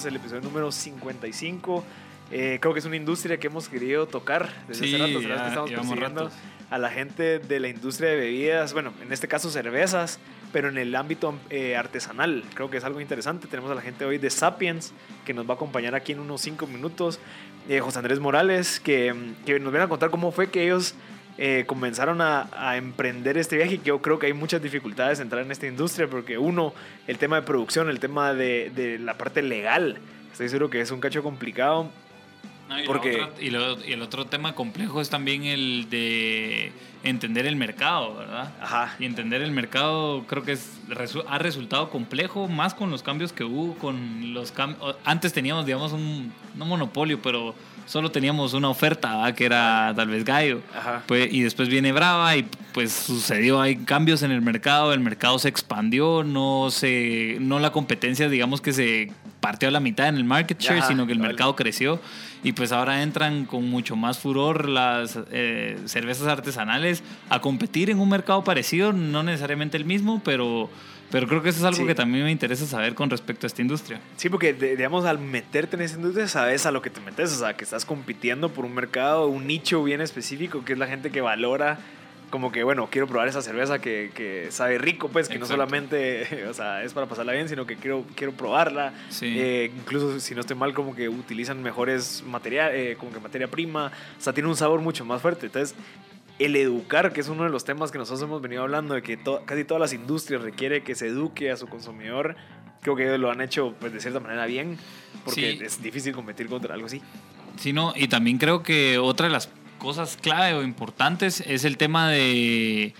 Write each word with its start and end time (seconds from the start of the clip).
Tenemos 0.00 0.04
el 0.06 0.16
episodio 0.16 0.42
número 0.42 0.72
55. 0.72 1.84
Eh, 2.30 2.58
creo 2.60 2.72
que 2.72 2.78
es 2.78 2.86
una 2.86 2.96
industria 2.96 3.38
que 3.38 3.48
hemos 3.48 3.68
querido 3.68 4.06
tocar 4.06 4.48
desde 4.68 4.86
Sí, 4.86 4.94
hace 4.94 5.02
rato. 5.02 5.12
¿sabes? 5.12 5.28
ya 5.28 5.42
que 5.42 5.48
estamos 5.48 5.70
persiguiendo 5.70 6.22
ratos. 6.24 6.32
a 6.70 6.78
la 6.78 6.90
gente 6.90 7.38
de 7.40 7.60
la 7.60 7.68
industria 7.68 8.10
de 8.10 8.16
bebidas, 8.16 8.72
bueno, 8.72 8.92
en 9.02 9.12
este 9.12 9.26
caso 9.28 9.50
cervezas, 9.50 10.18
pero 10.52 10.68
en 10.68 10.78
el 10.78 10.94
ámbito 10.94 11.34
eh, 11.50 11.76
artesanal. 11.76 12.44
Creo 12.54 12.70
que 12.70 12.78
es 12.78 12.84
algo 12.84 13.00
interesante. 13.00 13.46
Tenemos 13.48 13.70
a 13.70 13.74
la 13.74 13.82
gente 13.82 14.04
hoy 14.04 14.18
de 14.18 14.30
Sapiens 14.30 14.92
que 15.24 15.34
nos 15.34 15.46
va 15.46 15.52
a 15.52 15.56
acompañar 15.56 15.94
aquí 15.94 16.12
en 16.12 16.20
unos 16.20 16.40
5 16.40 16.66
minutos. 16.66 17.18
Eh, 17.68 17.80
José 17.80 17.98
Andrés 17.98 18.20
Morales, 18.20 18.80
que, 18.80 19.14
que 19.44 19.58
nos 19.60 19.72
viene 19.72 19.84
a 19.84 19.88
contar 19.88 20.10
cómo 20.10 20.30
fue 20.32 20.50
que 20.50 20.64
ellos 20.64 20.94
eh, 21.42 21.64
comenzaron 21.66 22.20
a, 22.20 22.48
a 22.52 22.76
emprender 22.76 23.38
este 23.38 23.56
viaje 23.56 23.74
y 23.74 23.78
que 23.78 23.86
yo 23.86 24.02
creo 24.02 24.18
que 24.18 24.26
hay 24.26 24.34
muchas 24.34 24.62
dificultades 24.62 25.18
en 25.18 25.24
entrar 25.24 25.42
en 25.42 25.50
esta 25.50 25.66
industria 25.66 26.06
porque 26.06 26.36
uno, 26.36 26.74
el 27.06 27.16
tema 27.16 27.36
de 27.36 27.42
producción, 27.42 27.88
el 27.88 27.98
tema 27.98 28.34
de, 28.34 28.70
de 28.74 28.98
la 28.98 29.14
parte 29.16 29.40
legal, 29.42 29.96
estoy 30.30 30.48
seguro 30.50 30.68
que 30.70 30.80
es 30.82 30.90
un 30.90 31.00
cacho 31.00 31.22
complicado. 31.22 31.90
No, 32.68 32.78
y, 32.80 32.86
Porque- 32.86 33.26
y, 33.40 33.50
lo- 33.50 33.84
y 33.84 33.92
el 33.94 34.02
otro 34.02 34.26
tema 34.26 34.54
complejo 34.54 35.00
es 35.00 35.08
también 35.10 35.42
el 35.44 35.88
de 35.90 36.70
entender 37.02 37.46
el 37.46 37.56
mercado, 37.56 38.14
¿verdad? 38.16 38.52
Ajá. 38.60 38.94
Y 39.00 39.06
entender 39.06 39.40
el 39.42 39.50
mercado 39.50 40.24
creo 40.28 40.42
que 40.44 40.52
es, 40.52 40.78
ha 41.26 41.38
resultado 41.38 41.88
complejo, 41.90 42.46
más 42.48 42.74
con 42.74 42.90
los 42.90 43.02
cambios 43.02 43.32
que 43.32 43.42
hubo, 43.44 43.74
con 43.78 44.34
los 44.34 44.54
cam- 44.54 44.76
o- 44.80 44.94
Antes 45.04 45.32
teníamos, 45.32 45.64
digamos, 45.66 45.92
un, 45.92 46.32
no 46.54 46.64
monopolio, 46.66 47.20
pero 47.22 47.54
solo 47.90 48.12
teníamos 48.12 48.54
una 48.54 48.68
oferta, 48.68 49.16
¿verdad? 49.16 49.34
que 49.34 49.44
era 49.44 49.92
tal 49.96 50.06
vez 50.06 50.24
Gallo. 50.24 50.60
Ajá. 50.72 51.02
Pues, 51.06 51.32
y 51.32 51.42
después 51.42 51.68
viene 51.68 51.90
Brava 51.90 52.36
y 52.36 52.46
pues 52.72 52.92
sucedió, 52.92 53.60
hay 53.60 53.78
cambios 53.78 54.22
en 54.22 54.30
el 54.30 54.42
mercado, 54.42 54.92
el 54.92 55.00
mercado 55.00 55.40
se 55.40 55.48
expandió, 55.48 56.22
no 56.22 56.70
se, 56.70 57.38
no 57.40 57.58
la 57.58 57.72
competencia 57.72 58.28
digamos 58.28 58.60
que 58.60 58.72
se 58.72 59.12
partió 59.40 59.68
a 59.68 59.72
la 59.72 59.80
mitad 59.80 60.06
en 60.06 60.14
el 60.14 60.22
market 60.22 60.60
share, 60.60 60.78
Ajá, 60.78 60.88
sino 60.88 61.06
que 61.08 61.12
el 61.12 61.18
mercado 61.18 61.56
creció 61.56 62.00
y 62.44 62.52
pues 62.52 62.70
ahora 62.70 63.02
entran 63.02 63.44
con 63.44 63.68
mucho 63.68 63.96
más 63.96 64.20
furor 64.20 64.68
las 64.68 65.18
eh, 65.32 65.76
cervezas 65.86 66.28
artesanales 66.28 67.02
a 67.28 67.40
competir 67.40 67.90
en 67.90 67.98
un 67.98 68.08
mercado 68.08 68.44
parecido, 68.44 68.92
no 68.92 69.24
necesariamente 69.24 69.76
el 69.76 69.84
mismo, 69.84 70.22
pero, 70.24 70.70
pero 71.10 71.26
creo 71.26 71.42
que 71.42 71.48
eso 71.50 71.58
es 71.58 71.64
algo 71.64 71.78
Sí. 71.78 71.86
que 71.86 71.94
también 71.94 72.24
me 72.24 72.30
interesa 72.30 72.66
saber 72.66 72.94
con 72.94 73.10
respecto 73.10 73.46
a 73.46 73.48
esta 73.48 73.62
industria. 73.62 74.00
Sí, 74.16 74.28
porque 74.28 74.52
de- 74.52 74.76
digamos, 74.76 75.04
al 75.04 75.18
meterte 75.18 75.76
en 75.76 75.82
esa 75.82 75.96
industria, 75.96 76.28
sabes 76.28 76.66
a 76.66 76.70
lo 76.70 76.82
que 76.82 76.90
te 76.90 77.00
metes, 77.00 77.32
o 77.32 77.38
sea, 77.38 77.54
que 77.56 77.64
estás 77.64 77.84
compitiendo 77.84 78.48
por 78.50 78.64
un 78.64 78.74
mercado, 78.74 79.26
un 79.28 79.46
nicho 79.46 79.82
bien 79.82 80.00
específico, 80.00 80.64
que 80.64 80.72
es 80.74 80.78
la 80.78 80.86
gente 80.86 81.10
que 81.10 81.20
valora, 81.20 81.78
como 82.30 82.52
que, 82.52 82.62
bueno, 82.62 82.86
quiero 82.92 83.08
probar 83.08 83.26
esa 83.26 83.42
cerveza 83.42 83.80
que, 83.80 84.12
que 84.14 84.52
sabe 84.52 84.78
rico, 84.78 85.08
pues, 85.08 85.28
que 85.28 85.40
no 85.40 85.46
solamente, 85.46 86.28
o 86.48 86.54
sea, 86.54 86.84
es 86.84 86.92
para 86.92 87.06
pasarla 87.08 87.32
bien, 87.32 87.48
sino 87.48 87.66
que 87.66 87.74
quiero, 87.74 88.04
quiero 88.14 88.32
probarla. 88.32 88.92
Sí. 89.08 89.34
Eh, 89.36 89.72
incluso, 89.76 90.20
si 90.20 90.36
no 90.36 90.40
estoy 90.42 90.56
mal, 90.56 90.72
como 90.72 90.94
que 90.94 91.08
utilizan 91.08 91.60
mejores 91.60 92.22
materiales, 92.24 92.96
como 92.98 93.12
que 93.12 93.18
materia 93.18 93.48
prima, 93.48 93.86
o 94.16 94.22
sea, 94.22 94.32
tiene 94.32 94.48
un 94.48 94.54
sabor 94.56 94.80
mucho 94.80 95.04
más 95.04 95.20
fuerte. 95.20 95.46
Entonces, 95.46 95.74
el 96.40 96.56
educar, 96.56 97.12
que 97.12 97.20
es 97.20 97.28
uno 97.28 97.44
de 97.44 97.50
los 97.50 97.64
temas 97.64 97.90
que 97.92 97.98
nosotros 97.98 98.22
hemos 98.22 98.40
venido 98.42 98.62
hablando, 98.62 98.94
de 98.94 99.02
que 99.02 99.16
to- 99.16 99.42
casi 99.46 99.64
todas 99.64 99.80
las 99.80 99.92
industrias 99.92 100.42
requiere 100.42 100.82
que 100.82 100.94
se 100.94 101.06
eduque 101.06 101.50
a 101.50 101.56
su 101.56 101.66
consumidor, 101.68 102.34
creo 102.82 102.96
que 102.96 103.04
ellos 103.06 103.20
lo 103.20 103.30
han 103.30 103.40
hecho 103.40 103.74
pues, 103.78 103.92
de 103.92 104.00
cierta 104.00 104.20
manera 104.20 104.46
bien, 104.46 104.78
porque 105.24 105.58
Sí. 105.58 105.64
es 105.64 105.82
difícil 105.82 106.14
competir 106.14 106.48
contra 106.48 106.74
algo 106.74 106.86
así. 106.86 107.00
Sí, 107.58 107.72
no, 107.72 107.92
y 107.94 108.08
también 108.08 108.38
creo 108.38 108.62
que 108.62 108.98
otra 108.98 109.26
de 109.26 109.32
las 109.32 109.50
cosas 109.78 110.16
clave 110.20 110.54
o 110.54 110.62
importantes 110.62 111.42
es 111.46 111.64
el 111.64 111.76
tema 111.76 112.08
de 112.10 112.94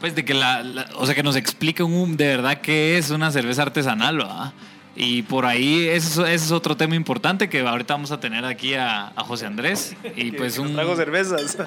pues 0.00 0.14
de 0.14 0.24
que 0.24 0.34
la, 0.34 0.62
la- 0.62 0.88
o 0.96 1.06
sea 1.06 1.14
que 1.14 1.22
nos 1.22 1.34
explique 1.36 1.82
un 1.82 2.16
de 2.16 2.26
verdad 2.26 2.60
qué 2.60 2.98
es 2.98 3.10
una 3.10 3.30
cerveza 3.30 3.62
artesanal, 3.62 4.18
¿verdad? 4.18 4.52
Y 4.96 5.22
por 5.22 5.44
ahí 5.44 5.88
ese, 5.88 6.08
es- 6.08 6.18
ese 6.18 6.34
es 6.34 6.52
otro 6.52 6.76
tema 6.76 6.94
importante 6.94 7.48
que 7.48 7.60
ahorita 7.60 7.94
vamos 7.94 8.12
a 8.12 8.20
tener 8.20 8.44
aquí 8.44 8.74
a, 8.74 9.08
a 9.08 9.24
José 9.24 9.46
Andrés 9.46 9.96
y 10.16 10.30
pues 10.32 10.54
que 10.54 10.60
nos 10.60 10.68
un 10.70 10.74
trago 10.76 10.94
cervezas. 10.96 11.58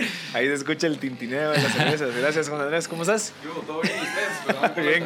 Ahí 0.34 0.46
se 0.46 0.54
escucha 0.54 0.86
el 0.86 0.98
tintineo 0.98 1.50
de 1.50 1.62
las 1.62 1.72
cervezas. 1.72 2.14
Gracias, 2.16 2.48
Juan 2.48 2.60
Andrés. 2.62 2.86
¿Cómo 2.88 3.02
estás? 3.02 3.32
Yo, 3.44 3.50
todo 3.62 3.80
bien, 3.82 3.94
por 4.46 4.62
la 4.62 4.68
Bien. 4.68 5.04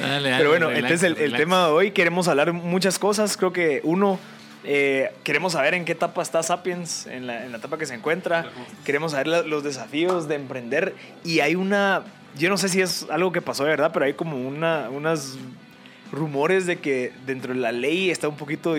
Dale, 0.00 0.30
dale, 0.30 0.36
Pero 0.38 0.50
bueno, 0.50 0.68
relax, 0.68 0.84
entonces 1.02 1.22
el, 1.24 1.36
tema 1.36 1.66
de 1.66 1.72
hoy 1.72 1.90
queremos 1.92 2.26
hablar 2.28 2.52
muchas 2.52 2.98
cosas. 2.98 3.36
Creo 3.36 3.52
que 3.52 3.80
uno, 3.84 4.18
eh, 4.64 5.12
queremos 5.24 5.52
saber 5.52 5.74
en 5.74 5.84
qué 5.84 5.92
etapa 5.92 6.22
está 6.22 6.42
Sapiens, 6.42 7.06
en 7.06 7.26
la, 7.26 7.44
en 7.44 7.52
la 7.52 7.58
etapa 7.58 7.78
que 7.78 7.86
se 7.86 7.94
encuentra. 7.94 8.46
Queremos 8.84 9.12
saber 9.12 9.28
la- 9.28 9.42
los 9.42 9.62
desafíos 9.62 10.26
de 10.28 10.34
emprender. 10.36 10.94
Y 11.22 11.40
hay 11.40 11.54
una, 11.54 12.02
yo 12.36 12.48
no 12.50 12.56
sé 12.58 12.68
si 12.68 12.80
es 12.82 13.06
algo 13.10 13.30
que 13.32 13.40
pasó 13.42 13.64
de 13.64 13.70
verdad, 13.70 13.90
pero 13.92 14.06
hay 14.06 14.14
como 14.14 14.36
una, 14.36 14.88
unas 14.90 15.36
rumores 16.14 16.66
de 16.66 16.78
que 16.78 17.12
dentro 17.26 17.54
de 17.54 17.60
la 17.60 17.72
ley 17.72 18.10
está 18.10 18.28
un 18.28 18.36
poquito 18.36 18.74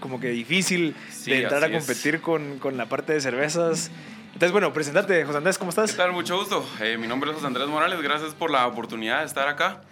como 0.00 0.20
que 0.20 0.28
difícil 0.28 0.94
Sí, 1.10 1.30
de 1.30 1.42
entrar 1.42 1.64
a 1.64 1.70
competir 1.70 2.20
con, 2.20 2.58
con 2.58 2.76
la 2.76 2.86
parte 2.86 3.12
de 3.12 3.20
cervezas. 3.20 3.90
Entonces, 4.26 4.52
bueno, 4.52 4.72
presentate, 4.72 5.24
José 5.24 5.38
Andrés, 5.38 5.58
¿cómo 5.58 5.70
¿Qué 5.70 5.80
estás? 5.82 5.96
tal? 5.96 6.12
Mucho 6.12 6.38
gusto. 6.38 6.66
Eh, 6.80 6.96
mi 6.98 7.06
nombre 7.06 7.30
es 7.30 7.36
José 7.36 7.46
Andrés 7.46 7.68
Morales. 7.68 8.00
Gracias 8.00 8.34
por 8.34 8.50
la 8.50 8.66
oportunidad 8.66 9.20
de 9.20 9.26
estar 9.26 9.46
acá. 9.46 9.82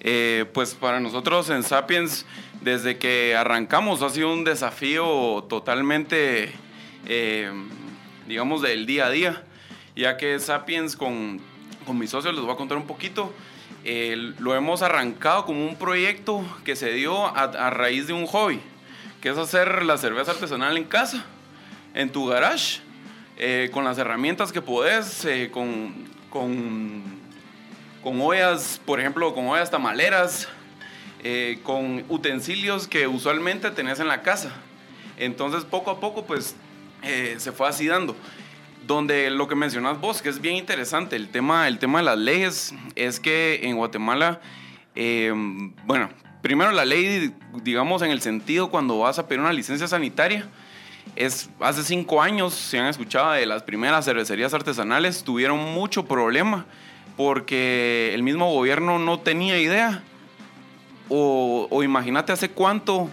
Eh, 0.00 0.44
pues 0.52 0.74
para 0.74 1.00
nosotros 1.00 1.48
en 1.50 1.62
Sapiens, 1.62 2.26
desde 2.60 2.98
que 2.98 3.34
arrancamos, 3.34 4.02
ha 4.02 4.10
sido 4.10 4.32
un 4.32 4.44
desafío 4.44 5.44
totalmente, 5.48 6.52
eh, 7.06 7.50
digamos, 8.28 8.62
del 8.62 8.86
día 8.86 9.06
a 9.06 9.10
día. 9.10 9.42
Ya 9.96 10.18
que 10.18 10.38
Sapiens 10.40 10.94
con, 10.94 11.40
con 11.86 11.98
mis 11.98 12.10
socios, 12.10 12.34
les 12.34 12.44
voy 12.44 12.52
a 12.52 12.56
contar 12.56 12.76
un 12.76 12.86
poquito, 12.86 13.32
lo 13.86 14.56
hemos 14.56 14.82
arrancado 14.82 15.46
como 15.46 15.64
un 15.64 15.76
proyecto 15.76 16.44
que 16.64 16.74
se 16.74 16.92
dio 16.92 17.26
a, 17.26 17.70
raíz 17.70 18.08
de 18.08 18.12
un 18.12 18.26
hobby, 18.26 18.60
que 19.20 19.28
es 19.28 19.38
hacer 19.38 19.84
la 19.84 19.96
cerveza 19.96 20.32
artesanal 20.32 20.76
en 20.76 20.84
casa, 20.84 21.24
en 21.94 22.10
tu 22.10 22.26
garage 22.26 22.80
eh, 23.38 23.70
con 23.72 23.84
las 23.84 23.96
herramientas 23.98 24.50
que 24.50 24.60
podés, 24.60 25.24
eh, 25.24 25.50
con, 25.52 25.94
con, 26.30 27.02
con 28.02 28.20
ollas, 28.20 28.80
por 28.84 28.98
ejemplo, 28.98 29.32
con 29.34 29.46
ollas 29.46 29.70
tamaleras, 29.70 30.48
eh, 31.22 31.60
con 31.62 32.04
utensilios 32.08 32.88
que 32.88 33.06
usualmente 33.06 33.70
tenés 33.70 34.00
en 34.00 34.08
la 34.08 34.22
casa. 34.22 34.52
Entonces, 35.16 35.64
poco 35.64 35.92
a 35.92 36.00
poco, 36.00 36.24
pues, 36.24 36.56
se 37.38 37.52
fue 37.52 37.68
así 37.68 37.86
dando. 37.86 38.16
Donde 38.86 39.30
lo 39.30 39.48
que 39.48 39.54
mencionas 39.54 40.00
vos, 40.00 40.22
que 40.22 40.28
es 40.28 40.40
bien 40.40 40.56
interesante, 40.56 41.16
el 41.16 41.28
tema, 41.28 41.68
el 41.68 41.78
tema 41.78 41.98
de 41.98 42.04
las 42.04 42.18
leyes, 42.18 42.74
es 42.94 43.20
que 43.20 43.60
en 43.62 43.76
Guatemala, 43.76 44.40
eh, 44.94 45.32
bueno, 45.84 46.08
primero 46.42 46.70
la 46.70 46.84
ley, 46.84 47.34
digamos, 47.62 48.02
en 48.02 48.10
el 48.10 48.20
sentido 48.20 48.70
cuando 48.70 48.98
vas 48.98 49.18
a 49.18 49.26
pedir 49.26 49.40
una 49.40 49.52
licencia 49.52 49.88
sanitaria, 49.88 50.48
es 51.14 51.50
hace 51.60 51.82
cinco 51.82 52.22
años, 52.22 52.54
si 52.54 52.76
han 52.76 52.86
escuchado 52.86 53.32
de 53.32 53.46
las 53.46 53.62
primeras 53.62 54.04
cervecerías 54.04 54.52
artesanales, 54.54 55.24
tuvieron 55.24 55.58
mucho 55.58 56.04
problema 56.04 56.66
porque 57.16 58.12
el 58.14 58.22
mismo 58.22 58.52
gobierno 58.52 58.98
no 58.98 59.20
tenía 59.20 59.58
idea. 59.58 60.02
O, 61.08 61.68
o 61.70 61.82
imagínate 61.82 62.32
hace 62.32 62.50
cuánto 62.50 63.08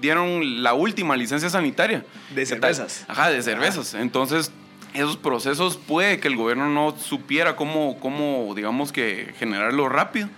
dieron 0.00 0.62
la 0.62 0.74
última 0.74 1.16
licencia 1.16 1.50
sanitaria. 1.50 2.04
De 2.34 2.46
cervezas. 2.46 3.04
Ajá, 3.08 3.30
de 3.30 3.42
cervezas. 3.42 3.94
Entonces, 3.94 4.52
esos 4.94 5.16
procesos 5.16 5.76
puede 5.76 6.18
que 6.20 6.28
el 6.28 6.36
gobierno 6.36 6.68
no 6.68 6.96
supiera 6.98 7.56
cómo, 7.56 7.98
cómo, 8.00 8.52
digamos 8.54 8.92
que, 8.92 9.34
generarlo 9.38 9.88
rápido. 9.88 10.28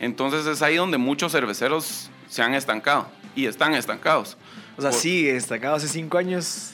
Entonces 0.00 0.46
es 0.46 0.62
ahí 0.62 0.76
donde 0.76 0.98
muchos 0.98 1.32
cerveceros 1.32 2.10
se 2.28 2.42
han 2.42 2.54
estancado 2.54 3.08
y 3.34 3.46
están 3.46 3.74
estancados. 3.74 4.36
O 4.76 4.82
sea, 4.82 4.90
Por- 4.90 5.00
sí, 5.00 5.22
destacado 5.24 5.76
hace 5.76 5.88
cinco 5.88 6.18
años. 6.18 6.72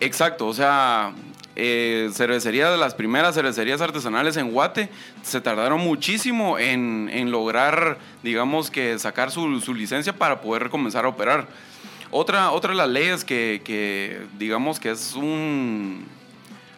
Exacto, 0.00 0.46
o 0.46 0.54
sea, 0.54 1.12
eh, 1.56 2.08
cervecerías, 2.12 2.70
de 2.70 2.76
las 2.76 2.94
primeras 2.94 3.34
cervecerías 3.34 3.80
artesanales 3.80 4.36
en 4.36 4.52
Guate, 4.52 4.88
se 5.22 5.40
tardaron 5.40 5.80
muchísimo 5.80 6.58
en, 6.58 7.10
en 7.12 7.30
lograr, 7.30 7.98
digamos 8.22 8.70
que 8.70 8.98
sacar 8.98 9.30
su, 9.30 9.60
su 9.60 9.74
licencia 9.74 10.14
para 10.16 10.40
poder 10.40 10.70
comenzar 10.70 11.04
a 11.04 11.08
operar. 11.08 11.48
Otra, 12.12 12.52
otra 12.52 12.70
de 12.70 12.76
las 12.76 12.88
leyes 12.88 13.24
que, 13.24 13.60
que 13.64 14.20
digamos 14.38 14.78
que 14.78 14.92
es 14.92 15.14
un, 15.14 16.06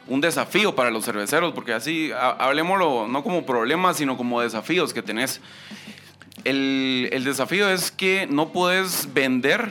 un 0.08 0.20
desafío 0.20 0.74
para 0.74 0.90
los 0.90 1.04
cerveceros, 1.04 1.52
porque 1.52 1.72
así, 1.72 2.10
ha- 2.12 2.30
hablemoslo 2.30 3.06
no 3.08 3.22
como 3.22 3.44
problemas, 3.46 3.96
sino 3.98 4.16
como 4.16 4.40
desafíos 4.40 4.92
que 4.94 5.02
tenés. 5.02 5.40
El, 6.44 7.08
el 7.12 7.24
desafío 7.24 7.68
es 7.68 7.90
que 7.90 8.26
no 8.30 8.50
puedes 8.50 9.12
vender 9.12 9.70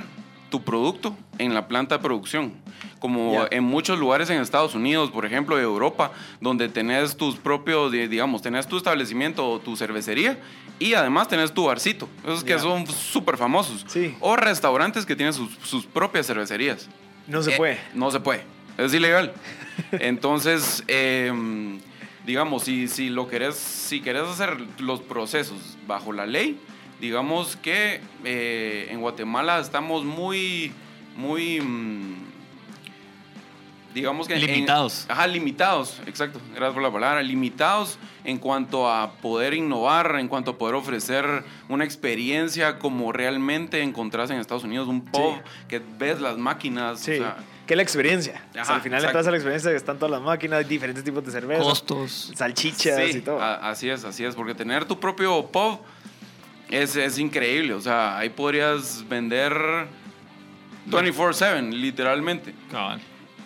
tu 0.49 0.63
producto 0.63 1.15
en 1.39 1.53
la 1.53 1.67
planta 1.67 1.97
de 1.97 2.03
producción. 2.03 2.53
Como 2.99 3.45
en 3.51 3.63
muchos 3.63 3.99
lugares 3.99 4.29
en 4.31 4.41
Estados 4.41 4.73
Unidos, 4.73 5.11
por 5.11 5.23
ejemplo, 5.25 5.59
Europa, 5.59 6.11
donde 6.41 6.67
tenés 6.67 7.15
tus 7.15 7.35
propios, 7.35 7.91
di- 7.91 8.07
digamos, 8.07 8.41
tenés 8.41 8.67
tu 8.67 8.77
establecimiento 8.77 9.47
o 9.47 9.59
tu 9.59 9.75
cervecería 9.75 10.39
y 10.79 10.93
además 10.95 11.27
tenés 11.27 11.53
tu 11.53 11.65
barcito. 11.65 12.09
Esos 12.23 12.43
que 12.43 12.57
son 12.57 12.87
súper 12.87 13.37
famosos. 13.37 13.85
Sí. 13.87 14.15
O 14.19 14.35
restaurantes 14.35 15.05
que 15.05 15.15
tienen 15.15 15.33
sus, 15.33 15.51
sus 15.63 15.85
propias 15.85 16.25
cervecerías. 16.25 16.89
No 17.27 17.43
se 17.43 17.53
Eh, 17.53 17.57
puede. 17.57 17.79
No 17.93 18.09
se 18.09 18.19
puede. 18.19 18.43
Es 18.77 18.93
ilegal. 18.93 19.33
Entonces, 19.91 20.83
em, 20.87 21.79
digamos, 22.25 22.63
si, 22.63 22.87
si 22.87 23.09
lo 23.09 23.27
querés, 23.27 23.55
si 23.55 24.01
querés 24.01 24.23
hacer 24.23 24.57
los 24.79 25.01
procesos 25.01 25.77
bajo 25.87 26.11
la 26.13 26.25
ley, 26.25 26.59
digamos 27.01 27.55
que 27.57 28.01
eh, 28.23 28.87
en 28.91 29.01
Guatemala 29.01 29.59
estamos 29.59 30.03
muy, 30.03 30.71
muy, 31.15 31.61
mm, 31.61 32.15
digamos 33.93 34.27
que... 34.27 34.35
en- 34.35 34.41
Limitados. 34.41 35.05
ajá, 35.09 35.25
limitados, 35.27 36.01
exacto, 36.05 36.39
gracias 36.51 36.73
por 36.73 36.83
la 36.83 36.91
palabra, 36.91 37.21
limitados 37.23 37.97
en 38.23 38.37
cuanto 38.37 38.91
a 38.91 39.13
poder 39.13 39.53
innovar, 39.53 40.17
en 40.19 40.27
cuanto 40.27 40.51
a 40.51 40.57
poder 40.57 40.75
ofrecer 40.75 41.43
una 41.69 41.83
experiencia 41.85 42.77
como 42.79 43.11
realmente 43.11 43.81
encontrás 43.81 44.29
en 44.29 44.37
Estados 44.39 44.63
Unidos, 44.65 44.87
un 44.87 45.01
pub 45.01 45.35
que 45.67 45.81
ves 45.97 46.19
las 46.21 46.37
máquinas, 46.37 46.99
Sí. 46.99 47.13
o 47.13 47.17
sea, 47.17 47.37
¿Qué 47.67 47.73
es 47.73 47.75
la 47.77 47.83
experiencia? 47.83 48.41
O 48.49 48.53
sea, 48.53 48.61
Ajá, 48.63 48.75
al 48.75 48.81
final 48.81 48.97
exacto. 48.99 49.17
entras 49.19 49.27
a 49.27 49.31
la 49.31 49.37
experiencia 49.37 49.69
que 49.71 49.77
están 49.77 49.97
todas 49.99 50.11
las 50.11 50.21
máquinas, 50.21 50.67
diferentes 50.67 51.03
tipos 51.03 51.23
de 51.25 51.31
cerveza, 51.31 51.61
Costos. 51.61 52.31
salchichas 52.35 53.11
Sí, 53.11 53.17
y 53.17 53.21
todo. 53.21 53.41
a- 53.41 53.69
así 53.69 53.89
es, 53.89 54.03
así 54.05 54.23
es, 54.23 54.33
porque 54.35 54.55
tener 54.55 54.85
tu 54.85 54.99
propio 54.99 55.45
pub 55.47 55.79
es, 56.69 56.95
es 56.95 57.19
increíble, 57.19 57.73
o 57.73 57.81
sea, 57.81 58.17
ahí 58.17 58.29
podrías 58.29 59.07
vender 59.07 59.53
24/7, 60.89 61.71
literalmente. 61.71 62.53
Cabal. 62.71 62.99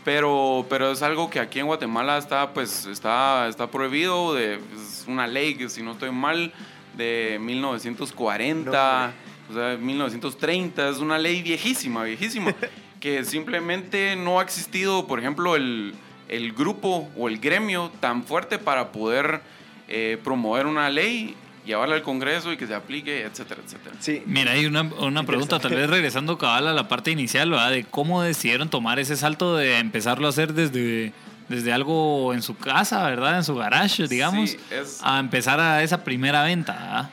Pero, 0.03 0.65
pero 0.69 0.91
es 0.91 1.01
algo 1.03 1.29
que 1.29 1.39
aquí 1.39 1.59
en 1.59 1.67
Guatemala 1.67 2.17
está, 2.17 2.53
pues, 2.53 2.85
está, 2.87 3.47
está 3.47 3.69
prohibido, 3.69 4.33
de, 4.33 4.55
es 4.55 5.05
una 5.07 5.27
ley 5.27 5.55
que 5.55 5.69
si 5.69 5.83
no 5.83 5.91
estoy 5.93 6.11
mal, 6.11 6.51
de 6.95 7.37
1940, 7.39 9.13
o 9.49 9.53
sea, 9.53 9.77
1930, 9.77 10.89
es 10.89 10.97
una 10.97 11.17
ley 11.19 11.41
viejísima, 11.43 12.03
viejísima, 12.03 12.53
que 13.01 13.25
simplemente 13.25 14.15
no 14.15 14.39
ha 14.39 14.43
existido, 14.43 15.07
por 15.07 15.19
ejemplo, 15.19 15.57
el, 15.57 15.93
el 16.29 16.53
grupo 16.53 17.09
o 17.17 17.27
el 17.27 17.39
gremio 17.39 17.91
tan 17.99 18.23
fuerte 18.23 18.57
para 18.59 18.93
poder 18.93 19.41
eh, 19.89 20.17
promover 20.23 20.67
una 20.67 20.89
ley, 20.89 21.35
llevarla 21.65 21.95
al 21.95 22.03
Congreso 22.03 22.53
y 22.53 22.57
que 22.57 22.65
se 22.67 22.73
aplique, 22.75 23.23
etcétera, 23.23 23.61
etcétera. 23.65 23.95
Sí. 23.99 24.21
Mira, 24.25 24.51
hay 24.53 24.65
una, 24.65 24.83
una 24.83 25.23
pregunta, 25.23 25.59
tal 25.59 25.73
vez 25.75 25.89
regresando 25.89 26.37
cabal 26.37 26.67
a 26.67 26.73
la 26.73 26.87
parte 26.87 27.11
inicial, 27.11 27.49
¿verdad? 27.49 27.71
De 27.71 27.83
cómo 27.83 28.21
decidieron 28.21 28.69
tomar 28.69 28.99
ese 28.99 29.17
salto 29.17 29.57
de 29.57 29.79
empezarlo 29.79 30.27
a 30.27 30.29
hacer 30.29 30.53
desde, 30.53 31.11
desde 31.49 31.73
algo 31.73 32.33
en 32.33 32.41
su 32.41 32.55
casa, 32.55 33.03
¿verdad? 33.09 33.37
En 33.37 33.43
su 33.43 33.55
garage, 33.55 34.07
digamos, 34.07 34.51
Sí, 34.51 34.57
es- 34.71 34.99
a 35.03 35.19
empezar 35.19 35.59
a 35.59 35.83
esa 35.83 36.03
primera 36.03 36.43
venta, 36.43 36.73
¿verdad? 36.73 37.09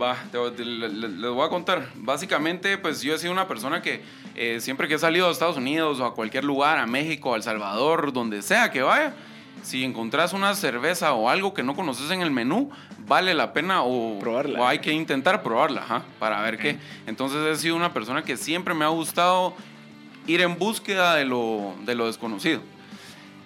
Va, 0.00 0.16
les 0.32 1.30
voy 1.30 1.44
a 1.44 1.48
contar. 1.48 1.88
Básicamente, 1.96 2.78
pues 2.78 3.02
yo 3.02 3.14
he 3.14 3.18
sido 3.18 3.32
una 3.32 3.46
persona 3.46 3.82
que 3.82 4.02
eh, 4.34 4.58
siempre 4.60 4.88
que 4.88 4.94
he 4.94 4.98
salido 4.98 5.28
a 5.28 5.32
Estados 5.32 5.56
Unidos 5.56 6.00
o 6.00 6.06
a 6.06 6.14
cualquier 6.14 6.44
lugar, 6.44 6.78
a 6.78 6.86
México, 6.86 7.34
a 7.34 7.36
El 7.36 7.42
Salvador, 7.42 8.12
donde 8.12 8.40
sea 8.42 8.70
que 8.70 8.82
vaya, 8.82 9.14
si 9.62 9.84
encontrás 9.84 10.32
una 10.32 10.54
cerveza 10.54 11.12
o 11.12 11.28
algo 11.28 11.52
que 11.52 11.62
no 11.62 11.74
conoces 11.74 12.10
en 12.10 12.22
el 12.22 12.30
menú, 12.30 12.70
vale 13.06 13.34
la 13.34 13.52
pena 13.52 13.82
o, 13.82 14.18
Probarla. 14.18 14.60
o 14.60 14.66
hay 14.66 14.78
que 14.78 14.92
intentar 14.92 15.42
probarla, 15.42 16.04
para 16.18 16.40
ver 16.42 16.58
qué. 16.58 16.78
Entonces 17.06 17.38
he 17.46 17.56
sido 17.60 17.76
una 17.76 17.92
persona 17.92 18.22
que 18.22 18.36
siempre 18.36 18.74
me 18.74 18.84
ha 18.84 18.88
gustado 18.88 19.54
ir 20.26 20.40
en 20.40 20.58
búsqueda 20.58 21.16
de 21.16 21.24
lo, 21.24 21.74
de 21.84 21.94
lo 21.94 22.06
desconocido. 22.06 22.60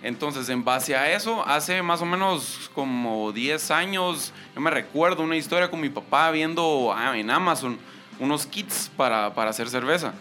Entonces, 0.07 0.49
en 0.51 0.65
base 0.65 0.95
a 0.95 1.11
eso, 1.11 1.45
hace 1.49 1.83
más 1.83 2.01
o 2.01 2.07
menos 2.07 2.71
como 2.75 3.33
10 3.33 3.73
años, 3.73 4.33
yo 4.55 4.61
me 4.61 4.71
recuerdo 4.71 5.25
una 5.25 5.35
historia 5.35 5.69
con 5.69 5.81
mi 5.81 5.89
papá 5.89 6.31
viendo 6.31 6.95
ah, 6.97 7.19
en 7.19 7.29
Amazon 7.29 7.77
unos 8.21 8.47
kits 8.47 8.89
para, 8.97 9.35
para 9.35 9.51
hacer 9.51 9.69
cerveza. 9.69 10.15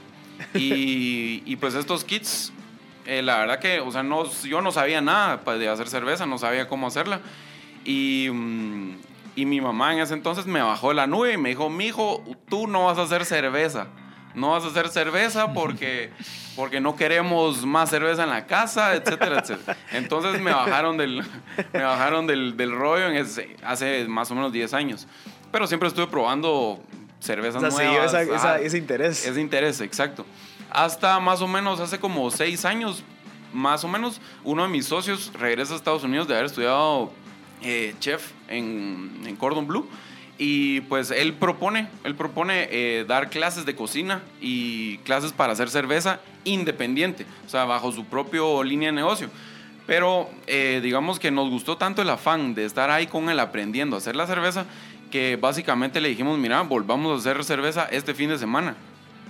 Y, 0.55 1.43
y 1.45 1.55
pues 1.57 1.75
estos 1.75 2.03
kits, 2.03 2.51
eh, 3.05 3.21
la 3.21 3.37
verdad 3.37 3.59
que, 3.59 3.79
o 3.79 3.91
sea, 3.91 4.01
no, 4.01 4.27
yo 4.41 4.59
no 4.59 4.71
sabía 4.71 5.01
nada 5.01 5.37
de 5.37 5.69
hacer 5.69 5.87
cerveza, 5.87 6.25
no 6.25 6.39
sabía 6.39 6.67
cómo 6.67 6.87
hacerla. 6.87 7.21
Y, 7.85 8.29
mm, 8.31 8.95
y 9.35 9.45
mi 9.45 9.61
mamá 9.61 9.93
en 9.93 9.99
ese 9.99 10.15
entonces 10.15 10.47
me 10.47 10.63
bajó 10.63 10.89
de 10.89 10.95
la 10.95 11.05
nube 11.05 11.33
y 11.33 11.37
me 11.37 11.49
dijo, 11.49 11.69
mijo, 11.69 12.23
tú 12.49 12.65
no 12.65 12.85
vas 12.85 12.97
a 12.97 13.03
hacer 13.03 13.23
cerveza. 13.23 13.85
No 14.35 14.51
vas 14.51 14.63
a 14.63 14.67
hacer 14.67 14.89
cerveza 14.89 15.53
porque, 15.53 16.11
porque 16.55 16.79
no 16.81 16.95
queremos 16.95 17.65
más 17.65 17.89
cerveza 17.89 18.23
en 18.23 18.29
la 18.29 18.45
casa, 18.45 18.93
etcétera, 18.95 19.39
etcétera. 19.39 19.77
Entonces 19.93 20.41
me 20.41 20.51
bajaron 20.51 20.97
del, 20.97 21.23
me 21.73 21.83
bajaron 21.83 22.27
del, 22.27 22.57
del 22.57 22.71
rollo 22.73 23.07
en 23.07 23.15
ese- 23.15 23.55
hace 23.63 24.05
más 24.07 24.29
o 24.31 24.35
menos 24.35 24.51
10 24.51 24.73
años. 24.73 25.07
Pero 25.51 25.67
siempre 25.67 25.87
estuve 25.87 26.07
probando 26.07 26.81
cervezas 27.19 27.63
O 27.63 27.71
sea, 27.71 27.85
nuevas. 27.89 28.07
esa- 28.13 28.21
esa- 28.23 28.35
ajá. 28.35 28.59
ese 28.59 28.77
interés. 28.77 29.25
Ese 29.25 29.39
interés, 29.41 29.79
exacto. 29.81 30.25
Hasta 30.69 31.19
más 31.19 31.41
o 31.41 31.47
menos 31.47 31.79
hace 31.79 31.97
como 31.99 32.29
6 32.29 32.65
años, 32.65 33.03
más 33.53 33.85
o 33.85 33.87
menos, 33.87 34.19
uno 34.43 34.63
de 34.63 34.69
mis 34.69 34.85
socios 34.85 35.31
regresa 35.39 35.73
a 35.73 35.77
Estados 35.77 36.03
Unidos 36.03 36.27
de 36.27 36.33
haber 36.33 36.47
estudiado 36.47 37.11
eh, 37.61 37.95
chef 37.99 38.31
en, 38.49 39.21
en 39.25 39.35
Cordon 39.37 39.65
Bleu. 39.65 39.87
Y 40.37 40.81
pues 40.81 41.11
él 41.11 41.33
propone, 41.33 41.87
él 42.03 42.15
propone 42.15 42.67
eh, 42.69 43.05
dar 43.07 43.29
clases 43.29 43.65
de 43.65 43.75
cocina 43.75 44.21
y 44.41 44.97
clases 44.99 45.31
para 45.31 45.53
hacer 45.53 45.69
cerveza 45.69 46.19
independiente, 46.43 47.25
o 47.45 47.49
sea, 47.49 47.63
bajo 47.65 47.91
su 47.91 48.05
propio 48.05 48.63
línea 48.63 48.89
de 48.89 48.95
negocio. 48.95 49.29
Pero 49.87 50.29
eh, 50.47 50.81
digamos 50.83 51.19
que 51.19 51.31
nos 51.31 51.49
gustó 51.49 51.77
tanto 51.77 52.01
el 52.01 52.09
afán 52.09 52.53
de 52.53 52.65
estar 52.65 52.89
ahí 52.89 53.07
con 53.07 53.29
él 53.29 53.39
aprendiendo 53.39 53.95
a 53.95 53.99
hacer 53.99 54.15
la 54.15 54.27
cerveza 54.27 54.65
que 55.11 55.37
básicamente 55.37 56.01
le 56.01 56.09
dijimos, 56.09 56.37
mira, 56.37 56.61
volvamos 56.61 57.13
a 57.13 57.19
hacer 57.19 57.43
cerveza 57.45 57.85
este 57.85 58.13
fin 58.13 58.29
de 58.29 58.37
semana. 58.37 58.75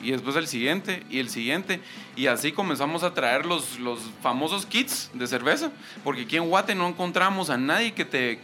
Y 0.02 0.12
después 0.12 0.36
el 0.36 0.48
siguiente 0.48 1.04
y 1.10 1.20
el 1.20 1.30
siguiente. 1.30 1.80
Y 2.16 2.28
así 2.28 2.52
comenzamos 2.52 3.04
a 3.04 3.14
traer 3.14 3.46
los, 3.46 3.80
los 3.80 4.00
famosos 4.22 4.66
kits 4.66 5.10
de 5.14 5.28
cerveza. 5.28 5.72
Porque 6.04 6.22
aquí 6.22 6.38
en 6.38 6.48
Guate 6.50 6.76
no 6.76 6.88
encontramos 6.88 7.50
a 7.50 7.58
nadie 7.58 7.94
que 7.94 8.06
te, 8.06 8.40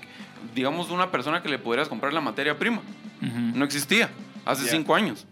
digamos, 0.55 0.89
una 0.89 1.11
persona 1.11 1.41
que 1.41 1.49
le 1.49 1.59
pudieras 1.59 1.87
comprar 1.87 2.13
la 2.13 2.21
materia 2.21 2.57
prima. 2.57 2.81
No 3.21 3.63
existía 3.65 4.09
hace 4.45 4.65
Ya. 4.65 4.71
cinco 4.71 4.95
años. 4.95 5.25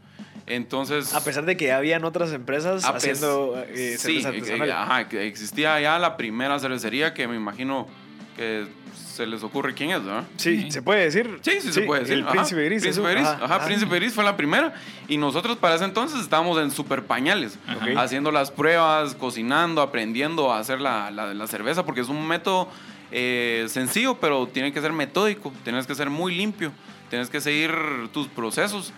Entonces... 0.45 1.13
A 1.13 1.23
pesar 1.23 1.45
de 1.45 1.55
que 1.57 1.65
ya 1.67 1.77
habían 1.77 2.03
otras 2.03 2.33
empresas 2.33 2.83
haciendo 2.85 3.61
eh, 3.67 3.97
sí, 3.99 4.23
eh, 4.25 4.71
ajá, 4.71 5.01
existía 5.01 5.79
ya 5.79 5.99
la 5.99 6.17
primera 6.17 6.57
cervecería 6.59 7.13
que 7.13 7.27
me 7.27 7.35
imagino 7.35 7.87
que 8.35 8.65
se 8.95 9.27
les 9.27 9.43
ocurre 9.43 9.73
quién 9.75 9.91
es, 9.91 10.03
¿verdad? 10.03 10.23
Sí, 10.37 10.71
se 10.71 10.81
puede 10.81 11.03
decir. 11.03 11.39
Sí, 11.41 11.59
sí, 11.61 11.71
se 11.73 11.81
puede 11.81 12.01
decir. 12.01 12.15
El 12.17 12.23
ajá. 12.23 12.31
Príncipe 12.31 12.65
Gris. 12.65 12.81
Príncipe. 12.81 13.11
Gris, 13.11 13.25
Ajá, 13.27 13.39
ajá, 13.43 13.55
ajá. 13.57 13.65
Príncipe 13.65 13.95
Gris 13.97 14.13
fue 14.13 14.23
la 14.23 14.37
primera. 14.37 14.73
Y 15.07 15.17
nosotros 15.17 15.57
para 15.57 15.75
ese 15.75 15.83
entonces 15.85 16.21
estábamos 16.21 16.57
en 16.59 16.71
super 16.71 17.03
pañales, 17.03 17.59
Ok. 17.75 17.97
haciendo 17.97 18.31
las 18.31 18.49
pruebas, 18.49 19.15
cocinando, 19.15 19.81
aprendiendo 19.81 20.51
a 20.53 20.59
hacer 20.59 20.79
la, 20.79 21.11
la- 21.11 21.33
la 21.33 21.47
cerveza, 21.47 21.85
porque 21.85 22.01
es 22.01 22.07
un 22.07 22.25
método 22.27 22.69
eh, 23.11 23.65
sencillo, 23.69 24.15
pero 24.15 24.47
tiene 24.47 24.71
que 24.71 24.81
ser 24.81 24.91
metódico, 24.93 25.51
tienes 25.63 25.87
que 25.87 25.95
ser 25.95 26.09
muy 26.09 26.35
limpio, 26.35 26.71
tienes 27.09 27.29
que 27.29 27.41
seguir 27.41 27.71
tus 28.13 28.27
procesos. 28.27 28.93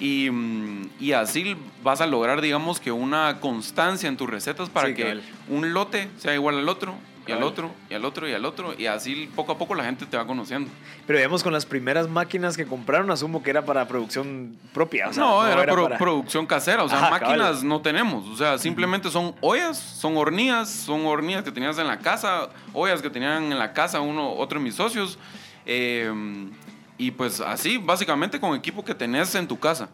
Y, 0.00 0.28
mm, 0.30 0.90
y 0.98 1.12
así 1.12 1.56
vas 1.82 2.00
a 2.00 2.06
lograr, 2.06 2.40
digamos, 2.40 2.80
que 2.80 2.90
una 2.90 3.38
constancia 3.40 4.08
en 4.08 4.16
tus 4.16 4.28
recetas 4.28 4.68
para 4.68 4.88
Sí, 4.88 4.94
que 4.94 5.20
un 5.48 5.72
lote 5.72 6.08
sea 6.18 6.34
igual 6.34 6.58
al 6.58 6.68
otro, 6.68 6.94
y 7.26 7.32
al 7.32 7.42
otro, 7.42 7.70
y 7.90 7.94
al 7.94 8.04
otro, 8.04 8.28
y 8.28 8.32
al 8.32 8.44
otro. 8.44 8.74
Y 8.78 8.86
así 8.86 9.30
poco 9.34 9.52
a 9.52 9.58
poco 9.58 9.74
la 9.74 9.84
gente 9.84 10.06
te 10.06 10.16
va 10.16 10.26
conociendo. 10.26 10.70
Pero 11.06 11.18
digamos, 11.18 11.42
con 11.42 11.52
las 11.52 11.64
primeras 11.66 12.08
máquinas 12.08 12.56
que 12.56 12.66
compraron, 12.66 13.10
asumo 13.10 13.42
que 13.42 13.50
era 13.50 13.64
para 13.64 13.86
producción 13.88 14.56
propia. 14.72 15.08
o 15.08 15.12
sea, 15.12 15.22
no, 15.24 15.46
era, 15.46 15.72
pro- 15.72 15.84
para- 15.84 15.98
producción 15.98 16.46
casera, 16.46 16.82
o 16.84 16.88
sea, 16.88 16.98
Ajá, 16.98 17.10
máquinas 17.10 17.38
cabal. 17.56 17.68
no 17.68 17.80
tenemos, 17.80 18.28
o 18.28 18.36
sea, 18.36 18.58
simplemente 18.58 19.10
son 19.10 19.34
ollas, 19.40 19.78
son 19.78 20.16
hornillas, 20.16 20.68
son 20.70 21.04
hornillas 21.06 21.42
que 21.42 21.52
tenías 21.52 21.78
en 21.78 21.86
la 21.86 21.98
casa, 21.98 22.48
ollas 22.72 23.00
que 23.02 23.10
tenían 23.10 23.52
en 23.52 23.58
la 23.58 23.72
casa 23.72 24.00
uno, 24.00 24.32
otro 24.32 24.58
de 24.58 24.64
mis 24.64 24.74
socios, 24.74 25.18
eh, 25.66 26.12
y 26.98 27.10
pues 27.10 27.40
así, 27.40 27.78
básicamente 27.78 28.38
con 28.38 28.54
equipo 28.56 28.84
que 28.84 28.94
tenés 28.94 29.34
en 29.34 29.48
tu 29.48 29.58
casa. 29.58 29.88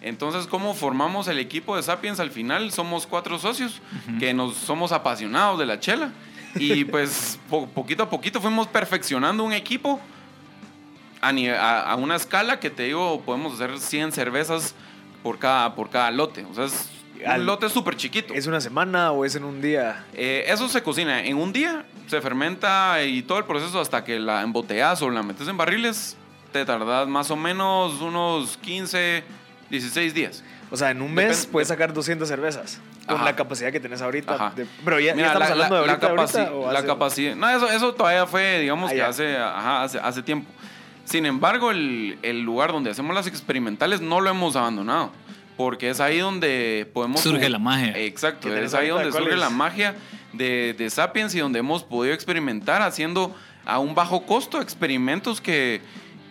Entonces, 0.00 0.48
¿cómo 0.48 0.74
formamos 0.74 1.28
el 1.28 1.38
equipo 1.38 1.76
de 1.76 1.82
Sapiens? 1.84 2.18
Al 2.18 2.30
final 2.32 2.72
somos 2.72 3.06
cuatro 3.06 3.38
socios 3.38 3.80
que 4.18 4.34
nos 4.34 4.56
somos 4.56 4.90
apasionados 4.90 5.58
de 5.60 5.66
la 5.66 5.78
chela 5.78 6.10
y 6.56 6.84
pues 6.84 7.38
po- 7.48 7.66
poquito 7.68 8.02
a 8.02 8.10
poquito 8.10 8.40
fuimos 8.40 8.66
perfeccionando 8.68 9.42
un 9.44 9.52
equipo 9.52 10.00
a, 11.20 11.32
ni- 11.32 11.48
a- 11.48 11.82
a 11.82 11.96
una 11.96 12.16
escala 12.16 12.58
que 12.60 12.70
te 12.70 12.84
digo, 12.84 13.20
podemos 13.22 13.54
hacer 13.54 13.78
100 13.78 14.12
cervezas 14.12 14.74
por 15.22 15.38
cada, 15.38 15.74
por 15.74 15.88
cada 15.90 16.10
lote. 16.10 16.44
O 16.44 16.54
sea, 16.54 16.64
es, 16.64 16.90
un 17.24 17.46
lote 17.46 17.68
súper 17.68 17.96
chiquito. 17.96 18.34
¿Es 18.34 18.46
una 18.48 18.60
semana 18.60 19.12
o 19.12 19.24
es 19.24 19.36
en 19.36 19.44
un 19.44 19.60
día? 19.62 20.04
Eh, 20.14 20.44
eso 20.48 20.68
se 20.68 20.82
cocina 20.82 21.22
en 21.24 21.36
un 21.36 21.52
día, 21.52 21.84
se 22.08 22.20
fermenta 22.20 23.02
y 23.04 23.22
todo 23.22 23.38
el 23.38 23.44
proceso 23.44 23.80
hasta 23.80 24.02
que 24.04 24.18
la 24.18 24.42
embotellas 24.42 25.00
o 25.02 25.10
la 25.10 25.22
metes 25.22 25.46
en 25.46 25.56
barriles, 25.56 26.16
te 26.52 26.64
tardas 26.64 27.06
más 27.08 27.30
o 27.30 27.36
menos 27.36 28.00
unos 28.00 28.56
15, 28.58 29.22
16 29.70 30.12
días. 30.14 30.42
O 30.70 30.76
sea, 30.76 30.90
en 30.90 31.00
un 31.02 31.14
mes 31.14 31.28
Depende- 31.42 31.52
puedes 31.52 31.68
sacar 31.68 31.92
200 31.92 32.26
cervezas 32.28 32.80
con 33.06 33.16
Ajá. 33.16 33.24
la 33.24 33.36
capacidad 33.36 33.72
que 33.72 33.80
tenés 33.80 34.00
ahorita. 34.02 34.34
Ajá. 34.34 34.52
de- 34.54 34.66
pero 34.84 34.98
ya, 35.00 35.06
ya 35.08 35.14
Mira, 35.14 35.26
estamos 35.28 35.48
la- 35.48 35.52
hablando 35.54 35.74
la- 35.74 35.80
de 35.80 35.86
la 35.86 35.92
ahorita, 35.92 36.08
capaci- 36.08 36.38
ahorita, 36.38 36.54
o 36.54 36.72
la 36.72 36.78
hace- 36.78 36.86
capacidad. 36.88 37.34
No, 37.36 37.48
eso, 37.50 37.68
eso 37.70 37.94
todavía 37.94 38.26
fue, 38.26 38.60
digamos, 38.60 38.90
Ah, 38.90 38.94
que 38.94 39.02
hace, 39.02 39.36
ajá, 39.36 39.82
hace, 39.84 39.98
hace 39.98 40.22
tiempo. 40.22 40.50
Sin 41.04 41.26
embargo, 41.26 41.70
el, 41.72 42.18
el 42.22 42.42
lugar 42.42 42.70
donde 42.72 42.90
hacemos 42.90 43.14
las 43.14 43.26
experimentales 43.26 44.00
no 44.00 44.20
lo 44.20 44.30
hemos 44.30 44.54
abandonado. 44.56 45.10
Porque 45.56 45.90
es 45.90 46.00
ahí 46.00 46.18
donde 46.18 46.88
podemos. 46.94 47.20
Surge 47.20 47.48
la 47.50 47.58
magia. 47.58 47.92
Exacto, 47.98 48.48
¿Qué 48.48 48.54
tenés 48.54 48.72
es 48.72 48.74
ahí 48.74 48.88
donde 48.88 49.10
¿Cuál 49.10 49.22
surge 49.24 49.34
es? 49.34 49.40
la 49.40 49.50
magia 49.50 49.94
de, 50.32 50.74
de 50.78 50.88
Sapiens 50.88 51.34
y 51.34 51.40
donde 51.40 51.58
hemos 51.58 51.84
podido 51.84 52.14
experimentar 52.14 52.80
haciendo 52.80 53.36
a 53.66 53.78
un 53.78 53.94
bajo 53.94 54.24
costo 54.24 54.62
experimentos 54.62 55.42
que, 55.42 55.82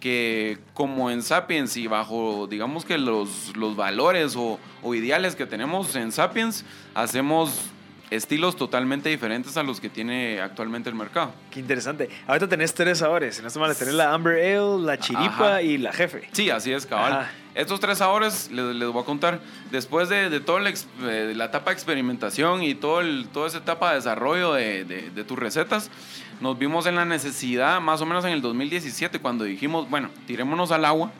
que 0.02 0.58
como 0.74 1.10
en 1.10 1.22
Sapiens 1.22 1.78
y 1.78 1.88
bajo, 1.88 2.48
digamos 2.48 2.84
que 2.84 2.98
los, 2.98 3.56
los 3.56 3.78
valores 3.78 4.36
o, 4.36 4.60
o 4.84 4.94
ideales 4.96 5.38
que 5.38 5.46
tenemos 5.46 5.96
en 5.96 6.12
Sapiens, 6.12 6.66
hacemos 6.96 7.70
estilos 8.10 8.58
totalmente 8.58 9.08
diferentes 9.08 9.56
a 9.56 9.64
los 9.64 9.80
que 9.80 9.88
tiene 9.88 10.42
actualmente 10.42 10.90
el 10.90 10.96
mercado. 10.96 11.34
Qué 11.50 11.62
interesante. 11.62 12.10
Ahorita 12.28 12.50
tenés 12.50 12.74
tres 12.74 12.98
sabores. 12.98 13.36
Si 13.38 13.42
no 13.42 13.48
estoy 13.48 13.62
mal, 13.62 13.74
tenés 13.78 13.94
la 13.94 14.14
Amber 14.14 14.34
Ale, 14.34 14.82
la 14.84 14.98
Chiripa 14.98 15.48
Ajá. 15.52 15.62
y 15.62 15.78
la 15.78 15.94
Jefe. 15.94 16.28
Sí, 16.34 16.50
así 16.50 16.74
es, 16.74 16.86
cabal. 16.86 17.14
Ajá. 17.14 17.32
Estos 17.54 17.80
tres 17.80 17.98
sabores 17.98 18.50
les, 18.52 18.88
voy 18.88 19.02
a 19.02 19.06
contar. 19.06 19.40
Después 19.72 20.08
de, 20.10 20.40
toda 20.40 20.62
eh, 20.70 21.34
la 21.36 21.46
etapa 21.46 21.72
de 21.72 21.76
experimentación 21.76 22.64
y 22.64 22.76
todo 22.76 23.02
toda 23.34 23.48
esa 23.48 23.58
etapa 23.58 23.90
de 23.90 23.96
desarrollo 23.98 24.54
de, 24.54 24.86
de- 24.86 25.10
de 25.10 25.24
tus 25.24 25.38
recetas, 25.38 25.92
nos 26.40 26.58
vimos 26.58 26.86
en 26.86 26.96
la 26.96 27.06
necesidad, 27.06 27.82
más 27.82 28.02
o 28.02 28.06
menos 28.06 28.24
en 28.26 28.32
el 28.32 28.42
2017, 28.42 29.20
cuando 29.20 29.44
dijimos, 29.44 29.90
bueno, 29.90 30.10
tirémonos 30.28 30.72
al 30.72 30.86
agua, 30.86 31.12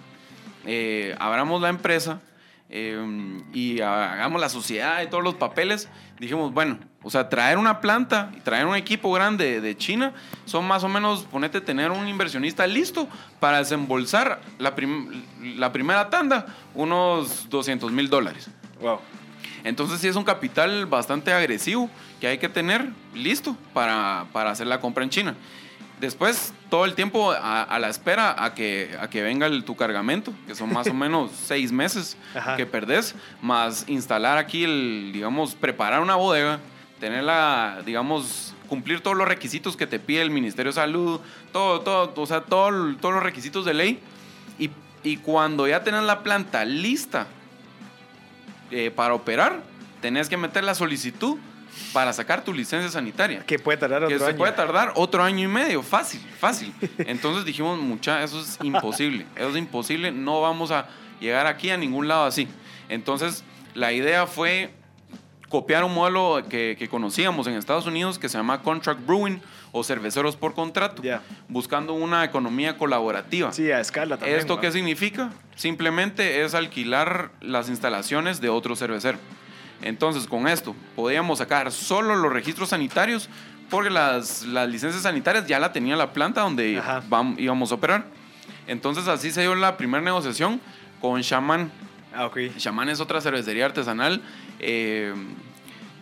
eh, 0.66 1.16
abramos 1.20 1.62
la 1.62 1.70
empresa 1.70 2.22
eh, 2.74 2.98
y 3.54 3.82
hagamos 3.82 4.40
la 4.42 4.50
sociedad 4.50 5.02
y 5.04 5.08
todos 5.08 5.24
los 5.24 5.36
papeles. 5.36 5.90
Dijimos, 6.20 6.54
bueno, 6.54 6.80
o 7.04 7.10
sea, 7.10 7.28
traer 7.30 7.58
una 7.58 7.82
planta 7.82 8.32
y 8.36 8.40
traer 8.40 8.66
un 8.66 8.76
equipo 8.76 9.12
grande 9.12 9.60
de 9.60 9.76
China 9.78 10.14
son 10.46 10.66
más 10.68 10.84
o 10.84 10.88
menos, 10.88 11.24
ponete, 11.24 11.60
tener 11.62 11.92
un 11.92 12.08
inversionista 12.08 12.66
listo 12.68 13.08
para 13.40 13.58
desembolsar 13.60 14.40
la, 14.58 14.74
prim- 14.76 15.24
la 15.58 15.72
primera 15.72 16.10
tanda, 16.10 16.46
unos 16.74 17.50
200 17.50 17.92
mil 17.92 18.10
dólares. 18.10 18.50
Wow. 18.82 19.00
Entonces 19.64 20.00
sí 20.00 20.08
es 20.08 20.16
un 20.16 20.24
capital 20.24 20.86
bastante 20.88 21.32
agresivo 21.34 21.90
que 22.20 22.28
hay 22.28 22.38
que 22.40 22.50
tener 22.50 22.90
listo 23.14 23.56
para, 23.74 24.26
para 24.32 24.50
hacer 24.52 24.66
la 24.68 24.80
compra 24.80 25.04
en 25.04 25.10
China. 25.12 25.36
Después, 26.02 26.52
todo 26.72 26.86
el 26.86 26.96
tiempo 26.96 27.32
a, 27.32 27.62
a 27.62 27.78
la 27.80 27.88
espera 27.88 28.44
a 28.44 28.56
que, 28.56 28.98
a 29.00 29.08
que 29.10 29.22
venga 29.22 29.46
el- 29.46 29.64
tu 29.64 29.76
cargamento, 29.76 30.34
que 30.48 30.56
son 30.56 30.74
más 30.74 30.88
o 30.88 30.94
menos 30.96 31.30
seis 31.46 31.72
meses 31.72 32.18
Ajá. 32.36 32.58
que 32.58 32.66
perdés, 32.66 33.14
más 33.42 33.86
instalar 33.88 34.40
aquí, 34.40 34.64
el, 34.64 35.12
digamos, 35.14 35.54
preparar 35.54 36.02
una 36.02 36.16
bodega, 36.16 36.60
tenerla, 37.00 37.84
digamos, 37.86 38.56
cumplir 38.68 39.02
todos 39.02 39.16
los 39.16 39.28
requisitos 39.28 39.78
que 39.78 39.86
te 39.86 40.00
pide 40.00 40.24
el 40.24 40.32
Ministerio 40.32 40.72
de 40.72 40.76
Salud, 40.76 41.20
todo, 41.54 41.82
todo, 41.82 42.12
o 42.16 42.26
sea, 42.26 42.42
todo- 42.42 42.96
todos 42.96 43.14
los 43.14 43.24
requisitos 43.24 43.64
de 43.64 43.76
ley. 43.76 44.00
Y, 44.58 44.72
y 45.04 45.18
cuando 45.18 45.68
ya 45.68 45.84
tenés 45.84 46.02
la 46.02 46.24
planta 46.24 46.66
lista 46.66 47.28
eh, 48.72 48.90
para 48.90 49.14
operar, 49.14 49.62
tenés 50.02 50.30
que 50.30 50.38
meter 50.38 50.64
la 50.64 50.74
solicitud 50.74 51.38
para 51.94 52.14
sacar 52.14 52.44
tu 52.44 52.54
licencia 52.54 52.90
sanitaria. 52.90 53.46
Que 53.46 53.60
puede 53.60 53.78
tardar 53.78 54.08
Que 54.08 54.16
otro 54.16 54.20
se 54.26 54.30
año. 54.32 54.38
puede 54.38 54.54
tardar 54.54 54.94
otro 54.96 55.24
año 55.24 55.46
y 55.46 55.48
medio, 55.48 55.84
fácil, 55.84 56.22
fácil. 56.40 56.74
Entonces 57.00 57.46
dijimos, 57.46 57.80
mucha, 57.80 58.24
eso 58.24 58.40
es 58.42 58.58
imposible, 58.64 59.26
eso 59.36 59.50
es 59.50 59.58
imposible, 59.58 60.12
no 60.12 60.42
vamos 60.42 60.72
a 60.72 60.88
llegar 61.20 61.48
aquí 61.48 61.70
a 61.70 61.78
ningún 61.78 62.08
lado 62.08 62.26
así. 62.26 62.48
Entonces 62.90 63.44
la 63.74 63.94
idea 63.94 64.28
fue 64.28 64.72
copiar 65.50 65.84
un 65.84 65.94
modelo 65.94 66.44
que, 66.50 66.76
que 66.80 66.88
conocíamos 66.88 67.46
en 67.48 67.56
Estados 67.56 67.86
Unidos 67.86 68.18
que 68.18 68.30
se 68.30 68.38
llama 68.38 68.62
Contract 68.62 69.06
Brewing 69.06 69.42
o 69.74 69.84
cerveceros 69.84 70.36
por 70.36 70.54
contrato, 70.54 71.02
buscando 71.48 71.94
una 71.94 72.24
economía 72.26 72.78
colaborativa. 72.78 73.52
Sí, 73.54 73.72
a 73.72 73.80
escala 73.80 74.18
también. 74.18 74.40
¿Esto 74.40 74.56
¿va? 74.56 74.62
qué 74.62 74.72
significa? 74.72 75.32
Simplemente 75.56 76.44
es 76.44 76.54
alquilar 76.54 77.32
las 77.42 77.70
instalaciones 77.70 78.42
de 78.42 78.50
otro 78.50 78.76
cervecero. 78.76 79.18
Entonces, 79.82 80.28
con 80.28 80.48
esto, 80.48 80.76
podíamos 80.96 81.40
sacar 81.40 81.72
solo 81.72 82.16
los 82.16 82.32
registros 82.32 82.70
sanitarios 82.70 83.30
porque 83.70 83.90
las, 83.90 84.44
las 84.44 84.68
licencias 84.70 85.04
sanitarias 85.04 85.48
ya 85.48 85.58
la 85.60 85.72
tenía 85.72 85.96
la 85.96 86.12
planta 86.14 86.42
donde 86.42 86.78
Ajá. 86.80 87.02
vam- 87.10 87.36
íbamos 87.40 87.72
a 87.72 87.76
operar. 87.76 88.06
Entonces, 88.68 89.08
así 89.08 89.32
se 89.32 89.42
dio 89.42 89.56
la 89.56 89.78
primera 89.78 90.04
negociación 90.04 90.60
con 91.00 91.22
Shaman. 91.22 91.72
Ah, 92.14 92.26
ok. 92.26 92.38
Shaman 92.58 92.90
es 92.90 93.00
otra 93.00 93.22
cervecería 93.22 93.66
artesanal 93.66 94.22
eh, 94.60 95.14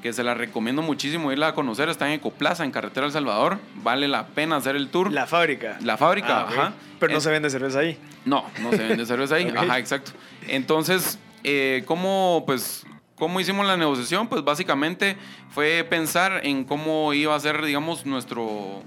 que 0.01 0.13
se 0.13 0.23
la 0.23 0.33
recomiendo 0.33 0.81
muchísimo 0.81 1.31
irla 1.31 1.49
a 1.49 1.53
conocer. 1.53 1.89
Está 1.89 2.07
en 2.07 2.13
Ecoplaza, 2.13 2.63
en 2.65 2.71
Carretera 2.71 3.05
El 3.05 3.11
Salvador. 3.11 3.59
Vale 3.83 4.07
la 4.07 4.27
pena 4.27 4.55
hacer 4.57 4.75
el 4.75 4.89
tour. 4.89 5.11
La 5.11 5.27
fábrica. 5.27 5.77
La 5.81 5.95
fábrica, 5.97 6.39
Ah, 6.41 6.47
ajá. 6.49 6.73
Pero 6.99 7.13
no 7.13 7.21
se 7.21 7.29
vende 7.31 7.49
cerveza 7.49 7.79
ahí. 7.79 7.97
no, 8.25 8.43
no 8.61 8.71
se 8.71 8.77
vende 8.77 9.05
cerveza 9.05 9.35
ahí. 9.35 9.47
Ajá, 9.55 9.77
exacto. 9.77 10.11
Entonces, 10.47 11.19
eh, 11.43 11.83
¿cómo, 11.85 12.43
pues, 12.45 12.85
¿cómo 13.19 13.39
hicimos 13.39 13.67
la 13.67 13.77
negociación? 13.77 14.27
Pues 14.27 14.43
básicamente 14.43 15.17
fue 15.51 15.85
pensar 15.87 16.41
en 16.43 16.63
cómo 16.63 17.13
iba 17.13 17.35
a 17.35 17.39
ser, 17.39 17.63
digamos, 17.63 18.05
nuestro, 18.07 18.81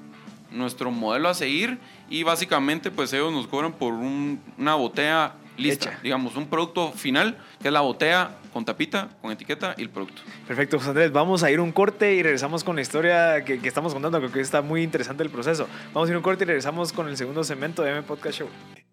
nuestro 0.50 0.90
modelo 0.90 1.28
a 1.28 1.34
seguir 1.34 1.78
y 2.10 2.24
básicamente 2.24 2.90
pues 2.90 3.12
ellos 3.12 3.32
nos 3.32 3.46
cobran 3.46 3.72
por 3.72 3.92
un- 3.92 4.40
una 4.58 4.74
botella 4.74 5.34
lista, 5.56 5.90
Hecha. 5.90 5.98
digamos, 6.02 6.34
un 6.36 6.46
producto 6.48 6.92
final, 6.92 7.36
que 7.60 7.68
es 7.68 7.72
la 7.74 7.82
botella 7.82 8.30
con 8.54 8.64
tapita, 8.64 9.10
con 9.20 9.30
etiqueta 9.32 9.74
y 9.78 9.82
el 9.82 9.90
producto. 9.90 10.22
Perfecto, 10.46 10.78
José 10.78 10.90
Andrés. 10.90 11.12
Vamos 11.12 11.42
a 11.42 11.50
ir 11.50 11.60
un 11.60 11.72
corte 11.72 12.14
y 12.14 12.22
regresamos 12.22 12.64
con 12.64 12.74
la 12.76 12.82
historia 12.82 13.44
que, 13.44 13.60
que 13.60 13.68
estamos 13.68 13.92
contando. 13.92 14.18
Creo 14.18 14.32
que 14.32 14.40
está 14.40 14.62
muy 14.62 14.82
interesante 14.82 15.22
el 15.22 15.30
proceso. 15.30 15.68
Vamos 15.92 16.08
a 16.08 16.12
ir 16.12 16.16
un 16.16 16.22
corte 16.22 16.44
y 16.44 16.46
regresamos 16.46 16.92
con 16.92 17.08
el 17.08 17.16
segundo 17.16 17.44
segmento 17.44 17.82
de 17.82 17.90
M 17.92 18.02
Podcast 18.02 18.38
Show. 18.40 18.48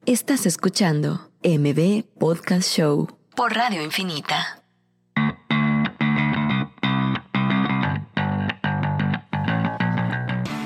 Estás 0.05 0.45
escuchando 0.45 1.29
MB 1.43 2.03
Podcast 2.19 2.69
Show 2.73 3.07
por 3.35 3.53
Radio 3.53 3.81
Infinita. 3.81 4.61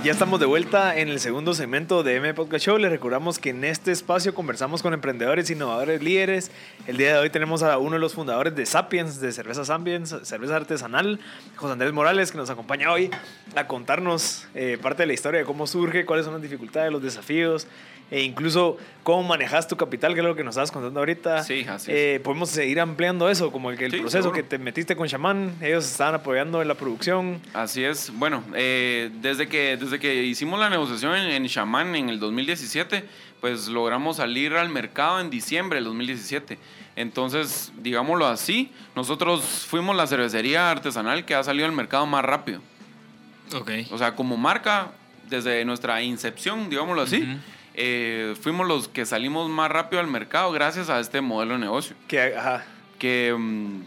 Ya 0.03 0.11
estamos 0.11 0.37
de 0.41 0.45
vuelta 0.45 0.97
en 0.99 1.07
el 1.07 1.21
segundo 1.21 1.53
segmento 1.53 2.03
de 2.03 2.17
M 2.17 2.33
Podcast 2.33 2.65
Show. 2.65 2.77
Les 2.77 2.91
recordamos 2.91 3.39
que 3.39 3.51
en 3.51 3.63
este 3.63 3.93
espacio 3.93 4.33
conversamos 4.35 4.81
con 4.81 4.93
emprendedores, 4.93 5.49
innovadores, 5.49 6.03
líderes. 6.03 6.51
El 6.87 6.97
día 6.97 7.13
de 7.13 7.19
hoy 7.19 7.29
tenemos 7.29 7.63
a 7.63 7.77
uno 7.77 7.93
de 7.93 7.99
los 7.99 8.13
fundadores 8.13 8.53
de 8.53 8.65
Sapiens, 8.65 9.21
de 9.21 9.31
Cerveza 9.31 9.63
Sapiens, 9.63 10.13
cerveza 10.23 10.57
artesanal, 10.57 11.21
José 11.55 11.71
Andrés 11.73 11.93
Morales, 11.93 12.33
que 12.33 12.37
nos 12.37 12.49
acompaña 12.49 12.91
hoy 12.91 13.11
a 13.55 13.65
contarnos 13.65 14.45
eh, 14.55 14.77
parte 14.81 15.03
de 15.03 15.07
la 15.07 15.13
historia 15.13 15.39
de 15.39 15.45
cómo 15.45 15.67
surge, 15.67 16.05
cuáles 16.05 16.25
son 16.25 16.33
las 16.33 16.43
dificultades, 16.43 16.91
los 16.91 17.01
desafíos 17.01 17.65
e 18.11 18.21
incluso 18.21 18.77
cómo 19.01 19.23
manejas 19.23 19.67
tu 19.67 19.75
capital, 19.75 20.13
que 20.13 20.19
es 20.19 20.25
lo 20.25 20.35
que 20.35 20.43
nos 20.43 20.51
estabas 20.53 20.71
contando 20.71 20.99
ahorita. 20.99 21.41
Sí, 21.43 21.65
así 21.67 21.89
es. 21.91 21.97
Eh, 21.97 22.19
podemos 22.23 22.49
seguir 22.49 22.79
ampliando 22.79 23.27
eso, 23.29 23.51
como 23.51 23.71
el, 23.71 23.81
el 23.81 23.89
Sí, 23.91 23.97
proceso 24.01 24.23
seguro. 24.23 24.33
que 24.35 24.43
te 24.43 24.59
metiste 24.59 24.95
con 24.95 25.07
Shaman, 25.07 25.55
ellos 25.61 25.85
estaban 25.89 26.13
apoyando 26.13 26.61
en 26.61 26.67
la 26.67 26.75
producción. 26.75 27.39
Así 27.53 27.83
es. 27.83 28.11
Bueno, 28.13 28.43
eh, 28.53 29.09
desde, 29.21 29.47
que, 29.47 29.77
desde 29.77 29.92
que 29.99 30.23
hicimos 30.23 30.59
la 30.59 30.69
negociación 30.69 31.15
en, 31.15 31.29
en 31.31 31.45
Shaman 31.45 31.95
en 31.95 32.09
el 32.09 32.19
2017, 32.19 33.05
pues 33.41 33.67
logramos 33.67 34.17
salir 34.17 34.53
al 34.53 34.69
mercado 34.69 35.19
en 35.19 35.29
diciembre 35.29 35.77
del 35.77 35.85
2017. 35.85 36.57
Entonces, 36.95 37.71
digámoslo 37.77 38.27
así, 38.27 38.71
nosotros 38.95 39.43
fuimos 39.67 39.95
la 39.95 40.05
cervecería 40.07 40.69
artesanal 40.69 41.25
que 41.25 41.35
ha 41.35 41.43
salido 41.43 41.65
al 41.65 41.71
mercado 41.71 42.05
más 42.05 42.23
rápido. 42.23 42.61
Ok. 43.55 43.71
O 43.91 43.97
sea, 43.97 44.15
como 44.15 44.37
marca, 44.37 44.91
desde 45.29 45.65
nuestra 45.65 46.01
incepción, 46.01 46.69
digámoslo 46.69 47.01
así, 47.01 47.23
Ujú. 47.23 47.37
eh, 47.73 48.35
fuimos 48.41 48.67
los 48.67 48.87
que 48.87 49.05
salimos 49.05 49.49
más 49.49 49.71
rápido 49.71 49.99
al 49.99 50.07
mercado 50.07 50.51
gracias 50.51 50.89
a 50.89 50.99
este 50.99 51.21
modelo 51.21 51.53
de 51.53 51.59
negocio 51.61 51.95
Que, 52.07 52.35
ajá, 52.37 52.65
que 52.99 53.33
mm, 53.37 53.81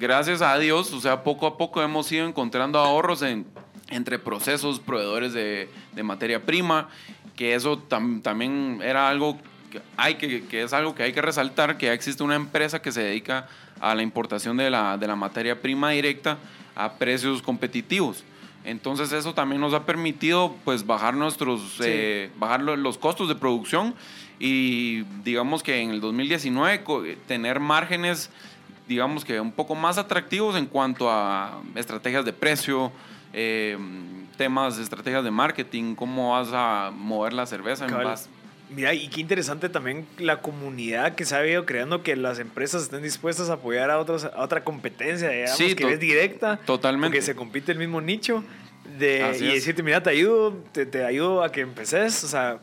gracias 0.00 0.40
a 0.42 0.56
Dios, 0.58 0.92
o 0.92 1.00
sea, 1.00 1.22
poco 1.22 1.46
a 1.46 1.56
poco 1.58 1.82
hemos 1.82 2.10
ido 2.12 2.26
encontrando 2.26 2.78
ahorros 2.78 3.22
en, 3.22 3.46
entre 3.88 4.18
procesos, 4.18 4.80
proveedores 4.80 5.32
de, 5.32 5.68
de 5.92 6.02
materia 6.02 6.44
prima, 6.44 6.88
que 7.36 7.54
eso 7.54 7.78
tam- 7.88 8.22
también 8.22 8.80
era 8.82 9.08
algo 9.08 9.38
que, 9.70 9.80
hay 9.96 10.16
que, 10.16 10.44
que 10.46 10.62
es 10.62 10.72
algo 10.72 10.94
que 10.94 11.02
hay 11.02 11.12
que 11.12 11.22
resaltar, 11.22 11.76
que 11.78 11.86
ya 11.86 11.92
existe 11.92 12.22
una 12.22 12.34
empresa 12.34 12.82
que 12.82 12.92
se 12.92 13.02
dedica 13.02 13.48
a 13.80 13.94
la 13.94 14.02
importación 14.02 14.56
de 14.56 14.70
la, 14.70 14.96
de 14.98 15.06
la 15.06 15.16
materia 15.16 15.60
prima 15.60 15.90
directa 15.90 16.38
a 16.74 16.94
precios 16.94 17.42
competitivos. 17.42 18.24
Entonces 18.64 19.12
eso 19.12 19.32
también 19.34 19.60
nos 19.60 19.72
ha 19.74 19.84
permitido 19.86 20.56
pues 20.64 20.84
bajar 20.84 21.14
nuestros 21.14 21.60
Sí. 21.76 21.84
eh, 21.86 22.30
bajar 22.38 22.60
los 22.62 22.98
costos 22.98 23.28
de 23.28 23.36
producción 23.36 23.94
y 24.40 25.02
digamos 25.22 25.62
que 25.62 25.80
en 25.80 25.90
el 25.90 26.00
2019 26.00 26.82
co- 26.82 27.04
tener 27.28 27.60
márgenes 27.60 28.28
digamos 28.88 29.24
que 29.24 29.40
un 29.40 29.52
poco 29.52 29.74
más 29.76 29.98
atractivos 29.98 30.56
en 30.56 30.66
cuanto 30.66 31.08
a 31.10 31.60
estrategias 31.76 32.24
de 32.24 32.32
precio, 32.32 32.90
eh, 33.32 33.76
temas, 34.36 34.78
estrategias 34.78 35.24
de 35.24 35.30
marketing, 35.30 35.94
cómo 35.94 36.32
vas 36.32 36.48
a 36.52 36.90
mover 36.94 37.32
la 37.32 37.46
cerveza 37.46 37.86
en 37.86 37.94
base. 37.94 38.28
Mira, 38.68 38.92
y 38.94 39.06
qué 39.08 39.20
interesante 39.20 39.68
también 39.68 40.06
la 40.18 40.40
comunidad 40.40 41.14
que 41.14 41.24
se 41.24 41.36
ha 41.36 41.46
ido 41.46 41.64
creando, 41.66 42.02
que 42.02 42.16
las 42.16 42.40
empresas 42.40 42.82
estén 42.82 43.02
dispuestas 43.02 43.48
a 43.48 43.54
apoyar 43.54 43.90
a, 43.90 43.98
otros, 44.00 44.24
a 44.24 44.42
otra 44.42 44.64
competencia, 44.64 45.30
digamos, 45.30 45.56
Sí, 45.56 45.76
que 45.76 45.92
es 45.92 46.00
directa, 46.00 46.56
totalmente. 46.66 47.16
porque 47.16 47.22
se 47.22 47.36
compite 47.36 47.70
el 47.70 47.78
mismo 47.78 48.00
nicho, 48.00 48.42
de, 48.98 49.36
y 49.40 49.54
decirte, 49.54 49.82
mira, 49.82 50.02
te 50.02 50.10
ayudo, 50.10 50.52
te, 50.72 50.84
te 50.84 51.04
ayudo 51.04 51.44
a 51.44 51.52
que 51.52 51.60
empeces, 51.60 52.24
o 52.24 52.28
sea, 52.28 52.58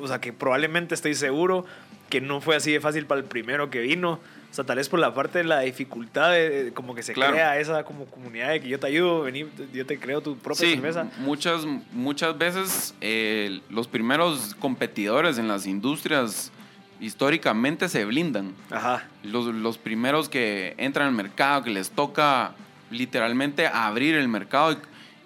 o 0.00 0.08
sea, 0.08 0.20
que 0.20 0.32
probablemente 0.32 0.94
estoy 0.94 1.14
seguro 1.14 1.66
que 2.08 2.20
no 2.20 2.40
fue 2.40 2.56
así 2.56 2.72
de 2.72 2.80
fácil 2.80 3.06
para 3.06 3.20
el 3.20 3.26
primero 3.26 3.70
que 3.70 3.80
vino, 3.80 4.20
o 4.54 4.56
sea, 4.56 4.64
tal 4.64 4.76
vez 4.76 4.88
por 4.88 5.00
la 5.00 5.12
parte 5.12 5.38
de 5.38 5.44
la 5.44 5.58
dificultad, 5.60 6.30
de, 6.30 6.70
como 6.72 6.94
que 6.94 7.02
se 7.02 7.12
Claro. 7.12 7.32
crea 7.32 7.58
esa 7.58 7.82
como 7.82 8.04
comunidad 8.04 8.50
de 8.50 8.60
que 8.60 8.68
yo 8.68 8.78
te 8.78 8.86
ayudo, 8.86 9.22
vení, 9.22 9.46
yo 9.72 9.84
te 9.84 9.98
creo 9.98 10.20
tu 10.20 10.36
propia 10.38 10.64
Sí, 10.64 10.74
cerveza. 10.74 11.08
muchas, 11.18 11.66
muchas 11.90 12.38
veces 12.38 12.94
eh, 13.00 13.60
los 13.68 13.88
primeros 13.88 14.54
competidores 14.60 15.38
en 15.38 15.48
las 15.48 15.66
industrias 15.66 16.52
históricamente 17.00 17.88
se 17.88 18.04
blindan. 18.04 18.54
Ajá, 18.70 19.08
Los, 19.24 19.46
los 19.46 19.76
primeros 19.76 20.28
que 20.28 20.74
entran 20.78 21.08
al 21.08 21.14
mercado, 21.14 21.64
que 21.64 21.70
les 21.70 21.90
toca 21.90 22.54
literalmente 22.92 23.66
abrir 23.66 24.14
el 24.14 24.28
mercado 24.28 24.76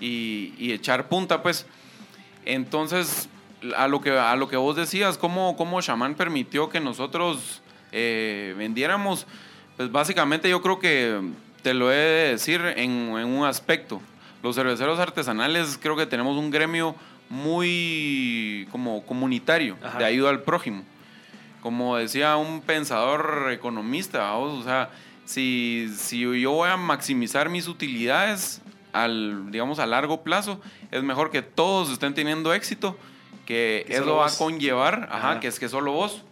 y, 0.00 0.06
y- 0.06 0.54
y 0.58 0.72
echar 0.72 1.06
punta, 1.10 1.42
pues. 1.42 1.66
Entonces, 2.46 3.28
a 3.76 3.88
lo 3.88 4.00
que, 4.00 4.10
a 4.18 4.34
lo 4.36 4.48
que 4.48 4.56
vos 4.56 4.74
decías, 4.76 5.18
¿cómo, 5.18 5.54
cómo 5.56 5.80
Shaman 5.82 6.14
permitió 6.14 6.70
que 6.70 6.80
nosotros 6.80 7.60
eh, 7.92 8.54
vendiéramos? 8.56 9.26
Pues 9.76 9.90
básicamente 9.92 10.48
yo 10.48 10.60
creo 10.62 10.78
que 10.78 11.20
te 11.62 11.74
lo 11.74 11.92
he 11.92 11.96
de 11.96 12.28
decir 12.30 12.60
en, 12.76 12.90
en 13.16 13.26
un 13.26 13.44
aspecto. 13.44 14.00
Los 14.42 14.56
cerveceros 14.56 14.98
artesanales 14.98 15.78
creo 15.80 15.96
que 15.96 16.06
tenemos 16.06 16.36
un 16.36 16.50
gremio 16.50 16.94
muy 17.28 18.68
como 18.70 19.04
comunitario, 19.04 19.76
Ajá. 19.82 19.98
de 19.98 20.04
ayuda 20.04 20.30
al 20.30 20.42
prójimo 20.42 20.82
como 21.62 21.96
decía 21.96 22.36
un 22.36 22.60
pensador 22.60 23.50
economista, 23.52 24.20
¿vamos? 24.20 24.60
o 24.60 24.62
sea, 24.62 24.90
si, 25.24 25.90
si 25.96 26.20
yo 26.40 26.52
voy 26.52 26.70
a 26.70 26.76
maximizar 26.76 27.48
mis 27.48 27.66
utilidades 27.68 28.62
al, 28.92 29.50
digamos, 29.50 29.78
a 29.78 29.86
largo 29.86 30.22
plazo, 30.22 30.60
es 30.90 31.02
mejor 31.02 31.30
que 31.30 31.42
todos 31.42 31.90
estén 31.90 32.14
teniendo 32.14 32.54
éxito, 32.54 32.96
que, 33.44 33.84
Que 33.86 33.94
eso 33.96 34.16
va 34.16 34.24
vos. 34.24 34.34
a 34.34 34.38
conllevar, 34.38 35.08
ajá, 35.10 35.30
Ajá. 35.32 35.40
que 35.40 35.48
es 35.48 35.58
que 35.58 35.68
solo 35.68 35.92
vos, 35.92 36.22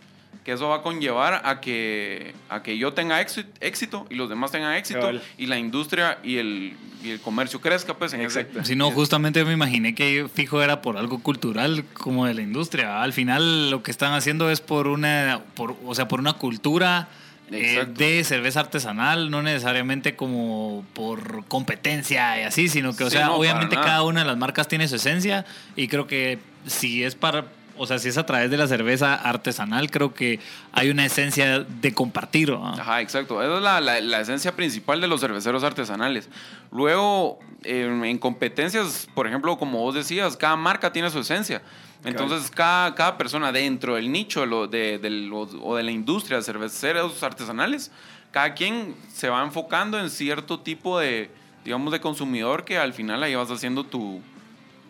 que 0.46 0.52
eso 0.52 0.68
va 0.68 0.76
a 0.76 0.82
conllevar 0.82 1.42
a 1.44 1.60
que, 1.60 2.32
a 2.48 2.62
que 2.62 2.78
yo 2.78 2.92
tenga 2.92 3.20
éxito, 3.20 3.50
éxito 3.60 4.06
y 4.10 4.14
los 4.14 4.28
demás 4.28 4.52
tengan 4.52 4.74
éxito 4.74 5.10
y 5.36 5.46
la 5.46 5.58
industria 5.58 6.20
y 6.22 6.36
el, 6.36 6.76
y 7.02 7.10
el 7.10 7.20
comercio 7.20 7.60
crezca, 7.60 7.94
pues, 7.94 8.12
en 8.12 8.20
ese, 8.20 8.42
Exacto. 8.42 8.64
Si 8.64 8.76
no, 8.76 8.92
justamente 8.92 9.40
yo 9.40 9.46
me 9.46 9.54
imaginé 9.54 9.96
que 9.96 10.28
fijo 10.32 10.62
era 10.62 10.82
por 10.82 10.98
algo 10.98 11.18
cultural 11.20 11.84
como 11.94 12.26
de 12.26 12.34
la 12.34 12.42
industria. 12.42 13.02
Al 13.02 13.12
final 13.12 13.72
lo 13.72 13.82
que 13.82 13.90
están 13.90 14.12
haciendo 14.12 14.48
es 14.48 14.60
por 14.60 14.86
una, 14.86 15.40
por, 15.54 15.74
o 15.84 15.96
sea, 15.96 16.06
por 16.06 16.20
una 16.20 16.34
cultura 16.34 17.08
eh, 17.50 17.84
de 17.84 18.22
cerveza 18.22 18.60
artesanal, 18.60 19.32
no 19.32 19.42
necesariamente 19.42 20.14
como 20.14 20.86
por 20.94 21.44
competencia 21.46 22.40
y 22.40 22.44
así, 22.44 22.68
sino 22.68 22.94
que, 22.94 23.02
o 23.02 23.10
Sí, 23.10 23.16
sea, 23.16 23.26
no, 23.26 23.34
obviamente 23.34 23.74
cada 23.74 24.04
una 24.04 24.20
de 24.20 24.26
las 24.26 24.36
marcas 24.36 24.68
tiene 24.68 24.86
su 24.86 24.94
esencia 24.94 25.44
y 25.74 25.88
creo 25.88 26.06
que 26.06 26.38
si 26.68 27.02
es 27.02 27.16
para, 27.16 27.46
o 27.78 27.86
sea, 27.86 27.98
si 27.98 28.08
es 28.08 28.18
a 28.18 28.26
través 28.26 28.50
de 28.50 28.56
la 28.56 28.66
cerveza 28.66 29.14
artesanal, 29.14 29.90
creo 29.90 30.14
que 30.14 30.40
hay 30.72 30.90
una 30.90 31.04
esencia 31.04 31.60
de 31.60 31.92
compartir. 31.94 32.50
¿no? 32.50 32.66
Ajá, 32.68 33.00
exacto. 33.00 33.42
Esa 33.42 33.56
es 33.56 33.62
la, 33.62 33.80
la- 33.80 34.00
la 34.00 34.20
esencia 34.20 34.54
principal 34.54 35.00
de 35.00 35.06
los 35.08 35.20
cerveceros 35.20 35.64
artesanales. 35.64 36.28
Luego, 36.72 37.38
en, 37.64 38.04
en 38.04 38.18
competencias, 38.18 39.08
por 39.14 39.26
ejemplo, 39.26 39.56
como 39.58 39.78
vos 39.80 39.94
decías, 39.94 40.36
cada 40.36 40.56
marca 40.56 40.92
tiene 40.92 41.10
su 41.10 41.20
esencia. 41.20 41.62
Entonces, 42.04 42.50
cada, 42.50 42.94
cada 42.94 43.16
persona 43.18 43.50
dentro 43.52 43.94
del 43.96 44.12
nicho 44.12 44.40
de 44.40 44.46
lo- 44.46 44.66
de, 44.68 44.98
de 44.98 45.10
lo- 45.10 45.40
o 45.40 45.76
de 45.76 45.82
la 45.82 45.90
industria 45.90 46.36
de 46.36 46.42
cerveceros 46.44 47.22
artesanales, 47.22 47.90
cada 48.30 48.54
quien 48.54 48.94
se 49.12 49.28
va 49.28 49.42
enfocando 49.42 49.98
en 49.98 50.10
cierto 50.10 50.60
tipo 50.60 50.98
de, 50.98 51.30
digamos, 51.64 51.92
de 51.92 52.00
consumidor 52.00 52.64
que 52.64 52.76
al 52.78 52.92
final 52.92 53.22
ahí 53.22 53.34
vas 53.34 53.50
haciendo 53.50 53.84
tu, 53.84 54.20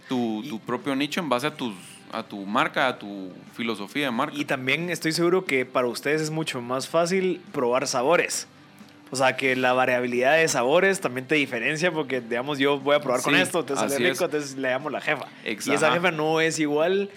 tu, 0.09 0.43
tu 0.49 0.59
propio 0.61 0.95
nicho 0.97 1.21
en 1.21 1.29
base 1.29 1.47
a 1.47 1.55
tus 1.55 1.73
a 2.13 2.23
tu 2.23 2.45
marca, 2.47 2.89
a 2.89 2.99
tu 2.99 3.31
filosofía 3.55 4.07
de 4.07 4.11
marca. 4.11 4.37
Y 4.37 4.45
también 4.45 4.91
estoy 4.91 5.13
seguro 5.13 5.45
que 5.45 5.65
para 5.67 5.87
ustedes 5.89 6.21
es 6.23 6.31
mucho 6.31 6.61
más 6.61 6.89
fácil 6.89 7.41
probar 7.53 7.87
sabores. 7.87 8.47
O 9.11 9.17
sea, 9.17 9.37
que 9.37 9.55
la 9.55 9.73
variabilidad 9.73 10.37
de 10.37 10.49
sabores 10.49 11.01
también 11.01 11.27
te 11.29 11.37
diferencia 11.37 11.93
porque, 11.93 12.21
digamos, 12.21 12.59
yo 12.59 12.81
voy 12.81 12.97
a 12.97 13.01
probar 13.01 13.23
con 13.23 13.35
Sí, 13.35 13.41
esto, 13.41 13.65
te 13.65 13.77
sale 13.77 13.97
rico, 13.99 14.11
es. 14.13 14.21
entonces 14.21 14.57
le 14.57 14.69
llamo 14.69 14.91
la 14.91 15.01
jefa. 15.01 15.27
Ex- 15.45 15.67
y 15.69 15.73
esa 15.75 15.93
jefa 15.93 16.11
no 16.11 16.41
es 16.41 16.59
igual 16.59 17.09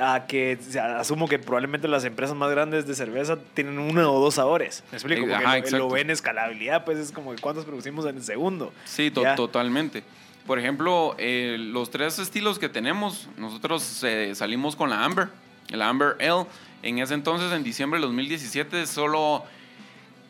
a 0.00 0.26
que, 0.26 0.58
asumo 0.98 1.28
que 1.28 1.38
probablemente 1.38 1.86
las 1.88 2.04
empresas 2.04 2.36
más 2.36 2.50
grandes 2.50 2.86
de 2.88 2.94
cerveza 2.96 3.38
tienen 3.54 3.78
uno 3.78 4.12
o 4.12 4.20
dos 4.20 4.34
sabores. 4.34 4.82
¿Me 4.90 4.96
explico? 4.98 5.20
Porque 5.22 5.34
ajá, 5.34 5.52
lo, 5.52 5.54
exacto. 5.58 5.78
lo 5.78 5.88
ven 5.90 6.10
escalabilidad, 6.10 6.84
pues 6.84 6.98
es 6.98 7.12
como 7.12 7.32
que 7.34 7.40
cuántos 7.40 7.64
producimos 7.64 8.04
en 8.06 8.16
el 8.16 8.22
segundo. 8.24 8.72
Sí, 8.84 9.10
to- 9.12 9.22
Ya. 9.22 9.34
totalmente. 9.36 10.02
Por 10.48 10.58
ejemplo, 10.58 11.14
eh, 11.18 11.58
los 11.60 11.90
tres 11.90 12.18
estilos 12.18 12.58
que 12.58 12.70
tenemos, 12.70 13.28
nosotros 13.36 14.02
eh, 14.02 14.34
salimos 14.34 14.76
con 14.76 14.88
la 14.88 15.04
Amber, 15.04 15.28
el 15.68 15.82
Amber 15.82 16.16
Ale. 16.20 16.46
En 16.82 16.98
ese 17.00 17.12
entonces, 17.12 17.52
en 17.52 17.62
diciembre 17.62 18.00
del 18.00 18.08
2017, 18.08 18.86
solo 18.86 19.44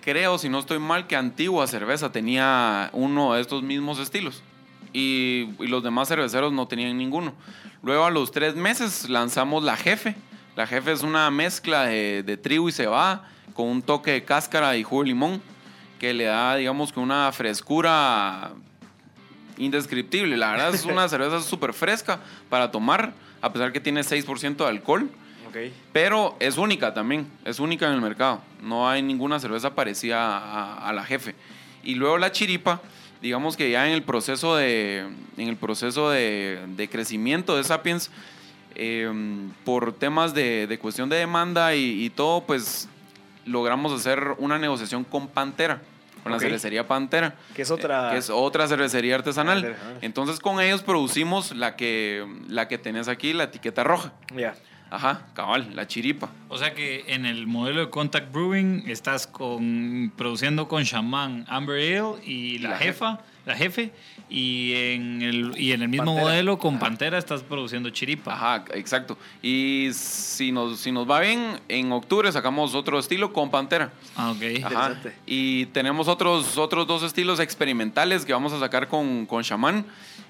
creo, 0.00 0.37
si 0.37 0.48
no 0.48 0.59
estoy 0.59 0.81
mal, 0.81 1.07
que 1.07 1.14
Antigua 1.14 1.68
Cerveza 1.68 2.11
tenía 2.11 2.90
uno 2.94 3.35
de 3.35 3.40
estos 3.40 3.62
mismos 3.62 4.00
estilos. 4.00 4.42
Y, 4.92 5.50
y 5.61 5.68
los 5.68 5.85
demás 5.85 6.09
cerveceros 6.09 6.52
no 6.52 6.66
tenían 6.66 6.98
ninguno. 6.98 7.33
Luego, 7.85 8.04
a 8.04 8.11
los 8.11 8.33
tres 8.33 8.57
meses, 8.57 9.09
lanzamos 9.09 9.62
la 9.62 9.76
Jefe. 9.76 10.16
La 10.57 10.66
Jefe 10.66 10.90
es 10.90 11.04
una 11.04 11.31
mezcla 11.31 11.85
de, 11.85 12.24
de 12.24 12.37
trigo 12.37 12.68
y 12.68 12.72
cebada 12.72 13.31
con 13.54 13.68
un 13.68 13.83
toque 13.83 14.11
de 14.11 14.24
cáscara 14.24 14.76
y 14.76 14.83
jugo 14.83 15.02
de 15.02 15.11
limón 15.11 15.40
que 16.00 16.12
le 16.12 16.24
da, 16.24 16.57
digamos, 16.57 16.92
que 16.92 16.98
una 16.98 17.31
frescura 17.31 18.50
indescriptible. 19.59 20.37
La 20.37 20.53
verdad 20.53 20.75
es 20.75 20.85
una 20.85 21.09
cerveza 21.09 21.40
súper 21.40 21.73
fresca 21.73 22.21
para 22.49 22.71
tomar, 22.71 23.12
a 23.40 23.53
pesar 23.53 23.73
que 23.73 23.81
tiene 23.81 24.01
6% 24.01 24.57
de 24.57 24.66
alcohol. 24.66 25.11
Pero 25.92 26.37
es 26.38 26.57
única 26.57 26.94
también, 26.94 27.27
es 27.44 27.59
única 27.59 27.87
en 27.87 27.94
el 27.94 28.01
mercado. 28.01 28.42
No 28.62 28.88
hay 28.88 29.03
ninguna 29.03 29.40
cerveza 29.40 29.75
parecida 29.75 30.38
a, 30.38 30.88
a 30.88 30.92
la 30.92 31.05
jefe. 31.05 31.35
Y 31.83 31.94
luego 31.94 32.18
la 32.18 32.31
chiripa, 32.31 32.81
digamos 33.21 33.57
que 33.57 33.71
ya 33.71 33.87
en 33.87 33.92
el 33.92 34.03
proceso 34.03 34.55
de, 34.57 35.09
en 35.37 35.49
el 35.49 35.57
proceso 35.57 36.11
de, 36.11 36.61
de 36.77 36.88
crecimiento 36.88 37.57
de 37.57 37.64
Sapiens, 37.64 38.11
eh, 38.75 39.11
por 39.64 39.92
temas 39.94 40.35
de, 40.35 40.66
de 40.66 40.79
cuestión 40.79 41.09
de 41.09 41.16
demanda 41.16 41.75
y, 41.75 42.05
y 42.05 42.11
todo, 42.11 42.42
pues 42.42 42.88
logramos 43.44 43.92
hacer 43.92 44.35
una 44.38 44.59
negociación 44.59 45.05
con 45.05 45.27
Pantera, 45.27 45.83
con 46.29 46.33
la 46.33 46.38
cervecería 46.49 46.87
Pantera. 46.87 47.35
Que 47.55 47.62
es 47.62 47.71
otra- 47.71 48.09
eh, 48.09 48.12
que 48.12 48.19
es 48.19 48.31
otra 48.31 48.67
cervecería 48.69 49.14
artesanal. 49.14 49.64
Artesanal. 49.64 49.99
Entonces 50.03 50.41
con 50.41 50.61
ellos 50.61 50.83
producimos 50.83 51.55
la 51.55 51.77
que, 51.77 52.27
la 52.49 52.69
que 52.69 52.79
tenés 52.79 53.09
aquí, 53.09 53.33
la 53.33 53.45
etiqueta 53.45 53.85
roja. 53.85 54.12
Ya. 54.35 54.55
Ajá, 54.91 55.27
cabal, 55.35 55.69
la 55.75 55.87
chiripa. 55.87 56.31
O 56.49 56.57
sea 56.57 56.73
que 56.73 57.05
en 57.09 57.27
el 57.27 57.47
modelo 57.47 57.81
de 57.81 57.91
Contact 57.91 58.33
Brewing 58.33 58.85
estás 58.88 59.27
con, 59.27 60.11
produciendo 60.17 60.67
con 60.67 60.83
Shaman 60.85 61.45
Amber 61.49 61.77
Ale 61.77 62.25
y 62.25 62.59
la, 62.59 62.71
La 62.71 62.79
jefa, 62.79 63.19
la 63.49 63.57
jefe, 63.57 63.91
y 64.31 64.75
en 64.75 65.23
el, 65.23 65.59
y 65.59 65.73
en 65.73 65.83
el 65.83 65.89
mismo 65.89 66.07
Pantera. 66.07 66.29
modelo 66.29 66.59
con 66.59 66.79
Pantera 66.79 67.19
estás 67.19 67.43
produciendo 67.43 67.91
chiripa. 67.91 68.35
Ajá, 68.35 68.65
exacto. 68.75 69.19
Y 69.43 69.89
si 69.93 70.53
nos, 70.53 70.79
si 70.79 70.93
nos 70.93 71.11
va 71.11 71.21
bien, 71.21 71.59
en 71.69 71.91
octubre 71.91 72.31
sacamos 72.31 72.75
otro 72.75 72.99
estilo 72.99 73.33
con 73.33 73.51
Pantera. 73.51 73.91
Ah, 74.15 74.31
ok. 74.31 74.65
Ajá. 74.65 75.01
Y 75.27 75.67
tenemos 75.67 76.09
otros, 76.09 76.59
otros 76.59 76.87
dos 76.87 77.03
estilos 77.03 77.41
experimentales 77.41 78.25
que 78.25 78.33
vamos 78.33 78.53
a 78.53 78.61
sacar 78.61 78.87
con, 78.87 79.27
con 79.27 79.43
Shaman, 79.43 79.87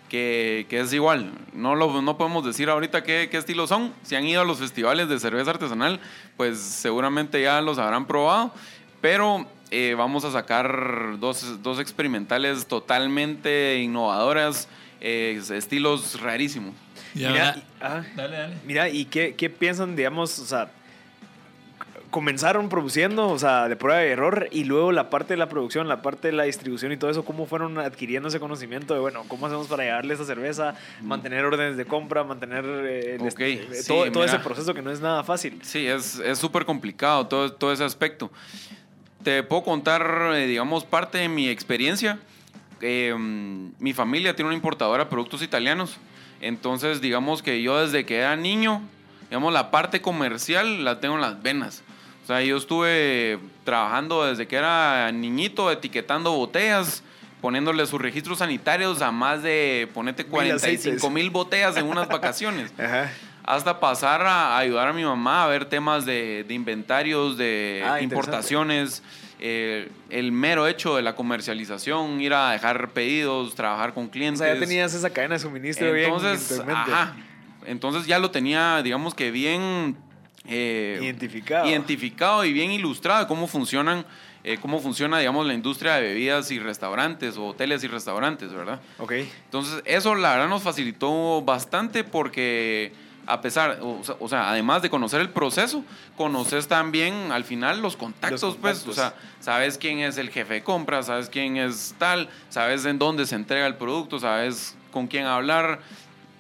que, 0.09 0.67
que 0.71 0.81
es 0.81 0.93
igual. 0.93 1.33
No, 1.53 1.75
lo, 1.75 2.01
no 2.01 2.17
podemos 2.17 2.45
decir 2.45 2.71
ahorita 2.71 3.03
qué, 3.03 3.29
qué 3.31 3.37
estilos 3.37 3.69
son. 3.69 3.93
Si 4.05 4.15
han 4.15 4.25
ido 4.25 4.41
a 4.41 4.45
los 4.45 4.59
festivales 4.59 5.09
de 5.09 5.19
cerveza 5.19 5.51
artesanal, 5.51 6.01
pues 6.37 6.59
seguramente 6.59 7.43
ya 7.43 7.61
los 7.61 7.79
habrán 7.79 8.07
probado. 8.07 8.55
Pero 9.01 9.47
eh, 9.71 9.95
vamos 9.97 10.25
a 10.25 10.31
sacar 10.33 11.19
dos, 11.19 11.63
dos 11.63 11.79
experimentales 11.81 12.67
totalmente 12.67 13.79
innovadoras, 13.79 14.69
eh, 15.01 15.41
estilos 15.55 16.21
rarísimos. 16.21 16.75
Ya, 17.15 17.31
Mira, 17.31 17.55
y- 17.57 17.63
ah. 17.81 18.03
Dale, 18.17 18.37
dale. 18.37 18.55
Mira, 18.67 18.89
¿y 18.89 19.05
qué, 19.07 19.35
qué 19.37 19.49
piensan, 19.51 19.97
digamos, 19.97 20.39
o 20.39 20.45
sea, 20.47 20.71
comenzaron 22.11 22.71
produciendo, 22.71 23.29
o 23.29 23.39
sea, 23.39 23.69
de 23.69 23.77
prueba 23.77 24.03
y 24.05 24.09
error, 24.09 24.49
y 24.51 24.65
luego 24.65 24.93
la 24.93 25.11
parte 25.11 25.35
de 25.35 25.37
la 25.37 25.49
producción, 25.51 25.89
la 25.89 26.01
parte 26.01 26.29
de 26.29 26.33
la 26.33 26.45
distribución 26.45 26.91
y 26.91 26.97
todo 26.97 27.11
eso, 27.11 27.23
¿cómo 27.25 27.45
fueron 27.45 27.79
adquiriendo 27.79 28.29
ese 28.31 28.41
conocimiento 28.41 28.95
de, 28.95 29.01
bueno, 29.01 29.25
cómo 29.29 29.47
hacemos 29.47 29.67
para 29.67 29.85
llevarle 29.85 30.15
esa 30.15 30.25
cerveza, 30.25 30.75
mantener 31.03 31.45
órdenes 31.45 31.77
de 31.77 31.85
compra, 31.85 32.25
mantener 32.25 32.65
eh, 32.65 33.17
el 33.17 33.27
est- 33.27 33.35
Ok, 33.37 33.41
eh, 33.41 33.69
sí, 33.83 33.89
todo, 33.89 34.11
todo 34.11 34.25
ese 34.25 34.39
proceso 34.39 34.73
que 34.73 34.81
no 34.81 34.91
es 34.91 35.01
nada 35.01 35.23
fácil? 35.23 35.59
Sí, 35.63 35.87
es 35.87 36.19
es 36.19 36.39
súper 36.39 36.65
complicado 36.65 37.27
todo, 37.27 37.53
todo 37.53 37.73
ese 37.73 37.85
aspecto. 37.85 38.31
Te 39.23 39.43
puedo 39.43 39.65
contar, 39.65 40.33
eh, 40.35 40.47
digamos, 40.47 40.85
parte 40.85 41.19
de 41.19 41.29
mi 41.29 41.49
experiencia. 41.49 42.19
Eh, 42.81 43.15
mi 43.17 43.93
familia 43.93 44.37
tiene 44.37 44.49
una 44.49 44.57
importadora 44.57 45.05
de 45.05 45.11
productos 45.11 45.43
italianos. 45.43 45.97
Entonces, 46.41 47.01
digamos 47.01 47.43
que 47.43 47.63
yo 47.63 47.81
desde 47.81 48.07
que 48.07 48.19
era 48.19 48.37
niño, 48.37 48.83
digamos, 49.29 49.53
la 49.53 49.71
parte 49.71 50.01
comercial 50.01 50.85
la 50.85 51.01
tengo 51.01 51.17
en 51.17 51.21
las 51.21 51.43
venas. 51.43 51.83
O 52.23 52.27
sea, 52.27 52.43
yo 52.43 52.57
estuve 52.57 53.39
trabajando 53.65 54.25
desde 54.25 54.47
que 54.47 54.57
era 54.57 55.11
niñito, 55.13 55.73
etiquetando 55.73 56.33
botellas, 56.33 57.03
poniéndole 57.41 57.87
sus 57.87 58.01
registros 58.01 58.39
sanitarios 58.39 59.01
a 59.03 59.11
más 59.11 59.43
de, 59.43 59.89
ponete, 59.95 60.25
45 60.25 61.11
mil 61.11 61.31
botellas 61.31 61.77
en 61.77 61.87
unas 61.87 62.07
vacaciones. 62.09 62.73
Ajá. 62.79 63.11
Hasta 63.49 63.81
pasar 63.81 64.21
a 64.27 64.59
ayudar 64.59 64.89
a 64.89 64.93
mi 64.93 65.03
mamá 65.05 65.43
a 65.45 65.47
ver 65.47 65.65
temas 65.65 66.05
de, 66.05 66.45
de 66.47 66.53
inventarios, 66.53 67.39
de 67.39 67.83
Ah, 67.83 68.03
importaciones, 68.03 69.03
eh, 69.41 69.89
el 70.11 70.33
mero 70.33 70.67
hecho 70.67 70.97
de 70.97 71.01
la 71.03 71.15
comercialización, 71.17 72.21
ir 72.21 72.35
a 72.35 72.51
dejar 72.51 72.91
pedidos, 72.91 73.55
trabajar 73.55 73.95
con 73.95 74.05
O 74.05 74.11
clientes. 74.11 74.41
sea, 74.41 74.53
ya 74.53 74.61
tenías 74.61 74.93
esa 74.93 75.09
cadena 75.09 75.37
de 75.37 75.39
suministro 75.39 75.97
Entonces, 75.97 76.61
ajá. 76.69 77.17
Entonces 77.65 78.07
ya 78.07 78.19
lo 78.19 78.31
tenía, 78.31 78.83
digamos 78.83 79.15
que 79.15 79.31
bien 79.31 79.97
eh, 80.47 80.99
Identificado. 81.01 81.67
identificado 81.67 82.45
y 82.45 82.53
bien 82.53 82.71
ilustrado 82.71 83.21
de 83.21 83.27
cómo 83.29 83.47
funcionan, 83.47 84.05
eh, 84.45 84.59
cómo 84.61 84.79
funciona, 84.79 85.19
digamos, 85.21 85.47
la 85.47 85.55
industria 85.55 85.95
de 85.95 86.03
bebidas 86.03 86.51
y 86.51 86.59
restaurantes 86.59 87.39
o 87.39 87.47
hoteles 87.47 87.83
y 87.83 87.89
restaurantes, 87.89 88.53
¿verdad? 88.53 88.79
Ok. 88.99 89.13
Entonces, 89.47 89.83
eso 89.87 90.15
la 90.15 90.33
verdad 90.33 90.49
nos 90.49 90.63
facilitó 90.63 91.41
bastante 91.41 92.05
porque 92.05 92.93
a 93.29 93.43
pesar, 93.43 93.79
o 93.83 94.03
sea, 94.03 94.17
o 94.19 94.29
sea, 94.29 94.51
además 94.51 94.81
de 94.81 94.88
conocer 94.88 95.21
el 95.21 95.29
proceso, 95.29 95.85
conoces 96.17 96.67
también 96.67 97.31
al 97.31 97.45
final 97.45 97.83
los 97.83 97.97
contactos, 97.97 98.43
Los 98.43 98.57
pues, 98.57 98.87
o 98.87 98.93
sea, 98.95 99.14
sabes 99.38 99.77
quién 99.77 99.99
es 99.99 100.17
el 100.17 100.31
jefe 100.31 100.55
de 100.55 100.62
compras, 100.64 101.07
sabes 101.07 101.29
quién 101.29 101.59
es 101.59 101.95
tal, 101.99 102.31
sabes 102.49 102.87
en 102.87 102.99
dónde 102.99 103.27
se 103.27 103.35
entrega 103.35 103.67
el 103.67 103.77
producto, 103.77 104.19
sabes 104.19 104.77
con 104.91 105.07
quién 105.07 105.27
hablar. 105.27 105.81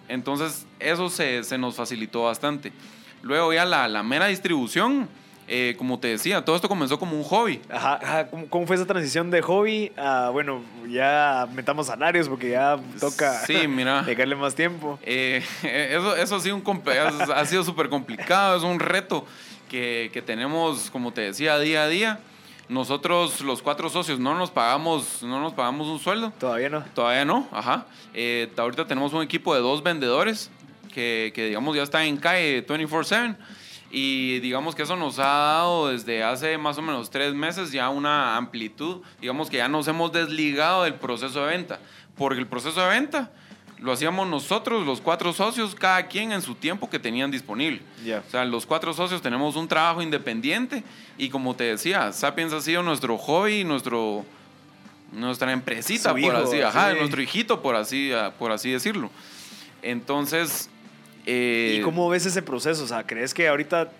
Entonces, 0.08 0.66
eso 0.80 1.10
se, 1.10 1.44
se 1.44 1.58
nos 1.58 1.76
facilitó 1.76 2.22
bastante. 2.24 2.72
Luego 3.20 3.52
ya 3.52 3.66
la, 3.66 3.86
la 3.88 4.02
mera 4.02 4.26
distribución, 4.26 5.08
eh, 5.48 5.74
como 5.78 5.98
te 5.98 6.08
decía, 6.08 6.44
todo 6.44 6.54
esto 6.56 6.68
comenzó 6.68 6.98
como 6.98 7.16
un 7.16 7.24
hobby. 7.24 7.60
Ajá, 7.70 7.98
ajá. 8.02 8.26
¿Cómo, 8.28 8.46
cómo 8.48 8.66
fue 8.66 8.76
esa 8.76 8.84
transición 8.86 9.30
de 9.30 9.40
hobby 9.40 9.92
a, 9.96 10.28
bueno, 10.30 10.62
ya 10.88 11.48
metamos 11.54 11.86
salarios 11.86 12.28
porque 12.28 12.50
ya 12.50 12.78
toca 13.00 13.32
Sí, 13.46 13.66
mira. 13.66 14.02
dedicarle 14.06 14.36
más 14.36 14.54
tiempo? 14.54 14.98
Eh, 15.02 15.42
eso, 15.62 16.16
eso 16.16 16.36
ha 16.36 16.40
sido, 16.40 16.56
un 16.56 16.82
ha 17.34 17.44
sido 17.46 17.64
súper 17.64 17.88
complicado, 17.88 18.58
es 18.58 18.62
un 18.62 18.78
reto 18.78 19.24
que, 19.70 20.10
que 20.12 20.20
tenemos, 20.20 20.90
como 20.90 21.12
te 21.12 21.22
decía, 21.22 21.58
día 21.58 21.84
a 21.84 21.88
día. 21.88 22.20
Nosotros, 22.68 23.40
los 23.40 23.62
cuatro 23.62 23.88
socios, 23.88 24.18
no 24.18 24.34
nos 24.34 24.50
pagamos, 24.50 25.22
no 25.22 25.40
nos 25.40 25.54
pagamos 25.54 25.86
un 25.86 25.98
sueldo. 25.98 26.34
Todavía 26.38 26.68
no. 26.68 26.84
Todavía 26.94 27.24
no, 27.24 27.48
ajá. 27.50 27.86
Eh, 28.12 28.52
ahorita 28.54 28.86
tenemos 28.86 29.14
un 29.14 29.22
equipo 29.22 29.54
de 29.54 29.62
dos 29.62 29.82
vendedores 29.82 30.50
que, 30.92 31.32
que, 31.34 31.46
digamos, 31.46 31.74
ya 31.74 31.82
está 31.82 32.04
en 32.04 32.18
calle 32.18 32.66
24/7. 32.66 33.36
Y 33.90 34.40
digamos 34.40 34.74
que 34.74 34.82
eso 34.82 34.96
nos 34.96 35.18
ha 35.18 35.24
dado 35.26 35.88
desde 35.88 36.22
hace 36.22 36.58
más 36.58 36.76
o 36.76 36.82
menos 36.82 37.10
tres 37.10 37.34
meses 37.34 37.72
ya 37.72 37.88
una 37.88 38.36
amplitud. 38.36 39.00
Digamos 39.20 39.48
que 39.48 39.56
ya 39.56 39.68
nos 39.68 39.88
hemos 39.88 40.12
desligado 40.12 40.84
del 40.84 40.94
proceso 40.94 41.46
de 41.46 41.56
venta. 41.56 41.80
Porque 42.16 42.40
el 42.40 42.46
proceso 42.46 42.80
de 42.82 42.88
venta 42.88 43.30
lo 43.80 43.92
hacíamos 43.92 44.26
nosotros, 44.26 44.84
los 44.84 45.00
cuatro 45.00 45.32
socios, 45.32 45.74
cada 45.74 46.06
quien 46.06 46.32
en 46.32 46.42
su 46.42 46.54
tiempo 46.54 46.90
que 46.90 46.98
tenían 46.98 47.30
disponible. 47.30 47.80
Ya. 48.04 48.22
O 48.26 48.30
sea, 48.30 48.44
los 48.44 48.66
cuatro 48.66 48.92
socios 48.92 49.22
tenemos 49.22 49.56
un 49.56 49.68
trabajo 49.68 50.02
independiente 50.02 50.82
y 51.16 51.28
como 51.28 51.54
te 51.54 51.64
decía, 51.64 52.12
Sapiens 52.12 52.52
ha 52.52 52.60
sido 52.60 52.82
nuestro 52.82 53.16
hobby, 53.16 53.64
nuestro, 53.64 54.24
nuestra 55.12 55.52
empresita, 55.52 56.10
Su 56.10 56.16
por 56.16 56.20
hijo, 56.20 56.36
así, 56.36 56.60
ajá, 56.60 56.92
sí. 56.92 56.98
nuestro 56.98 57.22
hijito, 57.22 57.62
por 57.62 57.76
así, 57.76 58.10
por 58.38 58.52
así 58.52 58.70
decirlo. 58.70 59.10
Entonces, 59.82 60.70
eh, 61.30 61.76
¿Y 61.78 61.82
cómo 61.82 62.08
ves 62.08 62.24
ese 62.24 62.40
proceso? 62.40 62.82
O 62.84 62.86
sea, 62.86 63.06
¿crees 63.06 63.34
que 63.34 63.48
ahorita, 63.48 63.90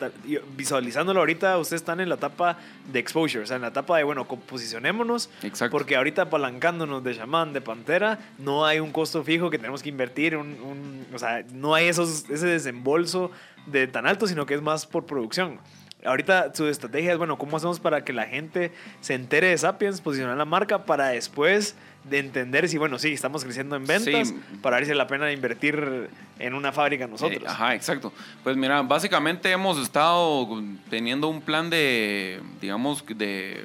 visualizándolo 0.57 1.21
ahorita, 1.21 1.59
ustedes 1.59 1.83
están 1.83 2.01
en 2.01 2.09
la 2.09 2.15
etapa 2.15 2.57
de 2.91 2.99
exposure? 2.99 3.45
O 3.45 3.47
sea, 3.47 3.57
en 3.57 3.63
la 3.63 3.69
etapa 3.69 3.99
de, 3.99 4.05
bueno, 4.05 4.25
posicionémonos. 4.27 5.29
Exacto. 5.43 5.71
Porque 5.71 5.97
ahorita 5.97 6.23
apalancándonos 6.23 7.05
de 7.05 7.15
chamán, 7.17 7.53
de 7.53 7.61
pantera, 7.61 8.19
no 8.39 8.65
hay 8.65 8.81
un 8.81 8.93
costo 8.93 9.23
fijo 9.23 9.51
que 9.51 9.59
tenemos 9.59 9.83
que 9.83 9.91
invertir. 9.91 10.37
Un, 10.37 10.49
un- 10.63 11.07
o 11.15 11.19
sea, 11.19 11.45
no 11.53 11.75
hay 11.75 11.89
esos, 11.89 12.29
ese 12.31 12.47
desembolso 12.47 13.31
de 13.67 13.87
tan 13.87 14.07
alto, 14.07 14.27
sino 14.27 14.47
que 14.47 14.55
es 14.55 14.63
más 14.63 14.87
por 14.87 15.05
producción. 15.05 15.59
Ahorita 16.05 16.55
su 16.55 16.67
estrategia 16.69 17.13
es, 17.13 17.19
bueno, 17.19 17.37
¿cómo 17.39 17.57
hacemos 17.57 17.81
para 17.81 18.05
que 18.05 18.13
la 18.13 18.25
gente 18.25 18.73
se 19.01 19.15
entere 19.15 19.49
de 19.49 19.59
Sapiens, 19.59 20.01
posicionar 20.01 20.37
la 20.37 20.45
marca 20.45 20.85
para 20.87 21.09
después 21.09 21.75
de 22.09 22.19
entender 22.19 22.69
si, 22.69 22.79
bueno, 22.79 22.99
sí, 22.99 23.13
estamos 23.13 23.45
creciendo 23.45 23.77
en 23.77 23.87
ventas, 23.87 24.29
Sí. 24.29 24.37
para 24.63 24.77
ver 24.77 24.85
si 24.87 24.91
vale 24.91 24.99
la 24.99 25.07
pena 25.07 25.33
invertir 25.33 26.09
en 26.39 26.55
una 26.55 26.73
fábrica 26.73 27.07
nosotros? 27.07 27.43
Ajá, 27.47 27.75
exacto. 27.75 28.13
Pues 28.45 28.57
mira, 28.57 28.83
básicamente 28.83 29.51
hemos 29.51 29.79
estado 29.79 30.49
teniendo 30.91 31.29
un 31.29 31.41
plan 31.41 31.71
de, 31.71 32.41
digamos, 32.61 33.05
de, 33.07 33.65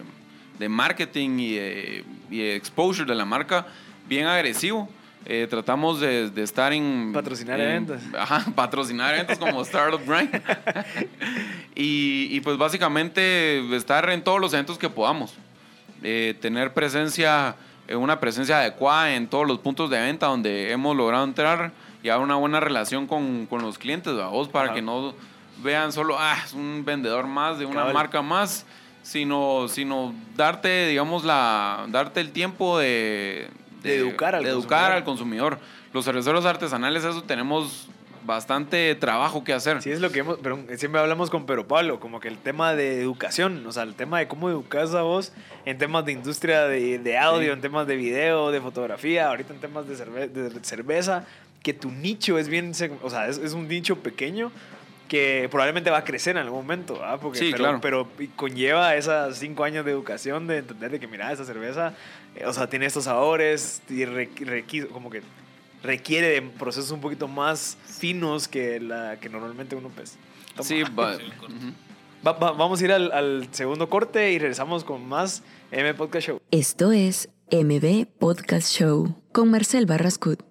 de 0.59 0.69
marketing 0.69 1.39
y 1.39 1.53
de, 1.55 2.05
y 2.29 2.37
de 2.39 2.55
exposure 2.55 3.07
de 3.09 3.15
la 3.15 3.25
marca 3.25 3.67
bien 4.07 4.25
agresivo. 4.27 4.89
Eh, 5.25 5.47
tratamos 5.49 6.01
de, 6.01 6.29
de 6.29 6.43
estar 6.43 6.73
en... 6.73 7.11
Patrocinar 7.13 7.57
en- 7.61 7.69
eventos. 7.69 8.01
Ajá, 8.19 8.45
patrocinar 8.55 9.13
eventos 9.15 9.37
como 9.37 9.61
Startup 9.61 10.01
Grind. 10.05 10.29
y, 11.75 12.27
y 12.29 12.41
pues 12.41 12.57
básicamente 12.57 13.75
estar 13.75 14.09
en 14.09 14.23
todos 14.23 14.39
los 14.41 14.53
eventos 14.53 14.77
que 14.77 14.89
podamos. 14.89 15.33
Eh, 16.03 16.35
tener 16.41 16.73
presencia, 16.73 17.55
una 17.89 18.19
presencia 18.19 18.59
adecuada 18.59 19.15
en 19.15 19.27
todos 19.27 19.47
los 19.47 19.59
puntos 19.59 19.89
de 19.89 19.99
venta 19.99 20.27
donde 20.27 20.71
hemos 20.71 20.95
logrado 20.95 21.23
entrar 21.23 21.71
y 22.01 22.09
haber 22.09 22.23
una 22.23 22.35
buena 22.35 22.59
relación 22.59 23.07
con, 23.07 23.45
con 23.45 23.61
los 23.61 23.77
clientes, 23.77 24.13
vos 24.13 24.49
para 24.49 24.73
que 24.73 24.81
no 24.81 25.13
vean 25.61 25.91
solo, 25.93 26.17
ah, 26.19 26.37
es 26.43 26.53
un 26.53 26.83
vendedor 26.85 27.27
más 27.27 27.59
de 27.59 27.65
una 27.65 27.81
Cabal. 27.81 27.93
marca 27.93 28.21
más, 28.21 28.65
sino, 29.03 29.67
sino 29.67 30.13
darte, 30.35 30.87
digamos, 30.87 31.23
la, 31.23 31.85
darte 31.89 32.19
el 32.21 32.31
tiempo 32.31 32.77
de, 32.77 33.49
De 33.81 33.97
educar 33.97 34.35
al 34.35 34.43
de 34.43 34.49
educar 34.49 34.91
al 34.91 35.03
consumidor. 35.03 35.59
Los 35.93 36.05
cerveceros 36.05 36.45
artesanales, 36.45 37.03
eso 37.03 37.23
tenemos 37.23 37.87
bastante 38.25 38.95
trabajo 38.95 39.43
que 39.43 39.53
hacer. 39.53 39.81
Sí, 39.81 39.91
es 39.91 39.99
lo 40.01 40.11
que 40.11 40.19
hemos, 40.19 40.39
pero 40.41 40.59
siempre 40.77 41.01
hablamos 41.01 41.29
con 41.29 41.45
Pedro 41.45 41.67
Pablo, 41.67 41.99
como 41.99 42.19
que 42.19 42.27
el 42.27 42.37
tema 42.37 42.73
de 42.75 43.01
educación, 43.01 43.65
o 43.65 43.71
sea, 43.71 43.83
el 43.83 43.95
tema 43.95 44.19
de 44.19 44.27
cómo 44.27 44.49
educas 44.49 44.93
a 44.93 45.01
vos 45.01 45.33
en 45.65 45.77
temas 45.77 46.05
de 46.05 46.11
industria 46.13 46.63
de, 46.67 46.99
de 46.99 47.17
audio, 47.17 47.47
Sí. 47.49 47.53
en 47.53 47.61
temas 47.61 47.87
de 47.87 47.95
video, 47.95 48.51
de 48.51 48.61
fotografía, 48.61 49.27
ahorita 49.29 49.53
en 49.53 49.59
temas 49.59 49.87
de, 49.87 49.95
cerve- 49.95 50.29
de 50.29 50.63
cerveza, 50.63 51.25
que 51.61 51.73
tu 51.73 51.91
nicho 51.91 52.37
es 52.37 52.47
bien, 52.49 52.73
o 53.01 53.09
sea, 53.09 53.27
es, 53.27 53.37
es 53.37 53.53
un 53.53 53.67
nicho 53.67 53.97
pequeño 53.99 54.51
que 55.07 55.47
probablemente 55.51 55.89
va 55.91 55.99
a 55.99 56.03
crecer 56.03 56.37
en 56.37 56.43
algún 56.43 56.59
momento, 56.61 56.93
¿verdad? 56.95 57.19
Porque, 57.21 57.37
Sí, 57.37 57.49
pero, 57.51 57.63
claro. 57.63 57.79
pero 57.81 58.07
conlleva 58.35 58.95
esas 58.95 59.37
cinco 59.37 59.63
años 59.63 59.85
de 59.85 59.91
educación, 59.91 60.47
de 60.47 60.57
entender 60.59 60.89
de 60.91 60.99
que, 60.99 61.07
mira, 61.07 61.31
esa 61.31 61.45
cerveza, 61.45 61.93
eh, 62.35 62.45
o 62.45 62.53
sea, 62.53 62.67
tiene 62.67 62.85
estos 62.87 63.03
sabores, 63.03 63.81
y 63.89 64.05
requ- 64.05 64.45
requi- 64.45 64.87
como 64.87 65.09
que 65.11 65.21
requiere 65.83 66.29
de 66.29 66.41
procesos 66.41 66.91
un 66.91 67.01
poquito 67.01 67.27
más 67.27 67.77
finos 67.85 68.47
que 68.47 68.79
la 68.79 69.19
que 69.19 69.29
normalmente 69.29 69.75
uno 69.75 69.89
pues 69.95 70.17
toma. 70.55 70.63
Sí, 70.67 70.81
va- 70.83 71.15
ujú. 71.15 71.73
Va- 72.25 72.31
va- 72.33 72.51
vamos 72.53 72.81
a 72.81 72.85
ir 72.85 72.91
al, 72.93 73.11
al 73.11 73.49
segundo 73.51 73.89
corte 73.89 74.31
y 74.31 74.39
regresamos 74.39 74.83
con 74.85 75.05
más 75.07 75.43
M 75.71 75.93
Podcast 75.93 76.27
Show. 76.27 76.39
Esto 76.51 76.91
es 76.93 77.29
MB 77.51 78.05
Podcast 78.17 78.71
Show 78.71 79.21
con 79.33 79.51
Marcel 79.51 79.85
Barrascut. 79.85 80.41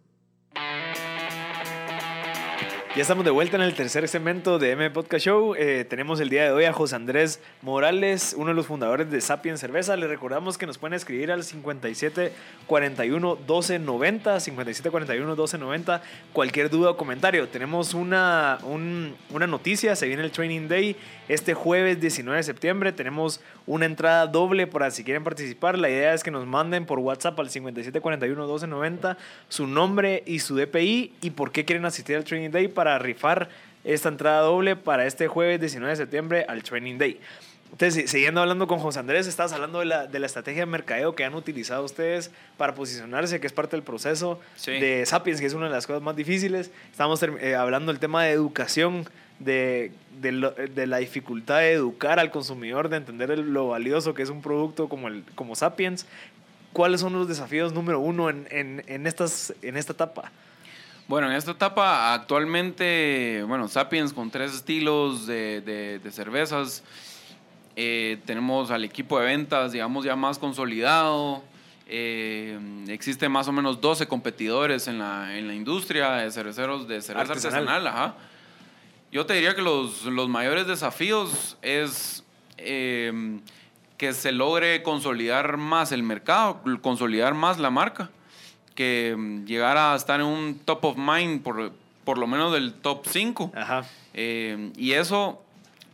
Ya 2.94 3.00
estamos 3.00 3.24
de 3.24 3.30
vuelta 3.30 3.56
en 3.56 3.62
el 3.62 3.72
tercer 3.72 4.06
segmento 4.06 4.58
de 4.58 4.72
M 4.72 4.90
Podcast 4.90 5.24
Show. 5.24 5.54
Eh, 5.56 5.86
tenemos 5.88 6.20
el 6.20 6.28
día 6.28 6.42
de 6.44 6.50
hoy 6.50 6.64
a 6.66 6.74
José 6.74 6.94
Andrés 6.94 7.40
Morales, 7.62 8.34
uno 8.36 8.48
de 8.48 8.54
los 8.54 8.66
fundadores 8.66 9.10
de 9.10 9.22
Sapien 9.22 9.56
Cerveza. 9.56 9.96
Le 9.96 10.06
recordamos 10.06 10.58
que 10.58 10.66
nos 10.66 10.76
pueden 10.76 10.92
escribir 10.92 11.32
al 11.32 11.42
57 11.42 12.34
41 12.66 13.36
12 13.46 13.78
90, 13.78 14.40
57 14.40 14.90
41 14.90 15.36
12 15.36 15.56
90, 15.58 16.02
cualquier 16.34 16.68
duda 16.68 16.90
o 16.90 16.96
comentario. 16.98 17.48
Tenemos 17.48 17.94
una, 17.94 18.58
un- 18.62 19.14
una 19.30 19.46
noticia, 19.46 19.96
se 19.96 20.06
viene 20.06 20.22
el 20.22 20.30
Training 20.30 20.68
Day 20.68 20.94
este 21.30 21.54
jueves 21.54 21.98
19 21.98 22.36
de 22.36 22.42
septiembre. 22.42 22.92
Tenemos 22.92 23.40
una 23.64 23.86
entrada 23.86 24.26
doble 24.26 24.66
para 24.66 24.90
si 24.90 25.02
quieren 25.02 25.24
participar. 25.24 25.78
La 25.78 25.88
idea 25.88 26.12
es 26.12 26.22
que 26.22 26.30
nos 26.30 26.44
manden 26.46 26.84
por 26.84 26.98
WhatsApp 26.98 27.40
al 27.40 27.48
57 27.48 28.02
41 28.02 28.46
12 28.46 28.66
90 28.66 29.16
su 29.48 29.66
nombre 29.66 30.22
y 30.26 30.40
su 30.40 30.56
DPI 30.56 31.14
y 31.22 31.30
por 31.30 31.52
qué 31.52 31.64
quieren 31.64 31.86
asistir 31.86 32.16
al 32.16 32.24
Training 32.24 32.50
Day 32.50 32.68
rifar 32.98 33.48
esta 33.84 34.08
entrada 34.08 34.40
doble 34.42 34.76
para 34.76 35.06
este 35.06 35.26
jueves 35.28 35.60
19 35.60 35.90
de 35.90 35.96
septiembre 35.96 36.44
al 36.48 36.62
Training 36.62 36.98
Day. 36.98 37.20
Entonces, 37.72 38.10
siguiendo 38.10 38.40
hablando 38.42 38.66
con 38.66 38.78
José 38.80 38.98
Andrés, 38.98 39.26
estabas 39.26 39.52
hablando 39.54 39.78
de 39.78 39.86
la, 39.86 40.06
de 40.06 40.18
la 40.18 40.26
estrategia 40.26 40.60
de 40.62 40.66
mercadeo 40.66 41.14
que 41.14 41.24
han 41.24 41.34
utilizado 41.34 41.82
ustedes 41.84 42.30
para 42.58 42.74
posicionarse, 42.74 43.40
que 43.40 43.46
es 43.46 43.52
parte 43.54 43.76
del 43.76 43.82
proceso 43.82 44.38
Sí. 44.56 44.72
de 44.72 45.06
Sapiens, 45.06 45.40
que 45.40 45.46
es 45.46 45.54
una 45.54 45.66
de 45.66 45.72
las 45.72 45.86
cosas 45.86 46.02
más 46.02 46.14
difíciles. 46.14 46.70
Estamos 46.90 47.22
eh, 47.22 47.54
hablando 47.56 47.90
del 47.90 47.98
tema 47.98 48.24
de 48.24 48.32
educación, 48.32 49.08
de, 49.38 49.90
de, 50.20 50.32
lo- 50.32 50.50
de 50.50 50.86
la 50.86 50.98
dificultad 50.98 51.60
de 51.60 51.72
educar 51.72 52.20
al 52.20 52.30
consumidor, 52.30 52.90
de 52.90 52.98
entender 52.98 53.30
el- 53.30 53.52
lo 53.54 53.68
valioso 53.68 54.12
que 54.12 54.22
es 54.22 54.28
un 54.28 54.42
producto 54.42 54.88
como, 54.90 55.08
el, 55.08 55.24
como 55.34 55.56
Sapiens. 55.56 56.06
¿Cuáles 56.74 57.00
son 57.00 57.14
los 57.14 57.26
desafíos 57.26 57.72
número 57.72 58.00
uno 58.00 58.28
en, 58.28 58.46
en, 58.50 58.84
en, 58.86 59.06
estas, 59.06 59.54
en 59.62 59.78
esta 59.78 59.94
etapa? 59.94 60.30
Bueno, 61.08 61.28
en 61.30 61.34
esta 61.36 61.50
etapa 61.50 62.14
actualmente, 62.14 63.44
bueno, 63.46 63.68
Sapiens 63.68 64.12
con 64.12 64.30
tres 64.30 64.54
estilos 64.54 65.26
de, 65.26 65.60
de- 65.60 65.98
de 65.98 66.10
cervezas. 66.10 66.82
Eh, 67.76 68.18
tenemos 68.24 68.70
al 68.70 68.84
equipo 68.84 69.18
de 69.18 69.26
ventas, 69.26 69.72
digamos, 69.72 70.04
ya 70.04 70.16
más 70.16 70.38
consolidado. 70.38 71.42
Eh, 71.86 72.58
existe 72.88 73.28
más 73.28 73.48
o 73.48 73.52
menos 73.52 73.80
12 73.80 74.06
competidores 74.06 74.88
en 74.88 74.98
la, 74.98 75.36
en 75.36 75.48
la 75.48 75.54
industria 75.54 76.12
de 76.12 76.30
cerveceros 76.30 76.88
de 76.88 77.02
cerveza 77.02 77.32
Artesanal. 77.32 77.68
artesanal. 77.68 77.86
ajá. 77.88 78.14
Yo 79.10 79.26
te 79.26 79.34
diría 79.34 79.54
que 79.54 79.60
los, 79.60 80.04
los 80.06 80.28
mayores 80.30 80.66
desafíos 80.66 81.58
es 81.60 82.24
eh, 82.56 83.40
que 83.98 84.14
se 84.14 84.32
logre 84.32 84.82
consolidar 84.82 85.58
más 85.58 85.92
el 85.92 86.02
mercado, 86.02 86.62
consolidar 86.80 87.34
más 87.34 87.58
la 87.58 87.68
marca, 87.68 88.10
que 88.74 89.14
mm, 89.16 89.44
llegar 89.44 89.76
a 89.76 89.94
estar 89.94 90.20
en 90.20 90.26
un 90.26 90.58
top 90.64 90.84
of 90.84 90.96
mind, 90.96 91.42
por, 91.42 91.72
por 92.04 92.18
lo 92.18 92.26
menos 92.26 92.52
del 92.52 92.72
top 92.74 93.06
5. 93.06 93.52
Ajá. 93.54 93.84
Eh, 94.14 94.70
y 94.76 94.92
eso, 94.92 95.42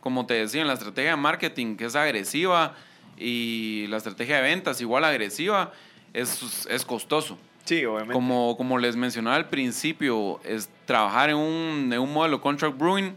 como 0.00 0.26
te 0.26 0.34
decía, 0.34 0.60
en 0.62 0.66
la 0.68 0.74
estrategia 0.74 1.10
de 1.10 1.16
marketing, 1.16 1.76
que 1.76 1.86
es 1.86 1.96
agresiva, 1.96 2.74
y 3.16 3.86
la 3.88 3.96
estrategia 3.96 4.36
de 4.36 4.42
ventas 4.42 4.80
igual 4.80 5.04
agresiva, 5.04 5.72
es, 6.14 6.66
es 6.70 6.84
costoso. 6.84 7.36
Sí, 7.64 7.84
obviamente. 7.84 8.14
Como, 8.14 8.56
como 8.56 8.78
les 8.78 8.96
mencionaba 8.96 9.36
al 9.36 9.48
principio, 9.48 10.40
es 10.44 10.70
trabajar 10.86 11.30
en 11.30 11.36
un, 11.36 11.92
en 11.92 11.98
un 11.98 12.12
modelo 12.12 12.40
contract 12.40 12.78
brewing, 12.78 13.14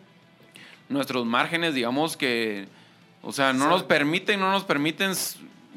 nuestros 0.89 1.26
márgenes, 1.26 1.74
digamos 1.74 2.17
que, 2.17 2.67
o 3.21 3.32
sea, 3.32 3.54
no 3.54 3.63
Sí. 3.65 3.69
nos 3.69 3.84
permiten, 3.84 4.39
no 4.41 4.52
nos 4.52 4.63
permiten, 4.65 5.12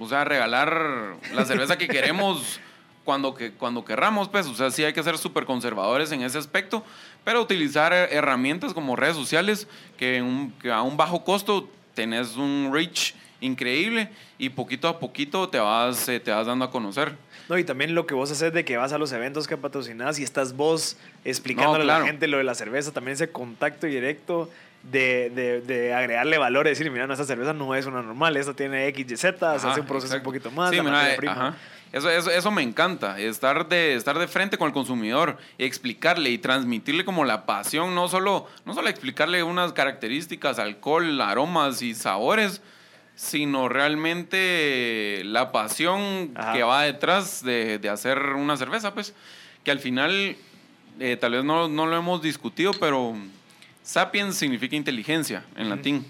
o 0.00 0.08
sea, 0.08 0.24
regalar 0.24 1.14
la 1.34 1.44
cerveza 1.44 1.78
que 1.78 1.86
queremos 1.86 2.58
cuando, 3.04 3.34
que, 3.34 3.52
cuando 3.52 3.84
querramos, 3.84 4.28
pues, 4.28 4.46
o 4.46 4.54
sea, 4.54 4.70
sí 4.70 4.82
hay 4.84 4.92
que 4.92 5.02
ser 5.02 5.18
súper 5.18 5.44
conservadores 5.44 6.10
en 6.12 6.22
ese 6.22 6.38
aspecto, 6.38 6.84
pero 7.24 7.40
utilizar 7.42 7.92
herramientas 7.92 8.72
como 8.74 8.96
redes 8.96 9.16
sociales 9.16 9.68
que, 9.96 10.22
un- 10.22 10.52
que 10.60 10.72
a 10.72 10.82
un 10.82 10.96
bajo 10.96 11.24
costo 11.24 11.68
tenés 11.94 12.36
un 12.36 12.70
reach 12.72 13.14
increíble 13.40 14.08
y 14.38 14.48
poquito 14.48 14.88
a 14.88 14.98
poquito 14.98 15.48
te 15.48 15.58
vas, 15.58 16.08
eh, 16.08 16.18
te 16.18 16.30
vas 16.30 16.46
dando 16.46 16.64
a 16.64 16.70
conocer. 16.70 17.12
No, 17.48 17.58
y 17.58 17.64
también 17.64 17.94
lo 17.94 18.06
que 18.06 18.14
vos 18.14 18.30
haces 18.30 18.52
de 18.54 18.64
que 18.64 18.78
vas 18.78 18.92
a 18.94 18.98
los 18.98 19.12
eventos 19.12 19.46
que 19.46 19.58
patrocinas 19.58 20.18
y 20.18 20.22
estás 20.22 20.56
vos 20.56 20.96
explicándole 21.26 21.80
No, 21.80 21.84
claro. 21.84 21.98
a 21.98 22.06
la 22.06 22.10
gente 22.10 22.26
lo 22.26 22.38
de 22.38 22.44
la 22.44 22.54
cerveza, 22.54 22.90
también 22.92 23.12
ese 23.14 23.28
contacto 23.30 23.86
directo 23.86 24.48
de, 24.82 25.30
de, 25.30 25.60
de 25.60 25.92
agregarle 25.94 26.38
valor, 26.38 26.66
decir, 26.66 26.90
mira, 26.90 27.06
no, 27.06 27.12
esta 27.12 27.24
cerveza 27.26 27.52
no 27.52 27.74
es 27.74 27.84
una 27.86 28.02
normal, 28.02 28.36
esta 28.38 28.54
tiene 28.54 28.86
X, 28.88 29.06
Y, 29.12 29.16
Z, 29.16 29.58
se 29.58 29.66
hace 29.68 29.80
un 29.80 29.86
proceso 29.86 30.14
exacto. 30.14 30.28
un 30.30 30.34
poquito 30.34 30.50
más, 30.50 30.70
Sí, 30.70 30.80
mira, 30.80 31.12
eh, 31.12 31.16
prima. 31.16 31.32
ajá. 31.32 31.56
Eso, 31.94 32.10
eso, 32.10 32.28
eso 32.28 32.50
me 32.50 32.62
encanta, 32.62 33.20
estar 33.20 33.68
de, 33.68 33.94
estar 33.94 34.18
de 34.18 34.26
frente 34.26 34.58
con 34.58 34.66
el 34.66 34.74
consumidor 34.74 35.38
y 35.58 35.64
explicarle 35.64 36.30
y 36.30 36.38
transmitirle 36.38 37.04
como 37.04 37.24
la 37.24 37.46
pasión, 37.46 37.94
no 37.94 38.08
solo, 38.08 38.48
no 38.64 38.74
solo 38.74 38.88
explicarle 38.88 39.44
unas 39.44 39.72
características, 39.72 40.58
alcohol, 40.58 41.20
aromas 41.20 41.82
y 41.82 41.94
sabores, 41.94 42.62
sino 43.14 43.68
realmente 43.68 45.22
la 45.24 45.52
pasión 45.52 46.32
Ajá. 46.34 46.52
que 46.52 46.64
va 46.64 46.82
detrás 46.82 47.44
de, 47.44 47.78
de 47.78 47.88
hacer 47.88 48.18
una 48.18 48.56
cerveza, 48.56 48.92
pues, 48.92 49.14
que 49.62 49.70
al 49.70 49.78
final, 49.78 50.34
eh, 50.98 51.16
tal 51.16 51.30
vez 51.30 51.44
no, 51.44 51.68
no 51.68 51.86
lo 51.86 51.96
hemos 51.96 52.20
discutido, 52.22 52.72
pero 52.72 53.14
sapiens 53.84 54.34
significa 54.34 54.74
inteligencia 54.74 55.44
en 55.54 55.70
latín. 55.70 56.04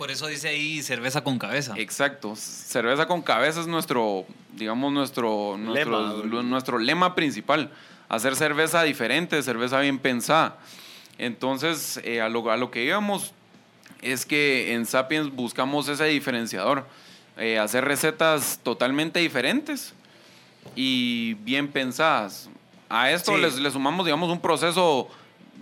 Por 0.00 0.10
eso 0.10 0.28
dice 0.28 0.48
ahí 0.48 0.82
cerveza 0.82 1.22
con 1.22 1.38
cabeza. 1.38 1.74
Exacto. 1.76 2.34
Cerveza 2.34 3.04
con 3.06 3.20
cabeza 3.20 3.60
es 3.60 3.66
nuestro, 3.66 4.24
digamos, 4.54 4.90
nuestro, 4.94 5.58
nuestro, 5.58 6.24
Lema. 6.24 6.42
nuestro 6.42 6.78
lema 6.78 7.14
principal. 7.14 7.70
Hacer 8.08 8.34
cerveza 8.34 8.82
diferente, 8.82 9.42
cerveza 9.42 9.78
bien 9.80 9.98
pensada. 9.98 10.56
Entonces, 11.18 12.00
eh, 12.02 12.22
a, 12.22 12.30
lo, 12.30 12.50
a 12.50 12.56
lo 12.56 12.70
que 12.70 12.82
íbamos 12.82 13.32
es 14.00 14.24
que 14.24 14.72
en 14.72 14.86
Sapiens 14.86 15.30
buscamos 15.36 15.86
ese 15.88 16.04
diferenciador. 16.06 16.86
eh, 17.36 17.58
hacer 17.58 17.84
recetas 17.84 18.58
totalmente 18.62 19.20
diferentes 19.20 19.92
y 20.76 21.34
bien 21.34 21.68
pensadas. 21.68 22.48
A 22.88 23.10
esto 23.10 23.34
Sí. 23.36 23.60
le 23.60 23.70
sumamos, 23.70 24.06
digamos, 24.06 24.30
un 24.30 24.40
proceso 24.40 25.08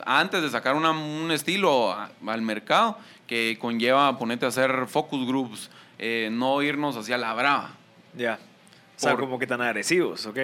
antes 0.06 0.42
de 0.42 0.48
sacar 0.50 0.76
una- 0.76 0.92
un 0.92 1.30
estilo 1.32 1.90
a- 1.92 2.10
al 2.26 2.42
mercado 2.42 2.96
que 3.28 3.56
conlleva 3.60 4.18
ponerte 4.18 4.46
a 4.46 4.48
hacer 4.48 4.86
focus 4.88 5.24
groups, 5.26 5.70
eh, 6.00 6.28
no 6.32 6.60
irnos 6.62 6.96
hacia 6.96 7.16
la 7.18 7.32
brava. 7.34 7.70
Ya. 8.16 8.38
O 8.96 9.00
sea, 9.00 9.12
Por- 9.12 9.20
como 9.20 9.38
que 9.38 9.46
tan 9.46 9.60
agresivos, 9.60 10.26
¿ok? 10.26 10.38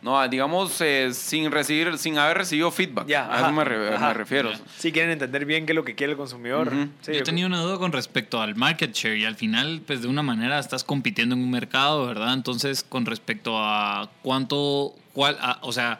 No, 0.00 0.26
digamos, 0.28 0.80
eh, 0.80 1.12
sin 1.12 1.50
recibir, 1.50 1.98
sin 1.98 2.16
haber 2.18 2.38
recibido 2.38 2.70
feedback. 2.70 3.08
Ya, 3.08 3.24
a 3.24 3.34
ajá, 3.34 3.40
eso 3.46 3.52
me, 3.52 3.64
re- 3.64 3.94
ajá. 3.96 4.06
me 4.08 4.14
refiero. 4.14 4.52
Ya. 4.52 4.60
Si 4.78 4.92
quieren 4.92 5.10
entender 5.10 5.44
bien 5.44 5.66
qué 5.66 5.72
es 5.72 5.76
lo 5.76 5.84
que 5.84 5.96
quiere 5.96 6.12
el 6.12 6.16
consumidor. 6.16 6.70
Sí, 7.00 7.12
Yo 7.14 7.24
tenía 7.24 7.44
una 7.46 7.60
duda 7.60 7.78
con 7.78 7.90
respecto 7.90 8.40
al 8.40 8.54
market 8.54 8.94
share 8.94 9.16
y 9.18 9.24
al 9.24 9.34
final, 9.34 9.82
pues 9.84 10.00
de 10.00 10.06
una 10.06 10.22
manera 10.22 10.60
estás 10.60 10.84
compitiendo 10.84 11.34
en 11.34 11.42
un 11.42 11.50
mercado, 11.50 12.06
¿verdad? 12.06 12.32
Entonces, 12.32 12.84
con 12.88 13.06
respecto 13.06 13.58
a 13.58 14.08
cuánto, 14.22 14.94
cuál, 15.14 15.36
a- 15.40 15.58
o 15.62 15.72
sea, 15.72 15.98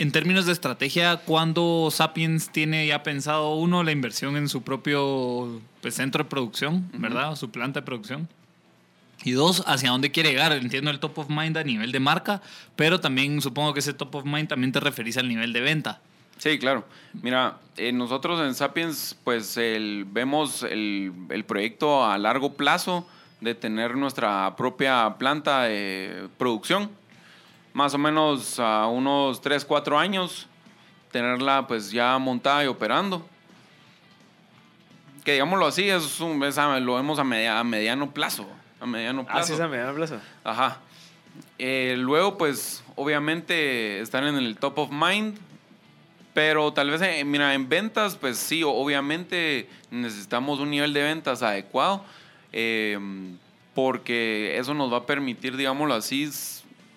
en 0.00 0.12
términos 0.12 0.46
de 0.46 0.52
estrategia, 0.52 1.18
¿cuándo 1.18 1.90
Sapiens 1.90 2.50
tiene 2.50 2.86
ya 2.86 3.02
pensado 3.02 3.54
uno 3.54 3.82
la 3.82 3.92
inversión 3.92 4.36
en 4.38 4.48
su 4.48 4.62
propio 4.62 5.60
pues, 5.82 5.94
centro 5.94 6.24
de 6.24 6.30
producción, 6.30 6.88
¿verdad? 6.94 7.36
Su 7.36 7.50
planta 7.50 7.80
de 7.80 7.86
producción. 7.86 8.26
Y 9.22 9.32
dos, 9.32 9.62
hacia 9.66 9.90
dónde 9.90 10.10
quiere 10.10 10.30
llegar. 10.30 10.52
Entiendo 10.52 10.90
el 10.90 10.98
top 11.00 11.18
of 11.18 11.28
mind 11.28 11.58
a 11.58 11.64
nivel 11.64 11.92
de 11.92 12.00
marca, 12.00 12.40
pero 12.76 13.00
también 13.00 13.42
supongo 13.42 13.74
que 13.74 13.80
ese 13.80 13.92
top 13.92 14.14
of 14.14 14.24
mind 14.24 14.48
también 14.48 14.72
te 14.72 14.80
referís 14.80 15.18
al 15.18 15.28
nivel 15.28 15.52
de 15.52 15.60
venta. 15.60 16.00
Sí, 16.38 16.58
claro. 16.58 16.86
Mira, 17.20 17.58
eh, 17.76 17.92
nosotros 17.92 18.40
en 18.40 18.54
Sapiens, 18.54 19.14
pues 19.22 19.58
el- 19.58 20.06
vemos 20.10 20.62
el, 20.62 21.12
el 21.28 21.44
proyecto 21.44 22.06
a 22.06 22.16
largo 22.16 22.54
plazo 22.54 23.06
de 23.42 23.54
tener 23.54 23.96
nuestra 23.98 24.56
propia 24.56 25.16
planta 25.18 25.64
de 25.64 26.28
producción. 26.38 26.90
Más 27.72 27.94
o 27.94 27.98
menos 27.98 28.58
a 28.58 28.86
unos 28.86 29.40
3, 29.40 29.64
4 29.64 29.98
años, 29.98 30.46
tenerla 31.12 31.66
pues 31.66 31.90
ya 31.90 32.18
montada 32.18 32.64
y 32.64 32.66
operando. 32.66 33.26
Que 35.24 35.32
digámoslo 35.34 35.66
así, 35.66 35.88
es 35.88 36.20
un- 36.20 36.42
es 36.44 36.58
a- 36.58 36.80
lo 36.80 36.94
vemos 36.96 37.18
a, 37.18 37.24
media- 37.24 37.58
a 37.60 37.64
mediano 37.64 38.10
plazo. 38.10 38.46
A 38.80 38.86
mediano 38.86 39.24
plazo. 39.24 39.38
Ah, 39.38 39.42
sí, 39.44 39.52
esa 39.52 39.68
me 39.68 39.76
da 39.78 39.92
plaza. 39.92 40.20
Ajá. 40.44 40.78
Eh, 41.58 41.94
luego, 41.98 42.38
pues, 42.38 42.82
obviamente 42.96 44.00
están 44.00 44.24
en 44.26 44.36
el 44.36 44.56
top 44.56 44.78
of 44.78 44.90
mind. 44.90 45.38
Pero 46.32 46.72
tal 46.72 46.90
vez, 46.90 47.02
eh, 47.02 47.24
mira, 47.24 47.54
en 47.54 47.68
ventas, 47.68 48.16
pues 48.16 48.38
sí, 48.38 48.62
obviamente 48.64 49.68
necesitamos 49.90 50.60
un 50.60 50.70
nivel 50.70 50.92
de 50.92 51.02
ventas 51.02 51.42
adecuado. 51.42 52.04
eh, 52.52 52.98
porque 53.74 54.58
eso 54.58 54.74
nos 54.74 54.92
va 54.92 54.98
a 54.98 55.06
permitir, 55.06 55.56
digámoslo 55.56 55.94
así, 55.94 56.28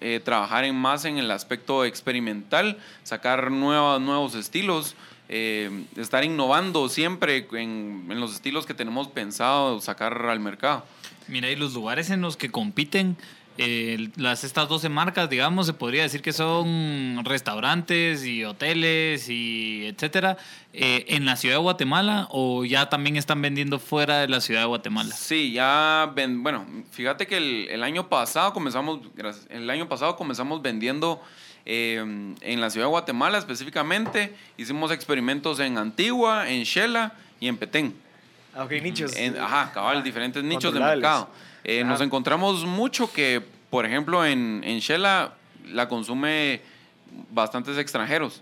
eh, 0.03 0.19
trabajar 0.19 0.65
en 0.65 0.75
más 0.75 1.05
en 1.05 1.17
el 1.17 1.31
aspecto 1.31 1.85
experimental, 1.85 2.77
sacar 3.03 3.51
nuevas, 3.51 4.01
nuevos 4.01 4.35
estilos, 4.35 4.95
eh, 5.29 5.85
estar 5.95 6.25
innovando 6.25 6.89
siempre 6.89 7.47
en, 7.53 8.07
en 8.09 8.19
los 8.19 8.33
estilos 8.33 8.65
que 8.65 8.73
tenemos 8.73 9.07
pensado 9.07 9.79
sacar 9.79 10.25
al 10.25 10.41
mercado. 10.41 10.85
Mira, 11.29 11.49
y 11.49 11.55
los 11.55 11.73
lugares 11.73 12.09
en 12.09 12.19
los 12.19 12.35
que 12.35 12.51
compiten 12.51 13.15
eh, 13.57 14.09
las 14.15 14.43
estas 14.43 14.67
12 14.67 14.89
marcas, 14.89 15.29
digamos, 15.29 15.65
se 15.67 15.73
podría 15.73 16.03
decir 16.03 16.21
que 16.21 16.33
son 16.33 17.21
restaurantes 17.23 18.25
y 18.25 18.43
hoteles 18.43 19.29
y 19.29 19.85
etcétera, 19.85 20.37
eh, 20.73 21.05
en 21.09 21.25
la 21.25 21.35
ciudad 21.35 21.55
de 21.55 21.61
Guatemala 21.61 22.27
o 22.31 22.65
ya 22.65 22.89
también 22.89 23.15
están 23.15 23.41
vendiendo 23.41 23.79
fuera 23.79 24.19
de 24.19 24.27
la 24.27 24.41
ciudad 24.41 24.61
de 24.61 24.67
Guatemala. 24.67 25.13
Sí, 25.15 25.51
ya 25.51 26.11
ven, 26.15 26.41
bueno, 26.43 26.65
fíjate 26.91 27.27
que 27.27 27.37
el, 27.37 27.67
el 27.69 27.83
año 27.83 28.09
pasado 28.09 28.53
comenzamos, 28.53 28.99
gracias, 29.15 29.45
el 29.49 29.69
año 29.69 29.87
pasado 29.87 30.15
comenzamos 30.15 30.61
vendiendo 30.61 31.21
eh, 31.65 31.97
en 32.41 32.61
la 32.61 32.69
ciudad 32.69 32.87
de 32.87 32.91
Guatemala 32.91 33.37
específicamente. 33.37 34.35
Hicimos 34.57 34.91
experimentos 34.91 35.59
en 35.59 35.77
Antigua, 35.77 36.49
en 36.49 36.63
Shela 36.63 37.13
y 37.39 37.47
en 37.47 37.57
Petén. 37.57 37.95
Ah, 38.55 38.63
ok, 38.65 38.71
nichos. 38.83 39.15
En- 39.15 39.37
ajá, 39.37 39.71
cabal, 39.73 40.03
diferentes 40.03 40.43
nichos 40.43 40.73
de 40.73 40.79
mercado. 40.79 41.29
Eh, 41.63 41.83
nos 41.83 42.01
encontramos 42.01 42.65
mucho 42.65 43.11
que, 43.11 43.41
por 43.69 43.85
ejemplo, 43.85 44.25
en, 44.25 44.61
en 44.65 44.79
Shela 44.79 45.33
la 45.71 45.87
consume 45.87 46.61
bastantes 47.31 47.77
extranjeros. 47.77 48.41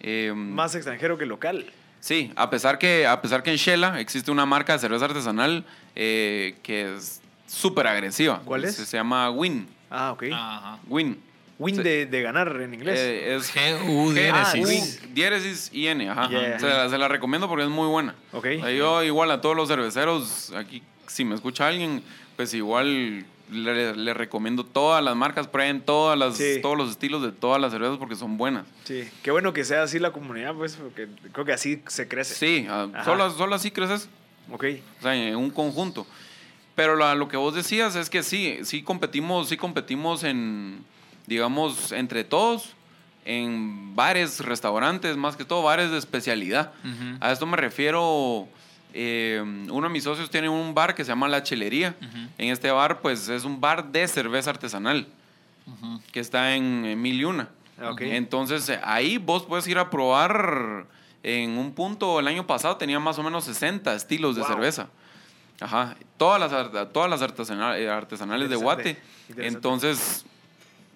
Eh, 0.00 0.32
Más 0.34 0.74
extranjero 0.74 1.18
que 1.18 1.26
local. 1.26 1.66
Sí, 2.00 2.32
a 2.36 2.50
pesar 2.50 2.78
que, 2.78 3.06
a 3.06 3.20
pesar 3.22 3.42
que 3.42 3.50
en 3.50 3.56
Shela 3.56 4.00
existe 4.00 4.30
una 4.30 4.44
marca 4.46 4.72
de 4.72 4.78
cerveza 4.80 5.04
artesanal 5.04 5.64
eh, 5.94 6.56
que 6.62 6.94
es 6.94 7.20
súper 7.46 7.86
agresiva. 7.86 8.40
¿Cuál 8.44 8.64
es? 8.64 8.74
Se, 8.76 8.86
se 8.86 8.96
llama 8.96 9.30
Win. 9.30 9.68
Ah, 9.90 10.12
ok. 10.12 10.24
Ajá. 10.32 10.78
Win. 10.88 11.18
Win 11.58 11.76
Sí. 11.76 11.82
de, 11.82 12.06
de 12.06 12.22
ganar 12.22 12.60
en 12.60 12.74
inglés. 12.74 12.98
Eh, 12.98 13.36
es 13.36 13.54
G-U 13.54 14.10
diéresis. 14.12 15.00
G- 15.00 15.04
U, 15.10 15.14
diéresis 15.14 15.70
y 15.72 15.86
N, 15.86 16.08
ajá. 16.10 16.28
Yeah. 16.28 16.58
Se, 16.58 16.66
la, 16.66 16.88
se 16.88 16.98
la 16.98 17.06
recomiendo 17.08 17.46
porque 17.48 17.62
es 17.64 17.70
muy 17.70 17.86
buena. 17.86 18.16
Ok. 18.32 18.46
O 18.58 18.60
sea, 18.62 18.70
Yo 18.72 19.02
igual 19.04 19.30
a 19.30 19.40
todos 19.40 19.54
los 19.54 19.68
cerveceros, 19.68 20.52
aquí 20.56 20.82
si 21.06 21.24
me 21.24 21.36
escucha 21.36 21.68
alguien, 21.68 22.02
pues 22.36 22.52
igual 22.54 23.24
le, 23.50 23.94
le 23.96 24.14
recomiendo 24.14 24.64
todas 24.64 25.02
las 25.04 25.14
marcas, 25.14 25.46
prueben 25.46 25.80
todas 25.82 26.18
las, 26.18 26.36
Sí. 26.36 26.58
todos 26.62 26.76
los 26.76 26.90
estilos 26.90 27.22
de 27.22 27.32
todas 27.32 27.60
las 27.60 27.70
cervezas 27.72 27.98
porque 27.98 28.16
son 28.16 28.36
buenas. 28.38 28.64
Sí, 28.84 29.08
qué 29.22 29.30
bueno 29.30 29.52
que 29.52 29.64
sea 29.64 29.82
así 29.82 29.98
la 29.98 30.10
comunidad, 30.12 30.54
pues, 30.54 30.76
porque 30.76 31.08
creo 31.32 31.44
que 31.44 31.52
así 31.52 31.82
se 31.88 32.08
crece. 32.08 32.34
Sí, 32.34 32.66
ah, 32.68 32.88
Ajá. 32.94 33.04
solo, 33.04 33.30
solo 33.30 33.54
así 33.54 33.70
creces, 33.70 34.08
Ok. 34.50 34.64
o 34.98 35.02
sea, 35.02 35.14
en 35.14 35.36
un 35.36 35.50
conjunto. 35.50 36.06
Pero 36.74 36.96
la- 36.96 37.14
lo 37.14 37.28
que 37.28 37.36
vos 37.36 37.54
decías 37.54 37.94
es 37.96 38.08
que 38.08 38.22
sí, 38.22 38.58
sí 38.62 38.82
competimos, 38.82 39.50
sí 39.50 39.58
competimos 39.58 40.24
en, 40.24 40.82
digamos, 41.26 41.92
entre 41.92 42.24
todos, 42.24 42.70
en 43.26 43.94
bares, 43.94 44.40
restaurantes, 44.40 45.16
más 45.18 45.36
que 45.36 45.44
todo 45.44 45.62
bares 45.62 45.90
de 45.90 45.98
especialidad. 45.98 46.72
Ujú. 46.82 47.18
A 47.20 47.30
esto 47.30 47.44
me 47.46 47.56
refiero, 47.58 48.48
eh, 48.94 49.42
uno 49.70 49.86
de 49.88 49.92
mis 49.92 50.04
socios 50.04 50.30
tiene 50.30 50.48
un 50.48 50.74
bar 50.74 50.94
que 50.94 51.04
se 51.04 51.08
llama 51.10 51.28
La 51.28 51.42
Chelería. 51.42 51.94
Ujú. 52.00 52.18
En 52.38 52.48
este 52.50 52.70
bar, 52.70 53.00
pues 53.00 53.28
es 53.28 53.44
un 53.44 53.60
bar 53.60 53.90
de 53.92 54.06
cerveza 54.08 54.50
artesanal 54.50 55.06
que 56.12 56.20
está 56.20 56.54
en, 56.56 56.84
en 56.84 57.00
Mil 57.00 57.20
y 57.20 57.24
Una. 57.24 57.48
Ah, 57.80 57.90
ok. 57.92 58.00
Entonces 58.02 58.70
ahí 58.84 59.18
vos 59.18 59.44
puedes 59.44 59.66
ir 59.68 59.78
a 59.78 59.90
probar 59.90 60.86
en 61.22 61.50
un 61.56 61.72
punto, 61.72 62.18
el 62.18 62.26
año 62.28 62.46
pasado 62.46 62.76
tenía 62.76 62.98
más 62.98 63.16
o 63.18 63.22
menos 63.22 63.44
60 63.44 63.94
estilos 63.94 64.34
de 64.36 64.42
cerveza. 64.44 64.88
Ajá, 65.60 65.96
todas 66.16 66.40
las, 66.40 66.90
todas 66.92 67.08
las 67.08 67.22
artesana- 67.22 67.78
eh, 67.78 67.88
artesanales 67.88 68.50
de 68.50 68.56
Guate. 68.56 68.96
Entonces, 69.46 70.24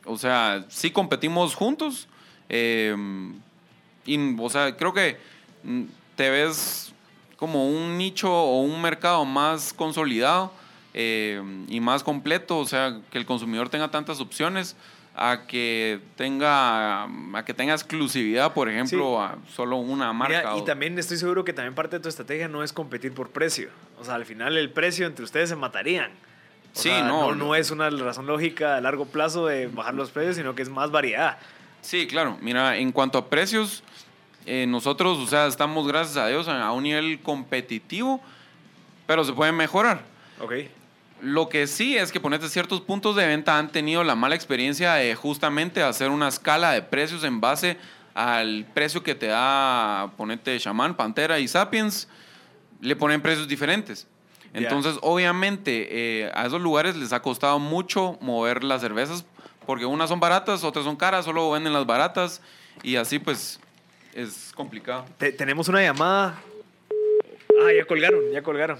o 0.04 0.18
sea, 0.18 0.64
sí 0.68 0.90
competimos 0.90 1.54
juntos. 1.54 2.08
eh, 2.48 2.94
y, 4.04 4.36
o 4.40 4.50
sea, 4.50 4.76
creo 4.76 4.92
que 4.92 5.18
mm, 5.64 5.82
te 6.16 6.30
ves 6.30 6.92
como 7.36 7.68
un 7.68 7.98
nicho 7.98 8.32
o 8.32 8.60
un 8.62 8.80
mercado 8.80 9.24
más 9.24 9.72
consolidado 9.72 10.52
eh, 10.94 11.42
y 11.68 11.80
más 11.80 12.02
completo, 12.02 12.58
o 12.58 12.66
sea, 12.66 13.00
que 13.10 13.18
el 13.18 13.26
consumidor 13.26 13.68
tenga 13.68 13.90
tantas 13.90 14.20
opciones 14.20 14.76
a 15.18 15.46
que 15.46 16.00
tenga 16.16 17.04
a 17.04 17.44
que 17.46 17.54
tenga 17.54 17.72
exclusividad, 17.74 18.52
por 18.52 18.68
ejemplo, 18.68 19.20
a 19.22 19.36
solo 19.54 19.76
una 19.76 20.12
marca. 20.12 20.38
Mira, 20.42 20.56
y 20.56 20.60
o- 20.60 20.64
también 20.64 20.98
estoy 20.98 21.16
seguro 21.16 21.44
que 21.44 21.52
también 21.54 21.74
parte 21.74 21.96
de 21.96 22.02
tu 22.02 22.08
estrategia 22.08 22.48
no 22.48 22.62
es 22.62 22.72
competir 22.72 23.12
por 23.14 23.30
precio. 23.30 23.70
O 23.98 24.04
sea, 24.04 24.14
al 24.14 24.26
final 24.26 24.56
el 24.58 24.70
precio 24.70 25.06
entre 25.06 25.24
ustedes 25.24 25.48
se 25.48 25.56
matarían. 25.56 26.10
O 26.74 26.78
Sí, 26.78 26.90
sea, 26.90 27.02
no, 27.04 27.28
no. 27.30 27.34
No 27.46 27.54
es 27.54 27.70
una 27.70 27.88
razón 27.88 28.26
lógica 28.26 28.76
a 28.76 28.80
largo 28.82 29.06
plazo 29.06 29.46
de 29.46 29.68
bajar 29.68 29.94
los 29.94 30.10
precios, 30.10 30.36
sino 30.36 30.54
que 30.54 30.60
es 30.62 30.68
más 30.68 30.90
variedad. 30.90 31.38
Sí, 31.80 32.06
claro. 32.06 32.36
Mira, 32.42 32.76
en 32.76 32.92
cuanto 32.92 33.16
a 33.16 33.30
precios, 33.30 33.82
eh, 34.46 34.66
nosotros, 34.66 35.18
o 35.18 35.26
sea, 35.26 35.46
estamos, 35.46 35.86
gracias 35.88 36.16
a 36.16 36.28
Dios, 36.28 36.48
a, 36.48 36.70
un 36.70 36.84
nivel 36.84 37.20
competitivo, 37.20 38.20
pero 39.06 39.24
se 39.24 39.32
puede 39.32 39.52
mejorar. 39.52 40.02
Ok. 40.40 40.52
Lo 41.20 41.48
que 41.48 41.66
sí 41.66 41.96
es 41.96 42.12
que 42.12 42.20
ponete 42.20 42.48
ciertos 42.48 42.80
puntos 42.80 43.16
de 43.16 43.26
venta 43.26 43.58
han 43.58 43.72
tenido 43.72 44.04
la 44.04 44.14
mala 44.14 44.34
experiencia 44.34 44.94
de 44.94 45.14
justamente 45.14 45.82
hacer 45.82 46.10
una 46.10 46.28
escala 46.28 46.72
de 46.72 46.82
precios 46.82 47.24
en 47.24 47.40
base 47.40 47.76
al 48.14 48.66
precio 48.72 49.02
que 49.02 49.14
te 49.14 49.26
da, 49.26 50.12
ponete 50.16 50.58
Shaman, 50.58 50.94
Pantera 50.94 51.38
y 51.38 51.48
Sapiens, 51.48 52.08
le 52.80 52.94
ponen 52.96 53.20
precios 53.20 53.48
diferentes. 53.48 54.06
Entonces, 54.54 54.96
obviamente, 55.02 55.88
eh, 56.22 56.30
a 56.34 56.46
esos 56.46 56.62
lugares 56.62 56.96
les 56.96 57.12
ha 57.12 57.20
costado 57.20 57.58
mucho 57.58 58.16
mover 58.20 58.64
las 58.64 58.80
cervezas, 58.80 59.26
porque 59.66 59.84
unas 59.84 60.08
son 60.08 60.20
baratas, 60.20 60.64
otras 60.64 60.84
son 60.84 60.96
caras, 60.96 61.24
solo 61.24 61.50
venden 61.50 61.72
las 61.72 61.84
baratas, 61.84 62.40
y 62.82 62.96
así 62.96 63.18
pues 63.18 63.60
es 64.16 64.52
complicado. 64.54 65.04
Te- 65.18 65.32
tenemos 65.32 65.68
una 65.68 65.82
llamada. 65.82 66.40
Ah, 67.62 67.72
ya 67.76 67.84
colgaron, 67.84 68.20
ya 68.32 68.42
colgaron. 68.42 68.78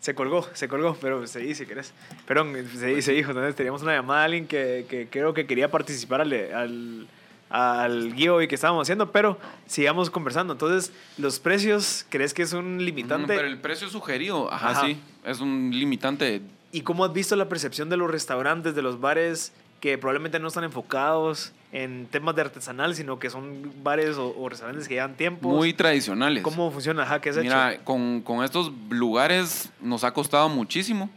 Se 0.00 0.14
colgó, 0.14 0.46
se 0.52 0.66
colgó, 0.66 0.96
pero 1.00 1.26
seguí 1.28 1.54
si 1.54 1.64
querés. 1.64 1.92
Perdón, 2.26 2.54
se, 2.76 3.00
se 3.02 3.12
dijo. 3.12 3.30
Entonces 3.30 3.54
teníamos 3.54 3.82
una 3.82 3.94
llamada 3.94 4.20
de 4.20 4.24
alguien 4.26 4.46
que, 4.46 4.84
que 4.88 5.06
creo 5.08 5.32
que 5.32 5.46
quería 5.46 5.70
participar 5.70 6.20
al, 6.22 6.32
al, 6.32 7.06
al 7.50 8.12
giveaway 8.14 8.48
que 8.48 8.56
estábamos 8.56 8.82
haciendo, 8.86 9.12
pero 9.12 9.38
sigamos 9.66 10.10
conversando. 10.10 10.54
Entonces, 10.54 10.92
¿los 11.18 11.38
precios 11.38 12.04
crees 12.08 12.34
que 12.34 12.42
es 12.42 12.52
un 12.52 12.78
Mm, 12.78 12.80
limitante? 12.80 13.34
Pero 13.36 13.46
el 13.46 13.58
precio 13.58 13.88
sugerido, 13.88 14.52
ajá, 14.52 14.70
Ajá. 14.70 14.86
sí, 14.86 14.98
es 15.24 15.40
un 15.40 15.70
limitante 15.72 16.40
¿Y 16.74 16.80
cómo 16.80 17.04
has 17.04 17.12
visto 17.12 17.36
la 17.36 17.48
percepción 17.50 17.88
de 17.90 17.96
los 17.98 18.10
restaurantes, 18.10 18.74
de 18.74 18.80
los 18.82 18.98
bares 19.00 19.52
que 19.82 19.98
probablemente 19.98 20.38
no 20.38 20.46
están 20.46 20.62
enfocados 20.62 21.50
en 21.72 22.06
temas 22.06 22.36
de 22.36 22.42
artesanal, 22.42 22.94
sino 22.94 23.18
que 23.18 23.30
son 23.30 23.72
bares 23.82 24.16
o, 24.16 24.32
o 24.38 24.48
restaurantes 24.48 24.86
que 24.86 24.94
llevan 24.94 25.16
tiempo? 25.16 25.48
muy 25.48 25.72
tradicionales. 25.72 26.44
¿Cómo 26.44 26.70
funciona? 26.70 27.02
Ajá, 27.02 27.20
¿qué 27.20 27.30
has 27.30 27.36
Mira, 27.38 27.72
hecho? 27.72 27.82
con, 27.84 28.20
con 28.22 28.44
estos 28.44 28.70
lugares 28.90 29.72
nos 29.80 30.04
ha 30.04 30.14
costado 30.14 30.48
muchísimo, 30.48 31.10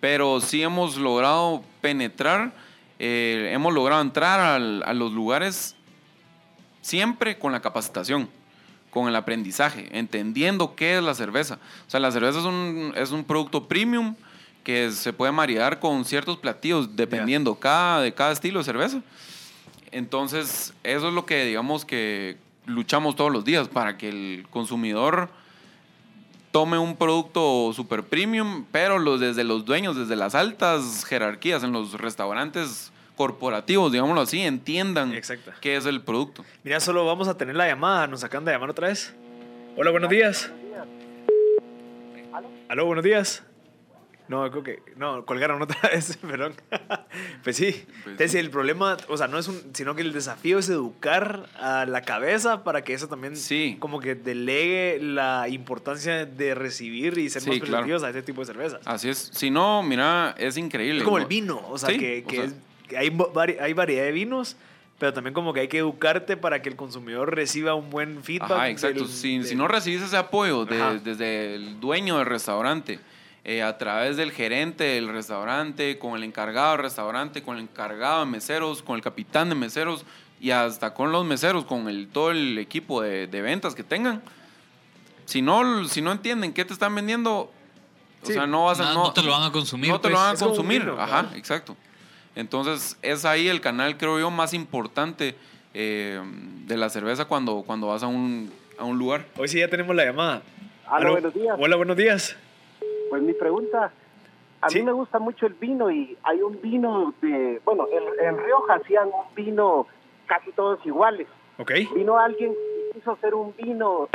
pero 0.00 0.40
sí 0.40 0.64
hemos 0.64 0.96
logrado 0.96 1.62
penetrar, 1.80 2.52
eh, 2.98 3.50
hemos 3.52 3.72
logrado 3.72 4.02
entrar 4.02 4.40
al- 4.40 4.82
a 4.84 4.94
los 4.94 5.12
lugares 5.12 5.76
siempre 6.80 7.38
con 7.38 7.52
la 7.52 7.60
capacitación, 7.62 8.28
con 8.90 9.06
el 9.06 9.14
aprendizaje, 9.14 9.88
entendiendo 9.96 10.74
qué 10.74 10.96
es 10.96 11.04
la 11.04 11.14
cerveza. 11.14 11.60
O 11.86 11.90
sea, 11.90 12.00
la 12.00 12.10
cerveza 12.10 12.40
es 12.40 12.44
un, 12.44 12.92
es 12.96 13.12
un 13.12 13.22
producto 13.22 13.68
premium 13.68 14.16
que 14.62 14.90
se 14.92 15.12
puede 15.12 15.32
maridar 15.32 15.80
con 15.80 16.04
ciertos 16.04 16.38
platillos 16.38 16.96
dependiendo 16.96 17.54
cada, 17.56 18.00
de 18.00 18.12
cada 18.12 18.32
estilo 18.32 18.60
de 18.60 18.64
cerveza. 18.64 19.02
Entonces, 19.90 20.74
eso 20.82 21.08
es 21.08 21.14
lo 21.14 21.26
que 21.26 21.44
digamos 21.44 21.84
que 21.84 22.36
luchamos 22.66 23.16
todos 23.16 23.32
los 23.32 23.44
días 23.44 23.68
para 23.68 23.98
que 23.98 24.08
el 24.08 24.46
consumidor 24.50 25.28
tome 26.52 26.78
un 26.78 26.96
producto 26.96 27.72
super 27.74 28.04
premium, 28.04 28.64
pero 28.70 28.98
los, 28.98 29.20
desde 29.20 29.42
los 29.42 29.64
dueños, 29.64 29.96
desde 29.96 30.16
las 30.16 30.34
altas 30.34 31.04
jerarquías 31.04 31.64
en 31.64 31.72
los 31.72 31.94
restaurantes 31.94 32.92
corporativos, 33.16 33.92
digámoslo 33.92 34.20
así, 34.20 34.40
entiendan 34.40 35.12
Exacto. 35.14 35.52
qué 35.60 35.76
es 35.76 35.86
el 35.86 36.00
producto. 36.02 36.44
Mira, 36.62 36.80
solo 36.80 37.04
vamos 37.06 37.28
a 37.28 37.36
tener 37.36 37.56
la 37.56 37.66
llamada. 37.66 38.06
Nos 38.06 38.24
acaban 38.24 38.44
de 38.44 38.52
llamar 38.52 38.70
otra 38.70 38.88
vez. 38.88 39.14
Hola, 39.76 39.90
buenos 39.90 40.10
días. 40.10 40.50
Aló, 42.68 42.86
buenos 42.86 43.04
días. 43.04 43.42
No, 44.28 44.50
creo 44.50 44.62
que. 44.62 44.82
No, 44.96 45.24
colgaron 45.26 45.60
otra 45.60 45.76
vez, 45.92 46.16
perdón. 46.18 46.54
pues 47.44 47.56
sí. 47.56 47.70
Pues 47.72 48.06
Entonces, 48.06 48.32
sí. 48.32 48.38
el 48.38 48.50
problema, 48.50 48.96
o 49.08 49.16
sea, 49.16 49.28
no 49.28 49.38
es 49.38 49.48
un. 49.48 49.60
sino 49.74 49.94
que 49.94 50.02
el 50.02 50.12
desafío 50.12 50.58
es 50.58 50.68
educar 50.68 51.48
a 51.60 51.84
la 51.86 52.02
cabeza 52.02 52.64
para 52.64 52.82
que 52.84 52.94
eso 52.94 53.08
también. 53.08 53.36
Sí. 53.36 53.76
Como 53.78 54.00
que 54.00 54.14
delegue 54.14 54.98
la 55.02 55.48
importancia 55.48 56.24
de 56.24 56.54
recibir 56.54 57.18
y 57.18 57.28
ser 57.30 57.42
Sí, 57.42 57.50
más 57.50 57.60
claro. 57.60 58.04
a 58.04 58.08
este 58.08 58.22
tipo 58.22 58.40
de 58.42 58.46
cervezas. 58.46 58.80
Así 58.84 59.08
es. 59.08 59.30
Si 59.32 59.50
no, 59.50 59.82
mira, 59.82 60.34
es 60.38 60.56
increíble. 60.56 60.98
Es 60.98 61.04
como 61.04 61.18
el 61.18 61.26
vino, 61.26 61.60
o 61.68 61.76
sea, 61.78 61.90
Sí, 61.90 61.98
que, 61.98 62.22
o 62.24 62.28
que 62.28 62.36
sea- 62.36 62.44
es- 62.46 62.54
que 62.88 62.98
hay, 62.98 63.10
vari- 63.10 63.58
hay 63.60 63.72
variedad 63.72 64.04
de 64.04 64.12
vinos, 64.12 64.56
pero 64.98 65.12
también 65.12 65.32
como 65.34 65.52
que 65.52 65.60
hay 65.60 65.68
que 65.68 65.78
educarte 65.78 66.36
para 66.36 66.62
que 66.62 66.68
el 66.68 66.76
consumidor 66.76 67.34
reciba 67.34 67.74
un 67.74 67.90
buen 67.90 68.22
feedback. 68.22 68.50
Ajá, 68.52 68.68
exacto. 68.70 69.00
del- 69.04 69.08
si, 69.08 69.38
del- 69.38 69.46
si 69.46 69.54
no 69.56 69.66
recibís 69.66 70.02
ese 70.02 70.16
apoyo 70.16 70.64
de- 70.64 71.00
desde 71.00 71.54
el 71.56 71.80
dueño 71.80 72.18
del 72.18 72.26
restaurante, 72.26 73.00
eh, 73.44 73.62
a 73.62 73.76
través 73.78 74.16
del 74.16 74.30
gerente 74.32 74.84
del 74.84 75.08
restaurante, 75.08 75.98
con 75.98 76.14
el 76.14 76.22
encargado 76.24 76.72
del 76.72 76.80
restaurante, 76.82 77.42
con 77.42 77.56
el 77.56 77.64
encargado 77.64 78.20
de 78.20 78.26
meseros, 78.30 78.82
con 78.82 78.96
el 78.96 79.02
capitán 79.02 79.48
de 79.48 79.54
meseros 79.54 80.04
y 80.40 80.50
hasta 80.50 80.94
con 80.94 81.12
los 81.12 81.24
meseros, 81.24 81.64
con 81.64 81.88
el, 81.88 82.08
todo 82.08 82.30
el 82.30 82.58
equipo 82.58 83.00
de, 83.02 83.26
de 83.26 83.42
ventas 83.42 83.74
que 83.74 83.82
tengan. 83.84 84.22
Si 85.24 85.40
no, 85.42 85.84
si 85.88 86.02
no 86.02 86.12
entienden 86.12 86.52
qué 86.52 86.64
te 86.64 86.72
están 86.72 86.94
vendiendo, 86.94 87.32
o 87.32 87.52
Sí. 88.26 88.34
sea, 88.34 88.46
no 88.46 88.66
vas 88.66 88.78
a... 88.78 88.84
No, 88.84 88.94
no, 88.94 89.02
no 89.04 89.12
te 89.12 89.22
lo 89.22 89.32
van 89.32 89.42
a 89.42 89.50
consumir. 89.50 89.88
no 89.90 89.96
te 90.00 90.02
pues. 90.02 90.12
lo 90.14 90.18
van 90.20 90.36
a 90.36 90.38
consumir. 90.38 90.80
vino, 90.82 90.92
Ajá, 91.00 91.22
cabal. 91.22 91.36
exacto. 91.36 91.76
Entonces, 92.36 92.96
es 93.02 93.24
ahí 93.24 93.48
el 93.48 93.60
canal, 93.60 93.96
creo 93.98 94.18
yo, 94.20 94.30
más 94.30 94.54
importante 94.54 95.34
eh, 95.74 96.20
de 96.66 96.76
la 96.76 96.88
cerveza 96.88 97.24
cuando, 97.24 97.62
cuando 97.66 97.88
vas 97.88 98.02
a 98.04 98.06
un, 98.06 98.52
a 98.78 98.84
un 98.84 98.98
lugar. 98.98 99.26
Hoy 99.36 99.48
sí 99.48 99.58
ya 99.58 99.68
tenemos 99.68 99.94
la 99.96 100.04
llamada. 100.04 100.42
Aló. 100.86 101.12
buenos 101.12 101.34
días. 101.34 101.56
Hola, 101.58 101.76
buenos 101.76 101.96
días. 101.96 102.36
Pues 103.12 103.22
mi 103.22 103.34
pregunta, 103.34 103.92
a 104.62 104.70
Sí. 104.70 104.78
mí 104.78 104.86
me 104.86 104.92
gusta 104.92 105.18
mucho 105.18 105.44
el 105.44 105.52
vino 105.52 105.90
y 105.90 106.16
hay 106.22 106.40
un 106.40 106.58
vino 106.62 107.12
de, 107.20 107.60
bueno, 107.62 107.86
en, 107.92 108.26
en 108.26 108.38
Rioja 108.42 108.76
hacían 108.76 109.08
un 109.08 109.34
vino 109.34 109.86
casi 110.24 110.50
todos 110.52 110.78
iguales. 110.86 111.28
Ok. 111.58 111.72
Vino 111.94 112.18
alguien 112.18 112.52
y 112.54 112.94
quiso 112.94 113.12
hacer 113.12 113.34
un 113.34 113.54
vino 113.54 114.08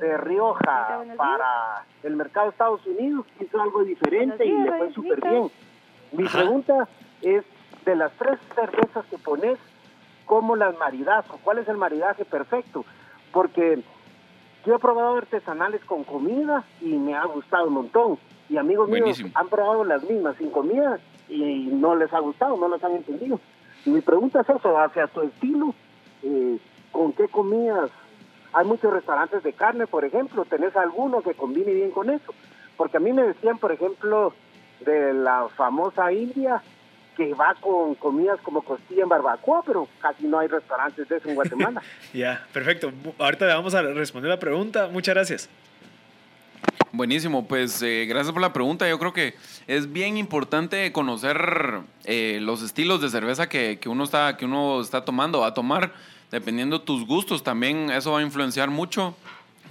de 0.00 0.18
Rioja 0.18 1.02
para 1.16 1.86
el 2.02 2.14
mercado 2.14 2.48
de 2.48 2.50
Estados 2.50 2.84
Unidos, 2.86 3.24
hizo 3.40 3.58
algo 3.58 3.84
diferente 3.84 4.44
y 4.44 4.50
le 4.52 4.72
fue 4.76 4.92
súper 4.92 5.22
bien. 5.26 5.50
Mi 6.12 6.26
Ajá. 6.26 6.40
pregunta 6.40 6.88
es, 7.22 7.44
de 7.86 7.96
las 7.96 8.12
tres 8.18 8.38
cervezas 8.54 9.06
que 9.06 9.16
pones, 9.16 9.58
¿cómo 10.26 10.56
las 10.56 10.76
maridas 10.78 11.24
o 11.30 11.38
cuál 11.38 11.56
es 11.56 11.68
el 11.68 11.78
maridaje 11.78 12.26
perfecto? 12.26 12.84
Porque 13.32 13.82
Yo 14.64 14.76
he 14.76 14.78
probado 14.78 15.16
artesanales 15.16 15.84
con 15.86 16.04
comida 16.04 16.62
y 16.80 16.92
me 16.96 17.16
ha 17.16 17.24
gustado 17.24 17.66
un 17.66 17.72
montón. 17.74 18.16
Y 18.52 18.58
amigos 18.58 18.86
Buenísimo. 18.86 19.28
míos 19.28 19.36
han 19.40 19.48
probado 19.48 19.82
las 19.82 20.02
mismas 20.04 20.36
sin 20.36 20.50
comida 20.50 20.98
y 21.26 21.68
no 21.72 21.96
les 21.96 22.12
ha 22.12 22.18
gustado, 22.18 22.58
no 22.58 22.68
las 22.68 22.84
han 22.84 22.92
entendido. 22.92 23.40
Y 23.86 23.90
mi 23.90 24.02
pregunta 24.02 24.42
es 24.42 24.48
eso, 24.50 24.78
hacia 24.78 25.06
tu 25.06 25.22
estilo, 25.22 25.74
eh, 26.22 26.58
¿con 26.90 27.14
qué 27.14 27.28
comidas? 27.28 27.90
Hay 28.52 28.66
muchos 28.66 28.92
restaurantes 28.92 29.42
de 29.42 29.54
carne, 29.54 29.86
por 29.86 30.04
ejemplo, 30.04 30.44
¿tenés 30.44 30.76
alguno 30.76 31.22
que 31.22 31.32
combine 31.32 31.72
bien 31.72 31.90
con 31.92 32.10
eso? 32.10 32.34
Porque 32.76 32.98
a 32.98 33.00
mí 33.00 33.14
me 33.14 33.22
decían, 33.22 33.56
por 33.56 33.72
ejemplo, 33.72 34.34
de 34.80 35.14
la 35.14 35.48
famosa 35.56 36.12
India, 36.12 36.62
que 37.16 37.32
va 37.32 37.54
con 37.58 37.94
comidas 37.94 38.38
como 38.42 38.60
costilla 38.60 39.04
en 39.04 39.08
barbacoa, 39.08 39.62
pero 39.64 39.88
casi 40.02 40.26
no 40.26 40.38
hay 40.38 40.48
restaurantes 40.48 41.08
de 41.08 41.16
eso 41.16 41.28
en 41.30 41.36
Guatemala. 41.36 41.80
Ya, 42.12 42.46
perfecto. 42.52 42.92
Ahorita 43.18 43.46
le 43.46 43.54
vamos 43.54 43.74
a 43.74 43.80
responder 43.80 44.28
la 44.28 44.38
pregunta. 44.38 44.88
Muchas 44.92 45.14
gracias. 45.14 45.50
Buenísimo, 46.94 47.48
pues 47.48 47.80
eh, 47.80 48.04
gracias 48.06 48.34
por 48.34 48.42
la 48.42 48.52
pregunta. 48.52 48.86
Yo 48.86 48.98
creo 48.98 49.14
que 49.14 49.34
es 49.66 49.90
bien 49.94 50.18
importante 50.18 50.92
conocer 50.92 51.80
eh, 52.04 52.38
los 52.42 52.60
estilos 52.60 53.00
de 53.00 53.08
cerveza 53.08 53.48
que, 53.48 53.78
que 53.80 53.88
uno 53.88 54.04
está, 54.04 54.36
que 54.36 54.44
uno 54.44 54.78
está 54.82 55.02
tomando, 55.02 55.40
va 55.40 55.46
a 55.46 55.54
tomar, 55.54 55.94
dependiendo 56.30 56.80
de 56.80 56.84
tus 56.84 57.06
gustos. 57.06 57.42
También 57.42 57.90
eso 57.90 58.12
va 58.12 58.18
a 58.18 58.22
influenciar 58.22 58.68
mucho, 58.68 59.16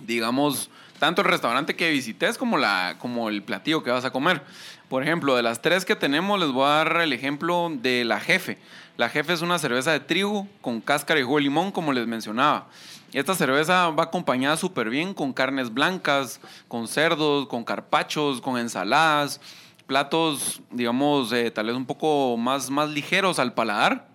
digamos, 0.07 0.71
tanto 0.97 1.21
el 1.21 1.27
restaurante 1.27 1.75
que 1.75 1.91
visites 1.91 2.39
como, 2.39 2.57
la, 2.57 2.95
como 2.97 3.29
el 3.29 3.43
platillo 3.43 3.83
que 3.83 3.91
vas 3.91 4.03
a 4.03 4.09
comer. 4.09 4.41
Por 4.89 5.03
ejemplo, 5.03 5.35
de 5.35 5.43
las 5.43 5.61
tres 5.61 5.85
que 5.85 5.95
tenemos, 5.95 6.39
les 6.39 6.49
voy 6.49 6.65
a 6.65 6.69
dar 6.69 7.01
el 7.01 7.13
ejemplo 7.13 7.71
de 7.71 8.03
la 8.03 8.19
Jefe. 8.19 8.57
La 8.97 9.09
Jefe 9.09 9.33
es 9.33 9.43
una 9.43 9.59
cerveza 9.59 9.91
de 9.91 9.99
trigo 9.99 10.47
con 10.59 10.81
cáscara 10.81 11.19
y 11.19 11.23
jugo 11.23 11.37
de 11.37 11.43
limón, 11.43 11.71
como 11.71 11.93
les 11.93 12.07
mencionaba. 12.07 12.67
Esta 13.13 13.35
cerveza 13.35 13.89
va 13.89 14.03
acompañada 14.03 14.55
súper 14.55 14.89
bien 14.89 15.13
con 15.13 15.33
carnes 15.33 15.73
blancas, 15.73 16.39
con 16.67 16.87
cerdos, 16.87 17.47
con 17.47 17.63
carpachos, 17.63 18.39
con 18.39 18.57
ensaladas, 18.57 19.41
platos, 19.85 20.61
digamos, 20.71 21.33
eh, 21.33 21.51
tal 21.51 21.67
vez 21.67 21.75
un 21.75 21.85
poco 21.85 22.37
más, 22.37 22.69
más 22.69 22.89
ligeros 22.89 23.39
al 23.39 23.53
paladar. 23.53 24.07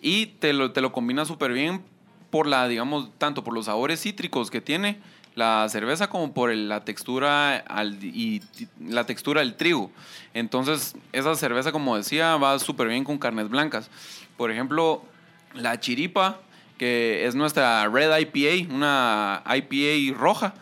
Y 0.00 0.26
te 0.26 0.52
lo, 0.52 0.72
te 0.72 0.80
lo 0.80 0.92
combina 0.92 1.24
súper 1.24 1.52
bien 1.52 1.82
por 2.30 2.46
la, 2.46 2.66
digamos, 2.66 3.10
tanto 3.18 3.44
por 3.44 3.52
los 3.54 3.66
sabores 3.66 4.00
cítricos 4.00 4.50
que 4.50 4.60
tiene 4.60 5.00
la 5.34 5.68
cerveza 5.68 6.08
como 6.08 6.32
por 6.32 6.54
la 6.54 6.84
textura 6.84 7.64
y 8.00 8.40
la 8.80 9.04
textura 9.04 9.40
del 9.40 9.56
trigo. 9.56 9.90
Entonces, 10.32 10.96
esa 11.12 11.34
cerveza, 11.34 11.72
como 11.72 11.96
decía, 11.96 12.36
va 12.36 12.58
súper 12.58 12.88
bien 12.88 13.04
con 13.04 13.18
carnes 13.18 13.48
blancas. 13.48 13.90
Por 14.36 14.50
ejemplo, 14.50 15.02
la 15.54 15.78
chiripa, 15.80 16.40
que 16.84 17.26
es 17.26 17.34
nuestra 17.34 17.88
Red 17.88 18.14
IPA, 18.14 18.74
una 18.74 19.42
IPA 19.46 20.18
roja. 20.18 20.52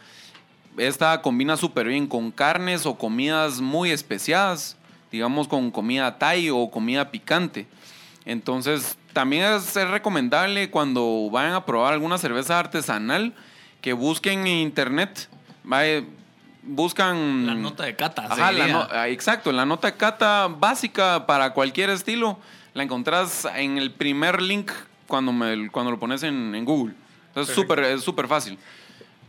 Esta 0.77 1.21
combina 1.21 1.57
súper 1.57 1.89
bien 1.89 2.07
con 2.07 2.31
carnes 2.31 2.87
o 2.87 2.97
comidas 2.97 3.61
muy 3.61 3.91
especiadas, 3.91 4.77
digamos 5.11 5.49
con 5.49 5.73
comida 5.73 6.21
thai 6.21 6.49
o 6.51 6.71
comida 6.71 7.11
picante. 7.11 7.67
Entonces, 8.25 8.97
también 9.13 9.43
es, 9.53 9.75
recomendable 9.75 10.71
cuando 10.71 11.29
vayan 11.29 11.55
a 11.55 11.67
probar 11.67 11.93
alguna 11.93 12.19
cerveza 12.19 12.57
artesanal 12.57 13.35
que 13.81 13.93
busquen 13.93 14.47
en 14.47 14.59
internet. 14.59 15.29
Vaya, 15.65 16.05
buscan 16.63 17.47
La 17.47 17.55
nota 17.55 17.83
de 17.83 17.97
cata. 17.97 18.27
Ajá, 18.31 18.53
la 18.53 18.69
no- 18.69 19.05
exacto, 19.07 19.51
la 19.51 19.67
nota 19.67 19.91
de 19.91 19.97
cata 19.97 20.47
básica 20.47 21.27
para 21.27 21.53
cualquier 21.53 21.91
estilo 21.91 22.39
la 22.75 22.85
encontrás 22.85 23.45
en 23.57 23.77
el 23.77 23.91
primer 23.91 24.41
link 24.41 24.71
cuando, 25.07 25.33
me, 25.33 25.69
cuando 25.71 25.91
lo 25.91 25.99
pones 25.99 26.23
en, 26.23 26.55
en 26.55 26.65
Google. 26.65 26.95
Entonces, 27.29 27.55
súper, 27.55 27.81
es 27.81 28.03
súper 28.03 28.29
fácil. 28.29 28.59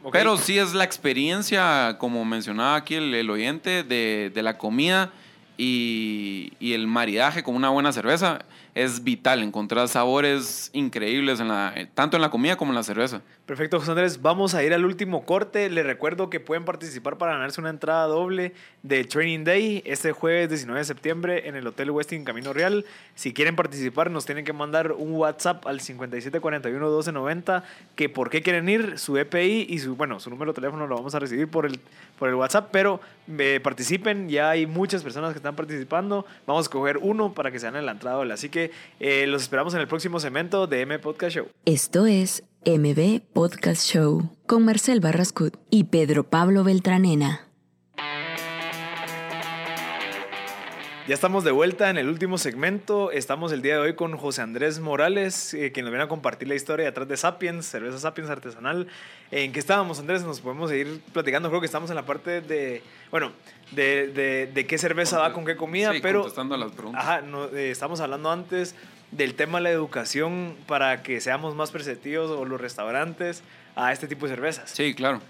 Ok. 0.04 0.12
Pero 0.12 0.38
sí 0.38 0.58
es 0.58 0.74
la 0.74 0.84
experiencia, 0.84 1.98
como 1.98 2.26
mencionaba 2.26 2.76
aquí 2.76 2.96
el, 2.96 3.14
el 3.14 3.30
oyente, 3.30 3.84
de, 3.84 4.32
de 4.34 4.44
la 4.44 4.58
comida 4.58 5.12
y, 5.58 6.52
y 6.60 6.74
el 6.74 6.88
maridaje 6.88 7.44
con 7.44 7.56
una 7.56 7.70
buena 7.70 7.94
cerveza 7.94 8.40
es 8.76 9.04
vital. 9.04 9.42
Encontrar 9.44 9.88
sabores 9.88 10.70
increíbles 10.74 11.40
en 11.40 11.48
la, 11.48 11.74
tanto 11.94 12.18
en 12.18 12.22
la 12.22 12.30
comida 12.30 12.58
como 12.58 12.72
en 12.72 12.76
la 12.76 12.84
cerveza. 12.84 13.22
Perfecto, 13.46 13.78
José 13.78 13.92
Andrés. 13.92 14.22
Vamos 14.22 14.56
a 14.56 14.64
ir 14.64 14.74
al 14.74 14.86
último 14.86 15.26
corte. 15.26 15.70
Les 15.70 15.86
recuerdo 15.86 16.30
que 16.30 16.40
pueden 16.40 16.64
participar 16.64 17.18
para 17.18 17.34
ganarse 17.34 17.60
una 17.60 17.72
entrada 17.72 18.08
doble 18.08 18.54
de 18.84 19.04
Training 19.04 19.44
Day 19.44 19.84
este 19.86 20.14
jueves 20.14 20.48
19 20.48 20.80
de 20.80 20.86
septiembre 20.86 21.50
en 21.50 21.58
el 21.58 21.68
Hotel 21.68 21.92
Westin 21.92 22.24
Camino 22.24 22.54
Real. 22.54 22.86
Si 23.16 23.34
quieren 23.34 23.58
participar, 23.58 24.10
nos 24.12 24.26
tienen 24.26 24.46
que 24.46 24.54
mandar 24.54 24.94
un 24.94 25.12
WhatsApp 25.12 25.68
al 25.68 25.82
5741-1290 25.82 27.64
que 27.98 28.08
por 28.08 28.30
qué 28.30 28.42
quieren 28.42 28.70
ir, 28.70 28.98
su 28.98 29.18
EPI 29.18 29.68
y 29.70 29.80
su, 29.80 29.98
bueno, 29.98 30.22
su 30.22 30.30
número 30.30 30.54
de 30.54 30.56
teléfono 30.56 30.88
lo 30.88 30.96
vamos 30.96 31.14
a 31.14 31.20
recibir 31.20 31.50
por 31.50 31.66
el, 31.66 31.82
por 32.18 32.30
el 32.30 32.36
WhatsApp, 32.36 32.70
pero 32.72 33.02
eh, 33.38 33.60
participen. 33.62 34.30
Ya 34.30 34.52
hay 34.52 34.68
muchas 34.68 35.04
personas 35.04 35.34
que 35.34 35.40
están 35.40 35.58
participando. 35.58 36.26
Vamos 36.48 36.62
a 36.62 36.68
escoger 36.68 36.98
uno 36.98 37.34
para 37.34 37.52
que 37.52 37.60
se 37.60 37.66
ganen 37.66 37.86
la 37.86 37.92
entrada 37.92 38.16
doble. 38.16 38.34
Así 38.34 38.48
que 38.48 38.72
eh, 39.02 39.28
los 39.28 39.42
esperamos 39.42 39.74
en 39.74 39.82
el 39.82 39.88
próximo 39.90 40.22
segmento 40.22 40.66
de 40.66 40.80
M 40.80 40.98
Podcast 41.00 41.36
Show. 41.36 41.48
Esto 41.66 42.06
es 42.06 42.42
MB 42.66 43.20
Podcast 43.34 43.86
Show 43.86 44.30
con 44.48 44.64
Marcel 44.64 45.02
Barrascut 45.02 45.58
y 45.70 45.86
Pedro 45.86 46.24
Pablo 46.24 46.64
Beltranena. 46.64 47.50
Ya 51.06 51.14
estamos 51.14 51.44
de 51.44 51.52
vuelta 51.52 51.90
en 51.90 51.98
el 51.98 52.08
último 52.08 52.38
segmento. 52.38 53.12
Estamos 53.12 53.52
el 53.52 53.62
día 53.62 53.74
de 53.74 53.80
hoy 53.82 53.96
con 53.96 54.16
José 54.16 54.44
Andrés 54.44 54.80
Morales, 54.80 55.54
eh, 55.54 55.74
quien 55.74 55.84
nos 55.84 55.92
viene 55.92 56.06
a 56.06 56.08
compartir 56.08 56.48
la 56.48 56.56
historia 56.56 56.86
detrás 56.86 57.06
de 57.10 57.18
Sapiens, 57.18 57.66
cerveza 57.66 58.00
Sapiens 58.00 58.30
artesanal. 58.30 58.88
¿En 59.30 59.52
qué 59.52 59.60
estábamos, 59.60 60.00
Andrés? 60.00 60.24
Nos 60.24 60.40
podemos 60.40 60.70
seguir 60.70 61.02
platicando. 61.12 61.50
Creo 61.50 61.60
que 61.60 61.66
estamos 61.66 61.90
en 61.90 61.98
la 61.98 62.06
parte 62.06 62.40
de, 62.40 62.82
bueno, 63.12 63.34
de, 63.72 64.08
de, 64.08 64.48
de 64.54 64.66
qué 64.66 64.78
cerveza 64.78 65.20
va 65.20 65.34
con 65.34 65.44
qué 65.44 65.58
comida, 65.58 65.92
Sí, 65.92 66.00
pero 66.02 66.22
contestando 66.22 66.56
a 66.56 66.58
las 66.58 66.72
preguntas. 66.72 67.04
Ajá, 67.04 67.22
no, 67.22 67.48
eh, 67.48 67.72
estamos 67.72 68.00
hablando 68.00 68.32
antes 68.32 68.74
del 69.16 69.36
tema 69.36 69.58
de 69.60 69.64
la 69.66 69.70
educación 69.72 70.56
para 70.68 71.04
que 71.04 71.22
seamos 71.22 71.56
más 71.56 71.72
perceptivos 71.72 72.30
o 72.32 72.46
los 72.46 72.60
restaurantes 72.60 73.44
a 73.76 73.92
este 73.92 74.08
tipo 74.08 74.26
de 74.28 74.34
cervezas. 74.36 74.70
Sí, 74.72 74.94
claro. 74.94 75.22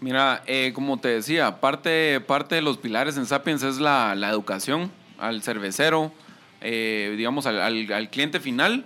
Mira, 0.00 0.42
eh, 0.46 0.72
como 0.74 0.98
te 0.98 1.08
decía, 1.08 1.60
parte, 1.60 2.20
parte 2.20 2.56
de 2.56 2.62
los 2.62 2.78
pilares 2.78 3.16
en 3.16 3.26
Sapiens 3.26 3.62
es 3.62 3.78
la, 3.78 4.14
la 4.14 4.28
educación 4.30 4.90
al 5.18 5.42
cervecero, 5.42 6.12
eh, 6.60 7.14
digamos, 7.16 7.46
al, 7.46 7.60
al- 7.60 7.92
al 7.92 8.10
cliente 8.10 8.40
final, 8.40 8.84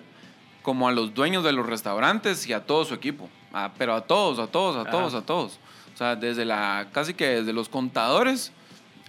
como 0.63 0.87
a 0.89 0.93
los 0.93 1.15
dueños 1.15 1.43
de 1.45 1.53
los 1.53 1.67
restaurantes 1.67 2.47
y 2.47 2.53
a 2.53 2.61
todo 2.67 2.85
su 2.85 2.95
equipo. 2.95 3.29
Ah, 3.53 3.71
pero 3.79 3.95
a 3.95 4.03
todos, 4.03 4.39
a 4.39 4.47
todos, 4.47 4.77
a 4.77 4.83
Ajá. 4.83 4.91
todos, 4.91 5.15
a 5.15 5.23
todos. 5.23 5.59
O 5.95 5.97
sea, 5.97 6.15
desde 6.15 6.45
la, 6.45 6.89
casi 6.93 7.15
que 7.15 7.27
desde 7.27 7.53
los 7.53 7.69
contadores 7.69 8.53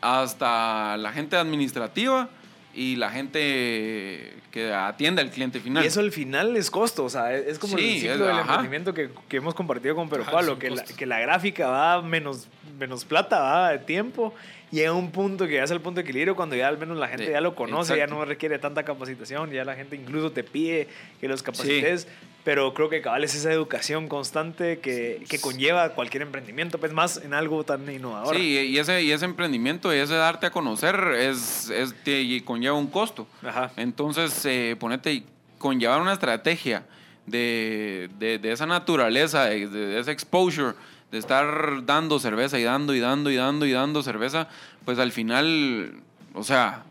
hasta 0.02 0.96
la 0.98 1.12
gente 1.12 1.36
administrativa 1.36 2.30
y 2.74 2.96
la 2.96 3.10
gente 3.10 4.34
que 4.52 4.74
atiende 4.74 5.22
al 5.22 5.30
cliente 5.32 5.60
final. 5.60 5.84
Y 5.84 5.88
eso 5.88 6.00
al 6.00 6.12
final 6.12 6.56
es 6.56 6.72
costo, 6.72 7.04
o 7.06 7.10
sea, 7.10 7.34
es 7.36 7.60
como 7.60 7.78
Sí, 7.78 7.84
el 7.96 8.00
ciclo 8.00 8.14
es- 8.14 8.20
del 8.20 8.30
ajá. 8.32 8.42
emprendimiento 8.42 8.94
que, 8.94 9.10
que 9.28 9.38
hemos 9.38 9.54
compartido 9.54 9.96
con 9.96 10.10
Pedro 10.10 10.24
Ajá, 10.24 10.32
Pablo, 10.32 10.58
que 10.60 10.70
la, 10.70 10.84
que 10.84 11.06
la 11.06 11.20
gráfica 11.20 11.68
va 11.68 12.02
menos, 12.02 12.48
menos 12.80 13.06
plata, 13.06 13.40
va 13.40 13.72
de 13.72 13.80
tiempo, 13.80 14.34
llega 14.72 14.94
un 14.94 15.12
punto 15.12 15.48
que 15.48 15.56
ya 15.56 15.64
es 15.64 15.72
el 15.72 15.82
punto 15.82 15.98
de 16.00 16.04
equilibrio 16.04 16.36
cuando 16.36 16.56
ya 16.56 16.68
al 16.68 16.78
menos 16.78 16.98
la 16.98 17.08
gente 17.08 17.26
Sí, 17.26 17.32
ya 17.32 17.42
lo 17.42 17.56
conoce, 17.56 17.98
ya 17.98 18.08
no 18.08 18.24
requiere 18.26 18.60
tanta 18.60 18.84
capacitación, 18.84 19.52
ya 19.52 19.64
la 19.66 19.76
gente 19.76 19.96
incluso 19.96 20.32
te 20.32 20.44
pide 20.44 20.88
que 21.20 21.28
los 21.28 21.42
capacites, 21.44 22.08
pero 22.44 22.74
creo 22.74 22.90
que 22.90 23.02
cabal 23.02 23.24
es 23.24 23.36
esa 23.36 23.52
educación 23.52 24.08
constante 24.08 24.80
que, 24.80 25.24
que 25.30 25.40
conlleva 25.42 25.90
cualquier 25.90 26.24
emprendimiento, 26.24 26.78
pues 26.80 26.94
más 26.94 27.18
en 27.18 27.34
algo 27.34 27.64
tan 27.64 27.90
innovador. 27.92 28.36
Sí, 28.36 28.58
y 28.60 28.78
ese, 28.78 29.04
y 29.04 29.12
ese 29.12 29.26
emprendimiento 29.26 29.94
y 29.94 29.98
ese 29.98 30.14
darte 30.16 30.46
a 30.48 30.52
conocer 30.52 30.96
es, 31.18 31.70
es 31.70 31.94
te- 32.04 32.22
y 32.22 32.42
conlleva 32.42 32.76
un 32.78 32.88
costo. 32.88 33.28
Ajá. 33.44 33.72
Entonces, 33.76 34.46
eh, 34.46 34.76
ponete, 34.80 35.24
conllevar 35.58 36.00
una 36.02 36.14
estrategia 36.14 36.86
de, 37.26 38.10
de- 38.18 38.40
de 38.40 38.52
esa 38.52 38.66
naturaleza, 38.66 39.46
de, 39.46 39.68
de 39.68 40.00
ese 40.00 40.12
exposure, 40.12 40.74
de 41.12 41.18
estar 41.18 41.86
dando 41.86 42.20
cerveza 42.20 42.60
y 42.60 42.64
dando 42.64 42.94
y 42.94 43.00
dando 43.00 43.32
y 43.32 43.36
dando 43.36 43.66
y 43.66 43.72
dando 43.72 44.04
cerveza, 44.04 44.48
pues 44.86 45.00
al 45.00 45.12
final, 45.12 45.94
o 46.34 46.44
sea, 46.44 46.84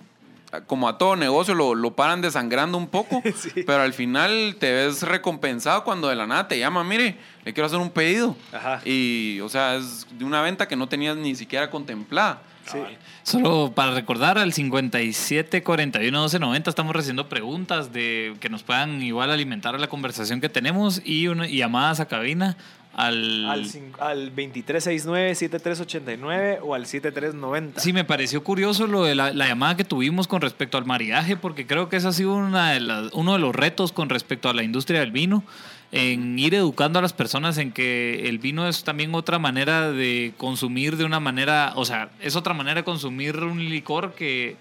como 0.66 0.88
a 0.88 0.96
todo 0.98 1.14
negocio 1.14 1.54
lo, 1.54 1.74
lo 1.74 1.94
paran 1.94 2.20
desangrando 2.22 2.78
un 2.78 2.88
poco, 2.88 3.22
Sí. 3.36 3.50
pero 3.66 3.82
al 3.82 3.92
final 3.92 4.56
te 4.58 4.72
ves 4.72 5.02
recompensado 5.02 5.84
cuando 5.84 6.08
de 6.08 6.16
la 6.16 6.26
nada 6.26 6.48
te 6.48 6.58
llama, 6.58 6.82
mire, 6.84 7.16
le 7.44 7.52
quiero 7.52 7.66
hacer 7.66 7.78
un 7.78 7.90
pedido. 7.90 8.34
Ajá. 8.52 8.80
Y, 8.84 9.40
o 9.40 9.48
sea, 9.48 9.76
es 9.76 10.06
de 10.10 10.24
una 10.24 10.40
venta 10.42 10.66
que 10.66 10.74
no 10.76 10.88
tenías 10.88 11.16
ni 11.16 11.34
siquiera 11.34 11.70
contemplada. 11.70 12.42
Sí. 12.70 12.78
Solo 13.22 13.72
para 13.74 13.92
recordar, 13.92 14.36
al 14.36 14.52
57 14.52 15.62
41 15.62 16.20
12 16.20 16.38
90 16.38 16.68
estamos 16.68 16.94
recibiendo 16.94 17.26
preguntas 17.28 17.92
de 17.94 18.34
que 18.40 18.50
nos 18.50 18.62
puedan 18.62 19.02
igual 19.02 19.30
alimentar 19.30 19.78
la 19.80 19.86
conversación 19.86 20.40
que 20.42 20.50
tenemos 20.50 21.00
y, 21.04 21.28
una- 21.28 21.48
y 21.48 21.56
llamadas 21.58 22.00
a 22.00 22.06
cabina 22.08 22.56
al... 22.98 23.44
Al, 23.48 23.64
al 24.00 24.34
2369-7389 24.34 26.58
o 26.62 26.74
al 26.74 26.86
7390. 26.86 27.80
Sí, 27.80 27.92
me 27.92 28.04
pareció 28.04 28.42
curioso 28.42 28.86
lo 28.86 29.04
de 29.04 29.14
la, 29.14 29.32
la 29.32 29.46
llamada 29.48 29.76
que 29.76 29.84
tuvimos 29.84 30.26
con 30.28 30.40
respecto 30.40 30.78
al 30.78 30.86
maridaje, 30.86 31.36
porque 31.36 31.66
creo 31.66 31.88
que 31.88 31.96
ese 31.96 32.08
ha 32.08 32.12
sido 32.12 32.34
una 32.34 32.72
de 32.72 32.80
las- 32.80 33.12
uno 33.12 33.34
de 33.34 33.38
los 33.38 33.54
retos 33.54 33.92
con 33.92 34.08
respecto 34.08 34.48
a 34.48 34.54
la 34.54 34.62
industria 34.62 35.00
del 35.00 35.12
vino. 35.12 35.44
en 35.90 36.38
ir 36.38 36.54
educando 36.54 36.98
a 36.98 37.02
las 37.02 37.14
personas 37.14 37.56
en 37.56 37.72
que 37.72 38.28
el 38.28 38.38
vino 38.38 38.68
es 38.68 38.84
también 38.84 39.14
otra 39.14 39.38
manera 39.38 39.90
de 39.90 40.34
consumir 40.36 40.98
de 40.98 41.06
una 41.06 41.18
manera, 41.18 41.72
o 41.76 41.86
sea, 41.86 42.10
es 42.20 42.36
otra 42.36 42.52
manera 42.52 42.74
de 42.80 42.84
consumir 42.84 43.38
un 43.38 43.58
licor 43.70 44.12
que, 44.12 44.56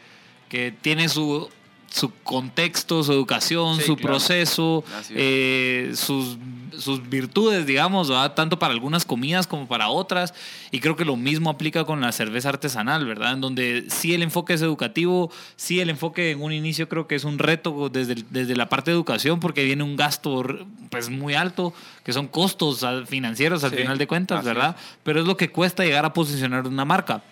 que 0.48 0.74
tiene 0.82 1.10
su 1.10 1.50
su 1.90 2.12
contexto, 2.24 3.04
su 3.04 3.12
educación, 3.14 3.78
Sí, 3.78 3.84
su 3.86 3.96
claro. 3.96 4.10
proceso, 4.14 4.84
eh, 5.10 5.92
sus, 5.96 6.38
sus 6.78 7.10
virtudes, 7.10 7.66
digamos, 7.66 8.10
¿verdad? 8.10 8.34
tanto 8.36 8.60
para 8.60 8.74
algunas 8.74 9.04
comidas 9.06 9.48
como 9.48 9.68
para 9.68 9.90
otras. 9.90 10.34
Y 10.72 10.80
creo 10.80 10.96
que 10.96 11.06
lo 11.06 11.16
mismo 11.16 11.50
aplica 11.50 11.86
con 11.86 12.02
la 12.02 12.12
cerveza 12.12 12.50
artesanal, 12.50 13.06
¿verdad? 13.06 13.34
En 13.34 13.42
donde 13.42 13.86
sí 13.90 14.14
el 14.14 14.22
enfoque 14.22 14.54
es 14.54 14.62
educativo, 14.62 15.32
sí 15.56 15.80
el 15.80 15.90
enfoque 15.90 16.32
en 16.32 16.42
un 16.42 16.52
inicio 16.52 16.88
creo 16.90 17.08
que 17.08 17.16
es 17.16 17.24
un 17.24 17.40
reto 17.40 17.90
desde, 17.90 18.16
desde 18.30 18.56
la 18.56 18.70
parte 18.70 18.92
de 18.92 18.96
educación, 18.96 19.40
porque 19.40 19.64
viene 19.64 19.84
un 19.84 19.96
gasto 19.96 20.44
pues 20.90 21.10
muy 21.10 21.34
alto, 21.34 21.74
que 22.04 22.14
son 22.14 22.28
costos 22.28 22.84
ah, 22.84 23.04
financieros 23.08 23.64
al 23.64 23.72
Sí, 23.72 23.78
final 23.78 23.98
de 23.98 24.08
cuentas, 24.08 24.44
¿verdad? 24.46 24.76
Pero 25.04 25.22
es 25.22 25.26
lo 25.26 25.36
que 25.38 25.50
cuesta 25.50 25.84
llegar 25.84 26.06
a 26.06 26.14
posicionar 26.14 26.68
una 26.68 26.86
marca. 26.86 27.24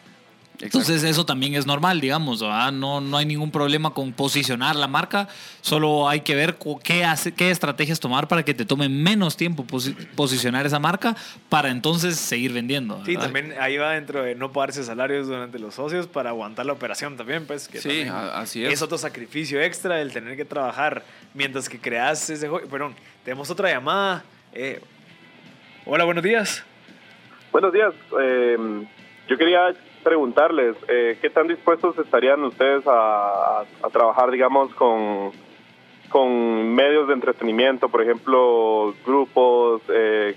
Entonces 0.62 1.04
eso 1.04 1.26
también 1.26 1.56
es 1.56 1.66
normal, 1.66 2.00
digamos, 2.02 2.42
¿verdad? 2.42 2.72
No, 2.72 3.02
no 3.02 3.18
hay 3.18 3.26
ningún 3.26 3.52
problema 3.52 3.94
con 3.94 4.14
posicionar 4.14 4.76
la 4.76 4.88
marca, 4.88 5.28
solo 5.62 6.08
hay 6.08 6.22
que 6.22 6.36
ver 6.36 6.58
qué, 6.84 7.04
hace, 7.04 7.34
qué 7.34 7.52
estrategias 7.52 8.00
tomar 8.00 8.28
para 8.28 8.44
que 8.44 8.54
te 8.54 8.66
tome 8.66 8.88
menos 8.90 9.36
tiempo 9.38 9.66
posi- 9.66 9.96
posicionar 10.16 10.66
esa 10.66 10.80
marca 10.80 11.16
para 11.50 11.70
entonces 11.70 12.18
seguir 12.18 12.54
vendiendo. 12.54 13.04
Sí, 13.06 13.16
también 13.18 13.54
ahí 13.60 13.78
va 13.78 13.92
dentro 13.92 14.24
de 14.24 14.36
no 14.36 14.52
pagarse 14.52 14.84
salarios 14.84 15.28
durante 15.28 15.60
los 15.60 15.76
socios 15.76 16.08
para 16.08 16.30
aguantar 16.30 16.66
la 16.66 16.74
operación 16.74 17.18
también, 17.18 17.46
pues. 17.46 17.68
Que 17.68 17.80
Sí, 17.82 17.88
también 17.90 18.10
así 18.10 18.64
es. 18.66 18.74
Es 18.74 18.82
otro 18.82 18.98
sacrificio 18.98 19.62
extra 19.62 20.02
el 20.02 20.12
tener 20.14 20.36
que 20.38 20.46
trabajar 20.46 21.04
mientras 21.34 21.68
que 21.70 21.80
creas 21.80 22.30
ese 22.30 22.48
juego. 22.48 22.68
Perdón, 22.70 22.96
tenemos 23.24 23.50
otra 23.50 23.70
llamada. 23.70 24.24
Eh, 24.54 24.82
hola, 25.86 26.06
buenos 26.06 26.24
días. 26.24 26.64
Buenos 27.52 27.72
días. 27.74 27.94
Eh, 28.22 28.58
yo 29.28 29.38
quería 29.38 29.74
preguntarles, 30.06 30.76
eh, 30.88 31.18
¿qué 31.20 31.30
tan 31.32 31.48
dispuestos 31.48 31.98
estarían 31.98 32.42
ustedes 32.44 32.84
a, 32.88 33.64
trabajar, 33.92 34.30
digamos, 34.32 34.74
con, 34.76 35.32
con 36.10 36.74
medios 36.76 37.08
de 37.08 37.16
entretenimiento, 37.16 37.90
por 37.90 38.04
ejemplo, 38.04 38.94
grupos, 39.06 39.82
eh, 39.90 40.36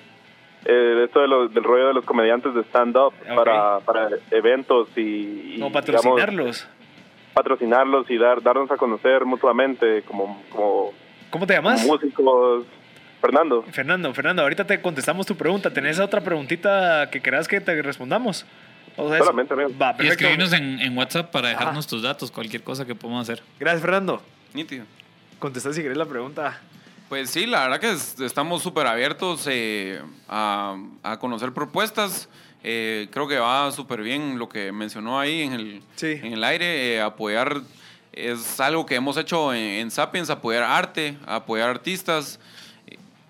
eh, 0.65 1.03
esto 1.05 1.21
de 1.21 1.29
los- 1.29 1.53
del 1.55 1.63
rollo 1.63 1.89
de 1.89 1.95
los 1.95 2.05
comediantes 2.07 2.55
de 2.55 2.63
stand-up 2.63 3.13
para, 3.37 3.79
para 3.81 4.09
eventos 4.31 4.89
y, 4.97 5.01
y, 5.01 5.57
No 5.59 5.67
digamos, 5.69 5.73
patrocinarlos. 5.73 6.69
patrocinarlos 7.35 8.11
y 8.11 8.17
dar 8.19 8.43
darnos 8.43 8.71
a 8.71 8.77
conocer 8.77 9.25
mutuamente 9.25 10.03
como, 10.03 10.43
como, 10.51 10.93
¿Cómo 11.31 11.47
te 11.47 11.55
llamas? 11.55 11.87
músicos? 11.87 12.65
Fernando. 13.21 13.63
Fernando, 13.73 14.15
Fernando, 14.15 14.43
ahorita 14.43 14.65
te 14.65 14.81
contestamos 14.81 15.27
tu 15.27 15.37
pregunta. 15.37 15.73
¿Tenés 15.73 15.99
otra 15.99 16.21
preguntita 16.21 17.11
que 17.11 17.21
querás 17.21 17.49
que 17.49 17.61
te 17.61 17.83
respondamos? 17.83 18.47
O 18.99 19.09
sea. 19.09 19.19
Solamente, 19.19 19.55
amigo. 19.55 19.71
Va, 19.81 19.95
Y 19.99 20.07
escribirnos 20.09 20.53
en, 20.53 20.81
en 20.81 20.97
WhatsApp 20.99 21.31
para 21.31 21.49
Ajá. 21.51 21.59
dejarnos 21.59 21.87
tus 21.87 22.03
datos, 22.03 22.31
cualquier 22.31 22.63
cosa 22.63 22.85
que 22.85 22.95
podamos 22.95 23.23
hacer. 23.29 23.43
Gracias, 23.59 23.81
Fernando. 23.83 24.23
Nítido. 24.55 24.85
Contestá 25.39 25.73
si 25.73 25.83
querés 25.83 25.97
la 25.97 26.07
pregunta. 26.07 26.61
Pues 27.09 27.31
sí, 27.31 27.47
la 27.47 27.63
verdad 27.63 27.81
que 27.81 27.93
es- 27.93 28.21
estamos 28.21 28.63
súper 28.63 28.87
abiertos 28.87 29.47
eh, 29.51 30.03
a, 30.29 30.77
a 31.03 31.19
conocer 31.19 31.53
propuestas. 31.53 32.29
Eh, 32.65 33.09
creo 33.13 33.29
que 33.29 33.39
va 33.39 33.71
súper 33.71 34.03
bien 34.03 34.39
lo 34.39 34.49
que 34.49 34.73
mencionó 34.73 35.19
ahí 35.21 35.43
en 35.43 35.53
el, 35.53 35.83
Sí. 35.95 36.19
en 36.23 36.33
el 36.35 36.45
aire. 36.45 36.97
eh, 36.97 37.01
apoyar 37.01 37.63
es 38.13 38.59
algo 38.59 38.85
que 38.85 38.97
hemos 38.97 39.17
hecho 39.17 39.55
en, 39.55 39.61
en 39.63 39.91
Sapiens, 39.93 40.29
apoyar 40.29 40.65
arte, 40.65 41.17
apoyar 41.25 41.71
artistas. 41.71 42.41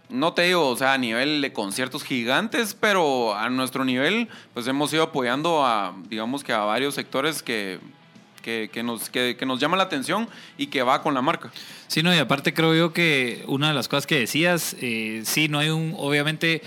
No 0.08 0.32
te 0.32 0.42
digo, 0.42 0.68
o 0.68 0.76
sea, 0.76 0.94
a 0.94 0.98
nivel 0.98 1.42
de 1.42 1.52
conciertos 1.52 2.02
gigantes, 2.02 2.74
pero 2.78 3.34
a 3.36 3.50
nuestro 3.50 3.84
nivel, 3.84 4.28
pues 4.54 4.66
hemos 4.66 4.92
ido 4.92 5.02
apoyando 5.02 5.64
a, 5.66 5.94
digamos 6.08 6.42
que 6.44 6.52
a 6.52 6.60
varios 6.60 6.94
sectores 6.94 7.42
que, 7.42 7.78
que, 8.42 8.70
que 8.72 8.82
nos, 8.82 9.10
que, 9.10 9.36
que 9.38 9.44
nos 9.44 9.60
llaman 9.60 9.78
la 9.78 9.84
atención 9.84 10.28
y 10.56 10.68
que 10.68 10.82
va 10.82 11.02
con 11.02 11.12
la 11.12 11.20
marca. 11.20 11.50
Sí, 11.88 12.02
no, 12.02 12.14
y 12.14 12.18
aparte 12.18 12.54
creo 12.54 12.74
yo 12.74 12.92
que 12.94 13.44
una 13.48 13.68
de 13.68 13.74
las 13.74 13.88
cosas 13.88 14.06
que 14.06 14.18
decías, 14.18 14.76
eh, 14.80 15.22
sí, 15.24 15.48
no 15.48 15.58
hay 15.58 15.68
un, 15.68 15.94
obviamente, 15.98 16.62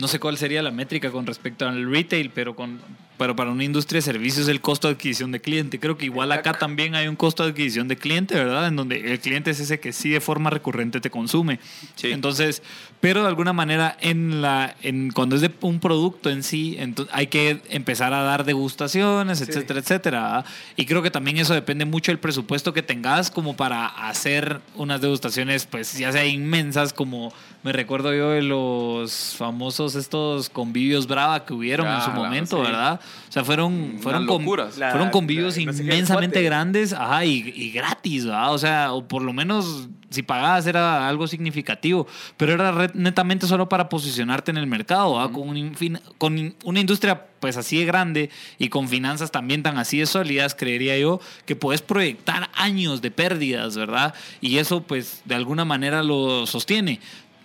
no 0.00 0.08
sé 0.08 0.18
cuál 0.18 0.38
sería 0.38 0.62
la 0.62 0.70
métrica 0.70 1.10
con 1.10 1.26
respecto 1.26 1.68
al 1.68 1.90
retail, 1.90 2.30
pero 2.30 2.56
con 2.56 2.80
pero 3.22 3.36
para 3.36 3.52
una 3.52 3.62
industria 3.62 3.98
de 3.98 4.02
servicios 4.02 4.48
el 4.48 4.60
costo 4.60 4.88
de 4.88 4.94
adquisición 4.94 5.30
de 5.30 5.40
cliente. 5.40 5.78
Creo 5.78 5.96
que 5.96 6.06
igual 6.06 6.32
acá 6.32 6.54
también 6.54 6.96
hay 6.96 7.06
un 7.06 7.14
costo 7.14 7.44
de 7.44 7.50
adquisición 7.50 7.86
de 7.86 7.96
cliente, 7.96 8.34
¿verdad? 8.34 8.66
En 8.66 8.74
donde 8.74 9.12
el 9.12 9.20
cliente 9.20 9.52
es 9.52 9.60
ese 9.60 9.78
que 9.78 9.92
sí 9.92 10.10
de 10.10 10.20
forma 10.20 10.50
recurrente 10.50 11.00
te 11.00 11.08
consume. 11.08 11.60
Sí. 11.94 12.10
Entonces, 12.10 12.64
pero 13.00 13.22
de 13.22 13.28
alguna 13.28 13.52
manera 13.52 13.96
en 14.00 14.42
la 14.42 14.74
en 14.82 15.12
cuando 15.12 15.36
es 15.36 15.40
de 15.42 15.52
un 15.60 15.78
producto 15.78 16.30
en 16.30 16.42
sí, 16.42 16.74
entonces 16.80 17.14
hay 17.14 17.28
que 17.28 17.60
empezar 17.70 18.12
a 18.12 18.22
dar 18.22 18.44
degustaciones, 18.44 19.38
Sí. 19.38 19.44
etcétera, 19.46 19.78
etcétera. 19.78 20.22
¿verdad? 20.22 20.44
Y 20.74 20.86
creo 20.86 21.00
que 21.00 21.12
también 21.12 21.36
eso 21.38 21.54
depende 21.54 21.84
mucho 21.84 22.10
del 22.10 22.18
presupuesto 22.18 22.72
que 22.72 22.82
tengas 22.82 23.30
como 23.30 23.54
para 23.54 23.86
hacer 23.86 24.60
unas 24.74 25.00
degustaciones, 25.00 25.66
pues 25.66 25.96
ya 25.96 26.10
sea 26.10 26.26
inmensas, 26.26 26.92
como 26.92 27.32
me 27.62 27.72
recuerdo 27.72 28.12
yo 28.14 28.30
de 28.30 28.42
los 28.42 29.34
famosos 29.36 29.94
estos 29.94 30.48
convivios 30.48 31.06
brava 31.06 31.44
que 31.44 31.52
hubieron 31.54 31.86
en 31.86 32.00
su 32.02 32.10
momento, 32.10 32.56
sí. 32.56 32.62
¿verdad? 32.62 33.00
O 33.28 33.32
sea, 33.32 33.44
fueron, 33.44 33.98
fueron, 34.00 34.26
con-. 34.26 34.44
La- 34.78 34.90
fueron 34.90 35.10
convivios 35.10 35.56
la- 35.56 35.62
inmensamente 35.62 36.42
grandes, 36.42 36.92
ajá, 36.92 37.24
y, 37.24 37.52
y 37.54 37.70
gratis, 37.70 38.24
¿verdad? 38.26 38.52
O 38.52 38.58
sea, 38.58 38.92
o 38.92 39.06
por 39.06 39.22
lo 39.22 39.32
menos 39.32 39.88
si 40.10 40.22
pagabas 40.22 40.66
era 40.66 41.08
algo 41.08 41.26
significativo, 41.26 42.06
pero 42.36 42.52
era 42.52 42.70
re- 42.72 42.90
netamente 42.94 43.46
solo 43.46 43.68
para 43.68 43.88
posicionarte 43.88 44.50
en 44.50 44.58
el 44.58 44.66
mercado, 44.66 45.16
¿verdad? 45.16 45.32
con, 45.32 45.48
un 45.48 45.56
infin- 45.56 46.00
con 46.18 46.54
una 46.64 46.80
industria 46.80 47.26
pues 47.40 47.56
así 47.56 47.78
de 47.78 47.86
grande 47.86 48.30
y 48.58 48.68
con 48.68 48.88
finanzas 48.88 49.32
también 49.32 49.62
tan 49.64 49.76
así 49.78 49.98
de 49.98 50.06
sólidas, 50.06 50.54
creería 50.54 50.96
yo, 50.98 51.18
que 51.44 51.56
puedes 51.56 51.80
proyectar 51.82 52.50
años 52.54 53.02
de 53.02 53.10
pérdidas, 53.10 53.76
¿verdad? 53.76 54.14
Y 54.40 54.58
eso 54.58 54.82
pues 54.82 55.22
de 55.24 55.34
alguna 55.34 55.64
manera 55.64 56.02
lo 56.04 56.46
sostiene. 56.46 57.00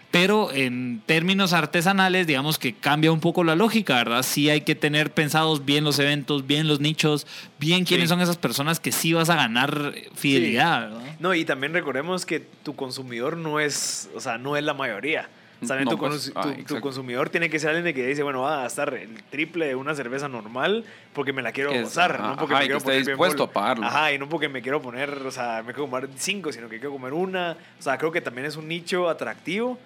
Pero 0.10 0.52
en 0.54 1.02
términos 1.06 1.52
artesanales, 1.54 2.28
digamos 2.28 2.58
que 2.58 2.74
cambia 2.74 3.12
un 3.12 3.20
poco 3.20 3.44
la 3.44 3.56
lógica, 3.56 3.96
¿verdad? 3.96 4.24
Sí 4.24 4.50
hay 4.50 4.62
que 4.62 4.74
tener 4.74 5.12
pensados 5.12 5.66
bien 5.66 5.84
los 5.84 6.00
eventos, 6.00 6.48
bien 6.48 6.68
los 6.68 6.80
nichos, 6.80 7.28
bien 7.60 7.84
quiénes 7.84 8.06
Sí. 8.06 8.10
son 8.14 8.22
esas 8.22 8.38
personas 8.38 8.80
que 8.80 8.92
sí 8.94 9.12
vas 9.14 9.30
a 9.30 9.36
ganar 9.36 9.94
fidelidad, 10.16 10.90
¿verdad? 10.90 11.02
No, 11.20 11.34
y 11.34 11.44
también 11.46 11.74
recordemos 11.74 12.26
que 12.26 12.40
tu 12.40 12.76
consumidor 12.76 13.36
no 13.38 13.60
es, 13.60 14.10
o 14.16 14.20
sea, 14.22 14.38
no 14.38 14.56
es 14.56 14.64
la 14.64 14.74
mayoría. 14.74 15.30
También 15.68 15.86
No, 15.86 15.92
tu, 15.92 15.98
pues, 15.98 16.32
ah, 16.36 16.42
tu- 16.44 16.50
tu 16.50 16.54
exacto. 16.62 16.82
consumidor 16.82 17.30
tiene 17.32 17.50
que 17.50 17.58
ser 17.60 17.72
alguien 17.76 17.96
que 17.96 18.06
dice, 18.06 18.22
bueno, 18.22 18.42
va 18.42 18.60
a 18.60 18.62
gastar 18.64 18.94
el 18.94 19.24
triple 19.32 19.66
de 19.66 19.74
una 19.76 19.96
cerveza 19.96 20.28
normal 20.30 20.86
porque 21.14 21.34
me 21.34 21.42
la 21.42 21.52
quiero 21.52 21.72
Es- 21.72 21.82
gozar, 21.82 22.12
ajá, 22.14 22.28
no 22.28 22.36
porque 22.38 22.54
ajá, 22.54 22.62
me 22.62 22.66
quiero 22.68 22.78
esté 22.78 22.90
poner 22.92 23.06
dispuesto 23.08 23.44
a 23.46 23.52
pagarlo. 23.52 23.84
Ajá, 23.88 24.14
y 24.14 24.20
no 24.20 24.30
porque 24.30 24.50
me 24.50 24.62
quiero 24.62 24.82
poner, 24.84 25.10
o 25.10 25.32
sea, 25.32 25.64
me 25.66 25.74
quiero 25.74 25.90
comer 25.90 26.10
cinco, 26.16 26.52
sino 26.54 26.70
que 26.70 26.78
quiero 26.78 26.92
comer 26.94 27.12
una. 27.14 27.58
O 27.80 27.82
sea, 27.82 27.98
creo 27.98 28.12
que 28.12 28.22
también 28.22 28.46
es 28.46 28.56
un 28.56 28.68
nicho 28.68 29.10
atractivo 29.10 29.80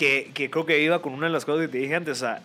que, 0.00 0.30
que 0.32 0.48
creo 0.48 0.64
que 0.64 0.80
iba 0.82 1.02
con 1.02 1.12
una 1.12 1.26
de 1.26 1.32
las 1.32 1.44
cosas 1.44 1.66
que 1.66 1.68
te 1.68 1.76
dije 1.78 1.94
antes, 1.94 2.16
o 2.16 2.20
sea, 2.20 2.42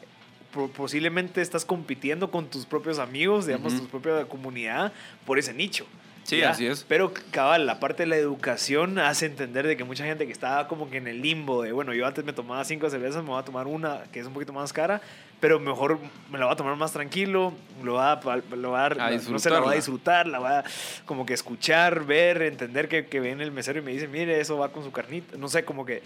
po- 0.53 0.67
posiblemente 0.67 1.41
estás 1.41 1.63
compitiendo 1.63 2.29
con 2.29 2.49
tus 2.49 2.65
propios 2.65 2.99
amigos, 2.99 3.45
digamos, 3.47 3.73
Ujú. 3.73 3.83
tu 3.83 3.87
propia 4.01 4.25
comunidad 4.27 4.91
por 5.25 5.39
ese 5.39 5.53
nicho. 5.53 5.85
Sí, 6.23 6.39
¿ya? 6.39 6.49
así 6.49 6.65
es. 6.67 6.83
Pero 6.87 7.13
cabal, 7.31 7.65
la 7.65 7.79
parte 7.79 8.03
de 8.03 8.07
la 8.07 8.17
educación 8.17 8.99
hace 8.99 9.27
entender 9.27 9.65
de 9.67 9.77
que 9.77 9.83
mucha 9.85 10.03
gente 10.03 10.25
que 10.25 10.33
estaba 10.33 10.67
como 10.67 10.89
que 10.89 10.97
en 10.97 11.07
el 11.07 11.21
limbo 11.21 11.61
de, 11.61 11.71
bueno, 11.71 11.93
yo 11.93 12.05
antes 12.05 12.25
me 12.25 12.33
tomaba 12.33 12.65
cinco 12.65 12.89
cervezas, 12.89 13.23
me 13.23 13.29
voy 13.29 13.39
a 13.39 13.43
tomar 13.45 13.67
una 13.67 14.03
que 14.11 14.19
es 14.19 14.27
un 14.27 14.33
poquito 14.33 14.51
más 14.51 14.73
cara, 14.73 15.01
pero 15.39 15.59
mejor 15.59 15.97
me 16.31 16.37
la 16.39 16.45
voy 16.45 16.53
a 16.53 16.57
tomar 16.57 16.75
más 16.75 16.91
tranquilo, 16.91 17.53
lo 17.83 17.93
va 17.93 18.13
a, 18.13 18.41
lo 18.55 18.71
va 18.71 18.85
a, 18.87 18.87
A 18.87 19.11
no 19.29 19.39
sé, 19.39 19.49
la 19.49 19.59
voy 19.59 19.73
a 19.73 19.75
disfrutar, 19.75 20.27
la 20.27 20.39
voy 20.39 20.49
a 20.49 20.63
como 21.05 21.25
que 21.25 21.33
escuchar, 21.35 22.05
ver, 22.05 22.41
entender 22.41 22.89
que, 22.89 23.05
que 23.05 23.19
viene 23.21 23.43
el 23.43 23.51
mesero 23.51 23.79
y 23.79 23.81
me 23.83 23.91
dice, 23.91 24.07
mire, 24.09 24.41
eso 24.41 24.57
va 24.57 24.73
con 24.73 24.83
su 24.83 24.91
carnita, 24.91 25.37
no 25.37 25.47
sé, 25.47 25.63
como 25.63 25.85
que 25.85 26.01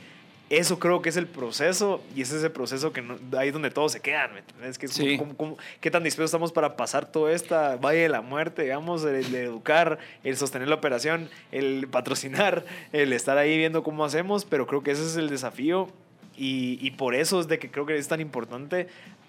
eso 0.49 0.79
creo 0.79 1.01
que 1.01 1.09
es 1.09 1.17
el 1.17 1.27
proceso 1.27 2.01
y 2.15 2.21
ese 2.23 2.37
es 2.37 2.43
el 2.43 2.51
proceso 2.51 2.91
que 2.91 3.01
no- 3.01 3.17
ahí 3.37 3.47
es 3.49 3.53
donde 3.53 3.69
todos 3.69 3.91
se 3.91 3.99
quedan, 3.99 4.33
¿me 4.33 4.39
entiendes? 4.39 4.77
Que 4.79 4.87
es 4.87 4.93
Sí. 4.93 5.17
como- 5.17 5.35
como- 5.37 5.57
¿Qué 5.79 5.91
tan 5.91 6.03
dispuestos 6.03 6.29
estamos 6.31 6.51
para 6.51 6.75
pasar 6.75 7.11
toda 7.11 7.31
esta 7.33 7.75
valle 7.77 7.99
de 8.01 8.09
la 8.09 8.21
muerte, 8.21 8.63
digamos, 8.63 9.03
el 9.03 9.31
de 9.31 9.43
educar, 9.43 9.99
el 10.23 10.37
sostener 10.37 10.67
la 10.67 10.75
operación, 10.75 11.29
el 11.51 11.87
patrocinar, 11.89 12.65
el 12.93 13.13
estar 13.13 13.37
ahí 13.37 13.57
viendo 13.57 13.83
cómo 13.83 14.03
hacemos? 14.05 14.45
Pero 14.45 14.65
creo 14.65 14.81
que 14.81 14.91
ese 14.91 15.05
es 15.05 15.15
el 15.17 15.29
desafío 15.29 15.87
y, 16.35 16.79
y 16.81 16.91
por 16.91 17.13
eso 17.15 17.39
es 17.39 17.47
de 17.47 17.59
que 17.59 17.69
creo 17.69 17.85
que 17.85 17.95
es 17.97 18.07
tan 18.07 18.19
importante 18.21 18.87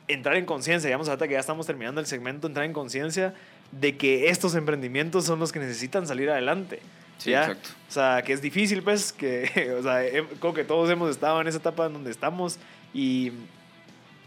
entrar 0.09 0.37
en 0.37 0.47
conciencia, 0.47 0.89
digamos, 0.89 1.09
ahorita 1.09 1.29
que 1.29 1.35
ya 1.35 1.41
estamos 1.41 1.67
terminando 1.67 2.01
el 2.01 2.07
segmento, 2.07 2.47
entrar 2.47 2.65
en 2.67 2.73
conciencia 2.73 3.35
de 3.73 3.97
que 3.97 4.29
estos 4.31 4.55
emprendimientos 4.57 5.25
son 5.27 5.39
los 5.39 5.53
que 5.53 5.59
necesitan 5.61 6.07
salir 6.07 6.31
adelante. 6.31 6.81
Sí, 7.21 7.31
¿ya? 7.31 7.43
exacto. 7.43 7.71
O 7.89 7.93
sea, 7.93 8.23
que 8.23 8.33
es 8.33 8.41
difícil, 8.41 8.83
pues, 8.83 9.13
que, 9.13 9.75
o 9.79 9.83
sea, 9.83 10.05
em- 10.07 10.27
creo 10.41 10.55
que 10.55 10.65
todos 10.65 10.89
hemos 10.91 11.11
estado 11.11 11.41
en 11.41 11.47
esa 11.49 11.59
etapa 11.59 11.87
en 11.87 11.93
donde 11.93 12.11
estamos 12.11 12.59
y 12.95 13.33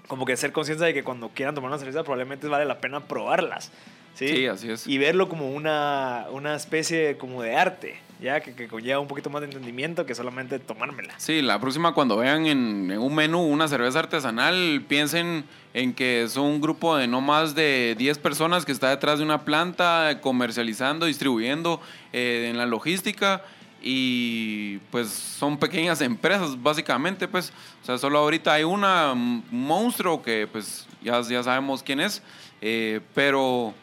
como 0.07 0.25
que 0.25 0.37
ser 0.37 0.51
consciente 0.51 0.85
de 0.85 0.93
que 0.93 1.03
cuando 1.03 1.29
quieran 1.29 1.55
tomar 1.55 1.69
una 1.71 1.79
cerveza 1.79 2.03
probablemente 2.03 2.47
vale 2.47 2.65
la 2.65 2.79
pena 2.79 2.99
probarlas. 3.01 3.71
¿Sí? 4.15 4.27
Sí, 4.27 4.47
así 4.47 4.69
es. 4.69 4.87
Y 4.87 4.97
verlo 4.97 5.29
como 5.29 5.51
una, 5.51 6.27
una 6.31 6.55
especie 6.55 7.17
como 7.17 7.41
de 7.41 7.55
arte, 7.55 7.95
ya 8.21 8.41
que, 8.41 8.53
que 8.53 8.67
conlleva 8.67 8.99
un 8.99 9.07
poquito 9.07 9.29
más 9.29 9.41
de 9.41 9.47
entendimiento 9.47 10.05
que 10.05 10.15
solamente 10.15 10.59
tomármela. 10.59 11.13
Sí, 11.17 11.41
la 11.41 11.59
próxima 11.59 11.93
cuando 11.93 12.17
vean 12.17 12.45
en, 12.45 12.91
en 12.91 12.99
un 12.99 13.13
menú 13.15 13.41
una 13.41 13.67
cerveza 13.67 13.99
artesanal, 13.99 14.83
piensen 14.87 15.45
en 15.73 15.93
que 15.93 16.27
son 16.29 16.45
un 16.45 16.61
grupo 16.61 16.95
de 16.95 17.07
no 17.07 17.21
más 17.21 17.55
de 17.55 17.95
10 17.97 18.19
personas 18.19 18.65
que 18.65 18.71
está 18.71 18.89
detrás 18.89 19.19
de 19.19 19.25
una 19.25 19.43
planta 19.45 20.19
comercializando, 20.21 21.05
distribuyendo 21.05 21.81
eh, 22.13 22.47
en 22.49 22.57
la 22.57 22.65
logística 22.65 23.43
y 23.83 24.77
pues 24.91 25.09
son 25.09 25.57
pequeñas 25.57 25.99
empresas 25.99 26.61
básicamente 26.63 27.27
pues 27.27 27.51
o 27.81 27.85
sea 27.85 27.97
solo 27.97 28.19
ahorita 28.19 28.53
hay 28.53 28.63
una 28.63 29.11
un 29.11 29.43
monstruo 29.51 30.21
que 30.23 30.47
pues 30.49 30.87
ya, 31.01 31.21
ya 31.21 31.43
sabemos 31.43 31.83
quién 31.83 31.99
es 31.99 32.23
eh, 32.61 33.01
pero 33.13 33.73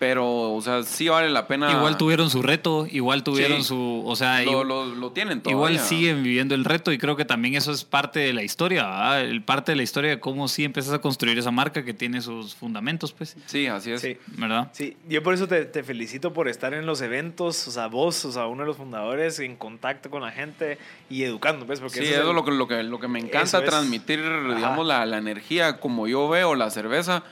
pero 0.00 0.52
o 0.54 0.60
sea 0.62 0.82
sí 0.82 1.08
vale 1.08 1.30
la 1.30 1.46
pena 1.46 1.70
Igual 1.70 1.96
tuvieron 1.98 2.30
su 2.30 2.42
reto, 2.42 2.88
igual 2.90 3.22
tuvieron 3.22 3.58
Sí. 3.58 3.64
su. 3.68 4.02
O 4.04 4.16
sea, 4.16 4.42
lo, 4.42 4.64
lo, 4.64 4.86
lo 4.86 5.12
tienen 5.12 5.42
igual 5.46 5.74
todavía. 5.74 5.78
siguen 5.80 6.22
viviendo 6.24 6.56
el 6.56 6.64
reto 6.64 6.90
y 6.90 6.98
creo 6.98 7.14
que 7.16 7.24
también 7.26 7.54
eso 7.54 7.70
es 7.70 7.84
parte 7.84 8.18
de 8.18 8.32
la 8.32 8.42
historia, 8.42 8.84
¿verdad? 8.86 9.20
El 9.20 9.42
parte 9.42 9.70
de 9.72 9.76
la 9.76 9.82
historia 9.84 10.10
de 10.10 10.18
cómo 10.18 10.48
sí 10.48 10.64
empiezas 10.64 10.94
a 10.94 10.98
construir 11.00 11.38
esa 11.38 11.50
marca 11.52 11.84
que 11.84 11.94
tiene 11.94 12.22
sus 12.22 12.54
fundamentos, 12.56 13.12
pues, 13.12 13.36
sí 13.46 13.66
así 13.68 13.92
es 13.92 14.00
Sí. 14.00 14.16
¿verdad? 14.38 14.70
Sí, 14.72 14.96
yo 15.08 15.22
por 15.22 15.34
eso 15.34 15.46
te, 15.46 15.66
te 15.66 15.82
felicito 15.84 16.32
por 16.32 16.48
estar 16.48 16.72
en 16.74 16.86
los 16.86 17.02
eventos, 17.02 17.68
o 17.68 17.70
sea, 17.70 17.86
vos, 17.86 18.24
o 18.24 18.32
sea, 18.32 18.46
uno 18.46 18.62
de 18.62 18.68
los 18.68 18.78
fundadores, 18.78 19.38
en 19.38 19.54
contacto 19.56 20.08
con 20.10 20.22
la 20.22 20.32
gente 20.32 20.78
y 21.10 21.24
educando, 21.24 21.66
¿ves? 21.66 21.80
Porque 21.80 22.00
Sí, 22.00 22.06
eso 22.06 22.22
el- 22.22 22.28
es 22.30 22.34
lo 22.34 22.44
que, 22.44 22.50
lo 22.52 22.66
que, 22.66 22.82
lo 22.82 22.98
que 22.98 23.06
me 23.08 23.18
encanta 23.18 23.58
es. 23.58 23.64
transmitir, 23.66 24.20
digamos, 24.56 24.86
la, 24.86 25.04
la 25.04 25.18
energía 25.18 25.78
como 25.78 26.08
yo 26.08 26.26
veo 26.30 26.54
la 26.54 26.70
cerveza, 26.70 27.22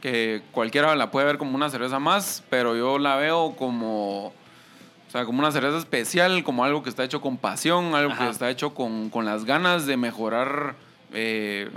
que 0.00 0.42
cualquiera 0.52 0.94
la 0.96 1.10
puede 1.10 1.26
ver 1.26 1.38
como 1.38 1.54
una 1.56 1.70
cerveza 1.70 1.98
más, 1.98 2.44
pero 2.50 2.76
yo 2.76 2.98
la 2.98 3.16
veo 3.16 3.54
como, 3.56 4.26
o 4.28 5.10
sea, 5.10 5.24
como 5.24 5.40
una 5.40 5.50
cerveza 5.52 5.78
especial, 5.78 6.42
como 6.44 6.64
algo 6.64 6.82
que 6.82 6.88
está 6.90 7.04
hecho 7.04 7.20
con 7.20 7.36
pasión, 7.36 7.94
algo 7.94 8.12
Ajá. 8.12 8.24
que 8.26 8.30
está 8.30 8.50
hecho 8.50 8.74
con, 8.74 9.10
con 9.10 9.24
las 9.24 9.44
ganas 9.44 9.86
de 9.86 9.96
mejorar, 9.96 10.74
eh, 11.12 11.68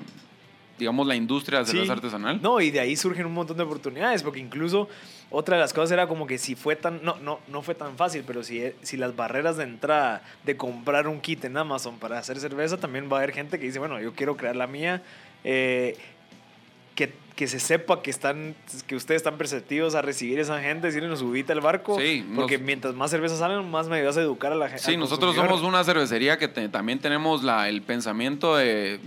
digamos, 0.77 1.05
la 1.07 1.15
industria 1.15 1.59
de 1.59 1.65
Sí. 1.65 1.71
cerveza 1.73 1.93
artesanal. 1.93 2.39
No, 2.41 2.59
y 2.61 2.71
de 2.71 2.79
ahí 2.79 2.95
surgen 2.95 3.25
un 3.25 3.33
montón 3.33 3.57
de 3.57 3.63
oportunidades, 3.63 4.23
porque 4.23 4.39
incluso 4.39 4.87
otra 5.29 5.55
de 5.55 5.61
las 5.61 5.73
cosas 5.73 5.91
era 5.91 6.07
como 6.07 6.27
que 6.27 6.37
si 6.37 6.55
fue 6.55 6.75
tan, 6.75 7.03
no, 7.03 7.15
no, 7.17 7.39
no 7.47 7.61
fue 7.61 7.73
tan 7.75 7.95
fácil, 7.97 8.23
pero 8.25 8.43
si, 8.43 8.63
si 8.81 8.97
las 8.97 9.15
barreras 9.15 9.57
de 9.57 9.63
entrada 9.63 10.21
de 10.43 10.57
comprar 10.57 11.07
un 11.07 11.21
kit 11.21 11.43
en 11.45 11.55
Amazon 11.57 11.97
para 11.99 12.17
hacer 12.19 12.39
cerveza, 12.39 12.77
también 12.77 13.09
va 13.11 13.17
a 13.17 13.19
haber 13.21 13.31
gente 13.31 13.59
que 13.59 13.65
dice, 13.65 13.79
bueno, 13.79 13.99
yo 13.99 14.13
quiero 14.13 14.35
crear 14.37 14.55
la 14.55 14.67
mía, 14.67 15.01
eh, 15.43 15.97
que, 16.95 17.13
que 17.35 17.47
se 17.47 17.59
sepa 17.59 18.01
que 18.01 18.11
están, 18.11 18.55
que 18.87 18.95
ustedes 18.95 19.19
están 19.21 19.37
perceptivos 19.37 19.95
a 19.95 20.01
recibir 20.01 20.39
a 20.39 20.41
esa 20.41 20.59
gente, 20.61 20.87
decirle, 20.87 21.09
nos 21.09 21.19
subite 21.19 21.53
al 21.53 21.61
barco, 21.61 21.97
Sí, 21.99 22.25
porque 22.35 22.57
nos- 22.57 22.65
mientras 22.65 22.93
más 22.95 23.09
cervezas 23.11 23.39
salen, 23.39 23.69
más 23.71 23.87
me 23.87 23.97
ayudas 23.97 24.17
a 24.17 24.21
educar 24.21 24.51
a 24.51 24.55
la 24.55 24.67
gente. 24.67 24.83
Sí, 24.83 24.97
nosotros 24.97 25.35
somos 25.35 25.61
una 25.61 25.83
cervecería 25.83 26.37
que 26.37 26.47
te- 26.47 26.69
también 26.69 26.99
tenemos 26.99 27.43
la, 27.43 27.69
el 27.69 27.81
pensamiento 27.81 28.55
de, 28.57 28.99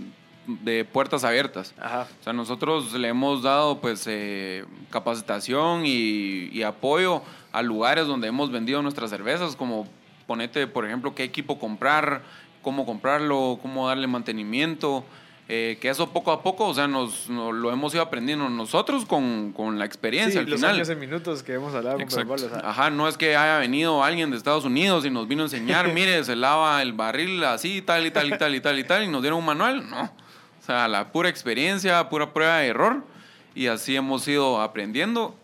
de 0.47 0.83
puertas 0.85 1.23
abiertas. 1.23 1.73
Ajá. 1.79 2.07
O 2.19 2.23
sea, 2.23 2.33
nosotros 2.33 2.93
le 2.93 3.07
hemos 3.07 3.43
dado 3.43 3.79
pues 3.79 4.03
eh, 4.07 4.65
capacitación 4.89 5.83
y, 5.85 6.49
y 6.51 6.63
apoyo 6.63 7.21
a 7.51 7.61
lugares 7.61 8.07
donde 8.07 8.27
hemos 8.27 8.51
vendido 8.51 8.81
nuestras 8.81 9.09
cervezas, 9.11 9.55
como 9.55 9.87
ponete, 10.27 10.67
por 10.67 10.85
ejemplo, 10.85 11.13
qué 11.15 11.23
equipo 11.23 11.57
comprar, 11.59 12.23
cómo 12.63 12.85
comprarlo, 12.85 13.59
cómo 13.61 13.87
darle 13.87 14.07
mantenimiento, 14.07 15.05
eh, 15.47 15.77
que 15.79 15.89
eso 15.89 16.09
poco 16.09 16.31
a 16.31 16.41
poco, 16.41 16.67
o 16.67 16.73
sea, 16.73 16.87
nos, 16.87 17.29
nos 17.29 17.53
lo 17.53 17.71
hemos 17.71 17.93
ido 17.93 18.01
aprendiendo 18.01 18.49
nosotros 18.49 19.05
con, 19.05 19.53
con 19.53 19.77
la 19.77 19.85
experiencia 19.85 20.33
Sí, 20.41 20.45
al 20.45 20.49
los 20.49 20.59
final. 20.59 20.75
años 20.75 20.89
en 20.89 20.99
minutos 20.99 21.43
que 21.43 21.53
hemos 21.53 21.73
hablado 21.75 21.97
con 21.97 22.01
Exacto. 22.03 22.29
Pablo, 22.29 22.47
o 22.47 22.49
sea, 22.49 22.67
Ajá, 22.69 22.89
no 22.89 23.07
es 23.07 23.15
que 23.17 23.35
haya 23.35 23.59
venido 23.59 24.03
alguien 24.03 24.31
de 24.31 24.37
Estados 24.37 24.65
Unidos 24.65 25.05
y 25.05 25.11
nos 25.11 25.27
vino 25.27 25.43
a 25.43 25.45
enseñar, 25.45 25.87
mire, 25.93 26.23
se 26.23 26.35
lava 26.35 26.81
el 26.81 26.93
barril 26.93 27.43
así, 27.43 27.81
tal 27.83 28.05
y 28.07 28.11
tal 28.11 28.33
y 28.33 28.37
tal 28.37 28.55
y 28.55 28.59
tal 28.59 28.79
y 28.79 28.83
tal, 28.83 29.03
y 29.03 29.07
nos 29.07 29.21
dieron 29.21 29.39
un 29.39 29.45
manual. 29.45 29.87
No. 29.89 30.01
O 30.03 30.65
sea, 30.65 30.87
la 30.87 31.11
pura 31.11 31.29
experiencia, 31.29 32.09
pura 32.09 32.33
prueba 32.33 32.57
de 32.57 32.67
error. 32.67 33.03
Y 33.53 33.67
así 33.67 33.95
hemos 33.95 34.27
ido 34.27 34.59
aprendiendo 34.61 35.35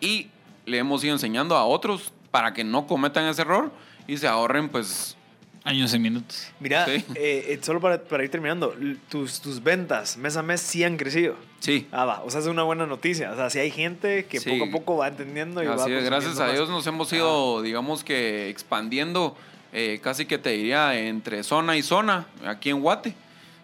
y 0.00 0.28
le 0.66 0.78
hemos 0.78 1.02
ido 1.02 1.14
enseñando 1.14 1.56
a 1.56 1.64
otros 1.64 2.12
para 2.30 2.52
que 2.52 2.62
no 2.62 2.86
cometan 2.86 3.24
ese 3.24 3.40
error 3.42 3.72
y 4.06 4.18
se 4.18 4.28
ahorren, 4.28 4.68
pues, 4.68 5.16
Años 5.64 5.94
en 5.94 6.02
minutos. 6.02 6.46
Mira, 6.60 6.84
Sí. 6.84 6.92
eh, 7.14 7.46
eh, 7.48 7.58
solo 7.62 7.80
para, 7.80 8.02
para 8.04 8.22
ir 8.22 8.30
terminando, 8.30 8.74
tus, 9.08 9.40
tus 9.40 9.62
ventas 9.62 10.18
mes 10.18 10.36
a 10.36 10.42
mes 10.42 10.60
sí 10.60 10.84
han 10.84 10.98
crecido. 10.98 11.36
sí. 11.60 11.88
Ah, 11.90 12.04
va, 12.04 12.22
o 12.22 12.30
sea, 12.30 12.40
es 12.40 12.46
una 12.46 12.62
buena 12.64 12.86
noticia. 12.86 13.32
O 13.32 13.36
sea, 13.36 13.48
si 13.48 13.58
hay 13.58 13.70
gente 13.70 14.26
que 14.26 14.40
Sí. 14.40 14.50
poco 14.50 14.64
a 14.64 14.70
poco 14.70 14.96
va 14.98 15.08
entendiendo 15.08 15.62
y 15.62 15.66
va 15.66 15.74
Así 15.76 15.90
es, 15.92 16.04
gracias 16.04 16.38
a 16.38 16.52
Dios 16.52 16.68
nos 16.68 16.86
hemos 16.86 17.10
ido, 17.14 17.62
digamos 17.62 18.04
que 18.04 18.50
expandiendo, 18.50 19.36
eh, 19.72 20.00
casi 20.02 20.26
que 20.26 20.36
te 20.36 20.50
diría, 20.50 20.98
entre 20.98 21.42
zona 21.42 21.76
y 21.78 21.82
zona, 21.82 22.26
aquí 22.46 22.68
en 22.68 22.80
Guate. 22.82 23.14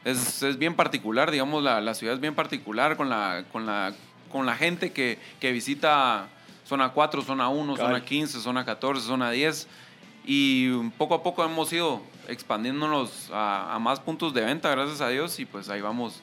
Es, 0.03 0.43
es 0.43 0.57
bien 0.59 0.75
particular, 0.77 1.31
digamos, 1.31 1.63
la, 1.63 1.83
la 1.83 1.93
ciudad 1.93 2.15
es 2.15 2.21
bien 2.23 2.35
particular 2.35 2.97
con 2.97 3.11
la, 3.11 3.45
con 3.53 3.67
la, 3.67 3.93
con 4.33 4.47
la 4.47 4.57
gente 4.57 4.93
que, 4.93 5.19
que 5.39 5.53
visita 5.53 6.29
zona 6.65 6.89
4, 6.91 7.21
zona 7.21 7.51
1, 7.51 7.75
Cabal. 7.75 7.93
zona 7.97 8.05
15, 8.07 8.41
zona 8.41 8.65
14, 8.65 9.07
zona 9.07 9.31
10. 9.31 9.69
Y 10.33 10.71
poco 10.91 11.17
a 11.17 11.25
poco 11.25 11.45
hemos 11.45 11.73
ido 11.73 12.01
expandiéndonos 12.29 13.31
a, 13.33 13.75
a 13.75 13.81
más 13.81 13.99
puntos 13.99 14.33
de 14.33 14.43
venta, 14.43 14.71
gracias 14.71 15.01
a 15.01 15.09
Dios, 15.09 15.41
y 15.41 15.45
pues 15.45 15.69
ahí 15.69 15.81
vamos, 15.81 16.23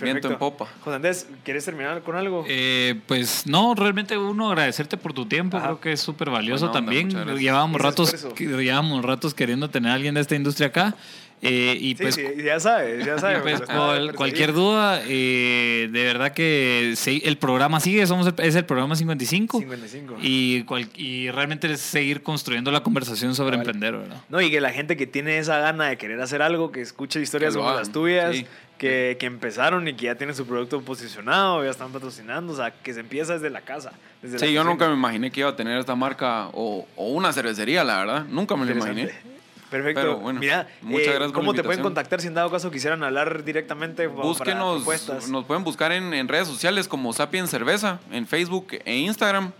viento 0.00 0.30
en 0.30 0.38
popa. 0.38 0.66
José 0.82 0.96
Andrés, 0.96 1.28
¿quieres 1.44 1.62
terminar 1.62 2.02
con 2.02 2.16
algo? 2.16 2.46
Eh, 2.48 2.98
pues 3.06 3.46
no, 3.46 3.74
realmente 3.74 4.16
uno 4.16 4.48
agradecerte 4.48 4.96
por 4.96 5.12
tu 5.12 5.26
tiempo, 5.26 5.58
Ajá. 5.58 5.66
creo 5.66 5.80
que 5.80 5.92
es 5.92 6.00
súper 6.00 6.30
valioso 6.30 6.68
onda, 6.68 6.78
también. 6.78 7.10
Llevábamos 7.36 7.76
Ese 7.76 7.84
ratos, 7.84 8.34
llevábamos 8.38 9.04
ratos 9.04 9.34
queriendo 9.34 9.68
tener 9.68 9.90
a 9.92 9.94
alguien 9.96 10.14
de 10.14 10.22
esta 10.22 10.34
industria 10.34 10.68
acá. 10.68 10.96
Eh, 11.42 11.76
y 11.80 11.90
sí, 11.90 12.02
pues 12.02 12.14
sí, 12.16 12.24
ya 12.44 12.58
sabes, 12.58 13.04
ya 13.04 13.18
sabes. 13.18 13.40
pues, 13.42 13.60
estaba 13.60 13.86
cual- 13.86 14.14
cualquier 14.14 14.52
duda, 14.52 15.00
eh, 15.06 15.88
de 15.90 16.04
verdad 16.04 16.32
que 16.32 16.94
sí, 16.96 17.22
el 17.24 17.38
programa 17.38 17.78
sigue, 17.80 18.06
somos 18.06 18.26
el- 18.26 18.34
es 18.44 18.54
el 18.56 18.64
programa 18.64 18.96
55. 18.96 19.58
55. 19.60 20.16
Y, 20.22 20.62
cual- 20.64 20.88
y 20.96 21.30
realmente 21.30 21.70
es 21.72 21.80
seguir 21.80 22.22
construyendo 22.22 22.70
la 22.72 22.82
conversación 22.82 23.34
sobre 23.34 23.52
Cabal. 23.52 23.66
emprender, 23.66 23.96
¿verdad? 24.00 24.20
No, 24.28 24.40
y 24.40 24.50
que 24.50 24.60
la 24.60 24.70
gente 24.70 24.96
que 24.96 25.06
tiene 25.06 25.38
esa 25.38 25.58
gana 25.58 25.88
de 25.88 25.96
querer 25.98 26.20
hacer 26.20 26.42
algo, 26.42 26.72
que 26.72 26.80
escuche 26.80 27.20
historias 27.20 27.54
Que 27.54 27.60
como 27.60 27.72
las 27.74 27.92
tuyas, 27.92 28.34
sí. 28.36 28.46
que, 28.78 29.16
que 29.20 29.26
empezaron 29.26 29.86
y 29.88 29.94
que 29.94 30.06
ya 30.06 30.14
tienen 30.16 30.34
su 30.34 30.46
producto 30.46 30.80
posicionado, 30.82 31.62
ya 31.64 31.70
están 31.70 31.92
patrocinando, 31.92 32.52
o 32.52 32.56
sea, 32.56 32.70
que 32.72 32.92
se 32.94 33.00
empieza 33.00 33.34
desde 33.34 33.50
la 33.50 33.60
casa. 33.60 33.92
Desde 34.22 34.38
la 34.38 34.46
Sí, 34.46 34.52
yo 34.52 34.60
cocina. 34.60 34.70
nunca 34.72 34.88
me 34.88 34.94
imaginé 34.94 35.30
que 35.30 35.40
iba 35.40 35.50
a 35.50 35.56
tener 35.56 35.78
esta 35.78 35.94
marca 35.94 36.48
o, 36.52 36.86
o 36.96 37.08
una 37.10 37.32
cervecería, 37.32 37.84
la 37.84 37.98
verdad. 37.98 38.24
Nunca 38.28 38.56
me 38.56 38.66
lo 38.66 38.72
imaginé. 38.72 39.10
Perfecto. 39.70 40.00
Pero 40.00 40.16
bueno, 40.18 40.40
Mira, 40.40 40.66
muchas 40.82 41.06
eh, 41.08 41.10
gracias 41.10 41.32
por 41.32 41.32
¿cómo 41.40 41.52
la 41.52 41.56
te 41.58 41.62
pueden 41.64 41.82
contactar 41.82 42.20
si 42.20 42.28
en 42.28 42.34
dado 42.34 42.50
caso 42.50 42.70
quisieran 42.70 43.02
hablar 43.04 43.44
directamente 43.44 44.06
Búsquenos, 44.06 44.86
nos 45.28 45.44
pueden 45.44 45.62
buscar 45.64 45.92
en, 45.92 46.14
en 46.14 46.26
redes 46.28 46.48
sociales 46.48 46.88
como 46.88 47.12
Sapien 47.12 47.46
Cerveza, 47.48 48.00
en 48.10 48.26
Facebook 48.26 48.68
e 48.84 48.96
Instagram. 48.96 49.52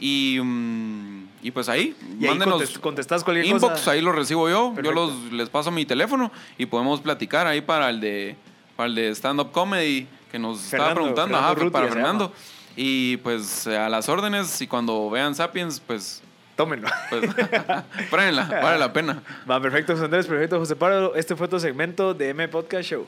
Y, 0.00 0.38
mm, 0.42 1.28
y 1.42 1.50
pues 1.52 1.68
ahí, 1.68 1.94
Y 2.20 2.24
ahí 2.24 2.30
mándenos 2.30 2.60
contest- 2.62 2.80
contestás 2.80 3.22
cualquier 3.22 3.46
inbox, 3.46 3.74
cosa. 3.74 3.92
ahí 3.92 4.00
lo 4.00 4.10
recibo 4.12 4.48
yo. 4.50 4.72
Perfecto. 4.74 4.90
Yo 4.90 5.06
los, 5.06 5.32
les 5.32 5.48
paso 5.48 5.70
mi 5.70 5.84
teléfono 5.86 6.32
y 6.58 6.66
podemos 6.66 7.00
platicar 7.00 7.46
ahí 7.46 7.60
para 7.60 7.90
el 7.90 8.00
de, 8.00 8.36
para 8.76 8.88
el 8.88 8.96
de 8.96 9.10
stand-up 9.14 9.52
comedy 9.52 10.08
que 10.32 10.38
nos 10.40 10.64
estaba 10.64 10.92
preguntando. 10.94 11.36
Fernando 11.36 11.46
Ajá, 11.46 11.54
Rutia 11.54 11.70
para 11.72 11.88
Fernando. 11.88 12.24
llama. 12.26 12.36
Y 12.76 13.18
pues 13.18 13.68
a 13.68 13.88
las 13.88 14.08
órdenes 14.08 14.60
y 14.60 14.66
cuando 14.66 15.08
vean 15.10 15.36
Sapiens, 15.36 15.78
pues, 15.86 16.23
Tómenlo. 16.56 16.88
pues 17.10 17.30
pruébenla, 18.10 18.44
vale 18.62 18.78
la 18.78 18.92
pena. 18.92 19.22
Va, 19.50 19.60
perfecto, 19.60 19.92
José 19.94 20.04
Andrés, 20.04 20.26
perfecto, 20.26 20.58
José 20.58 20.76
Pablo. 20.76 21.14
Este 21.16 21.34
fue 21.34 21.48
tu 21.48 21.58
segmento 21.58 22.14
de 22.14 22.30
M 22.30 22.46
Podcast 22.48 22.88
Show. 22.88 23.06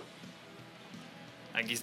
Aquí 1.55 1.79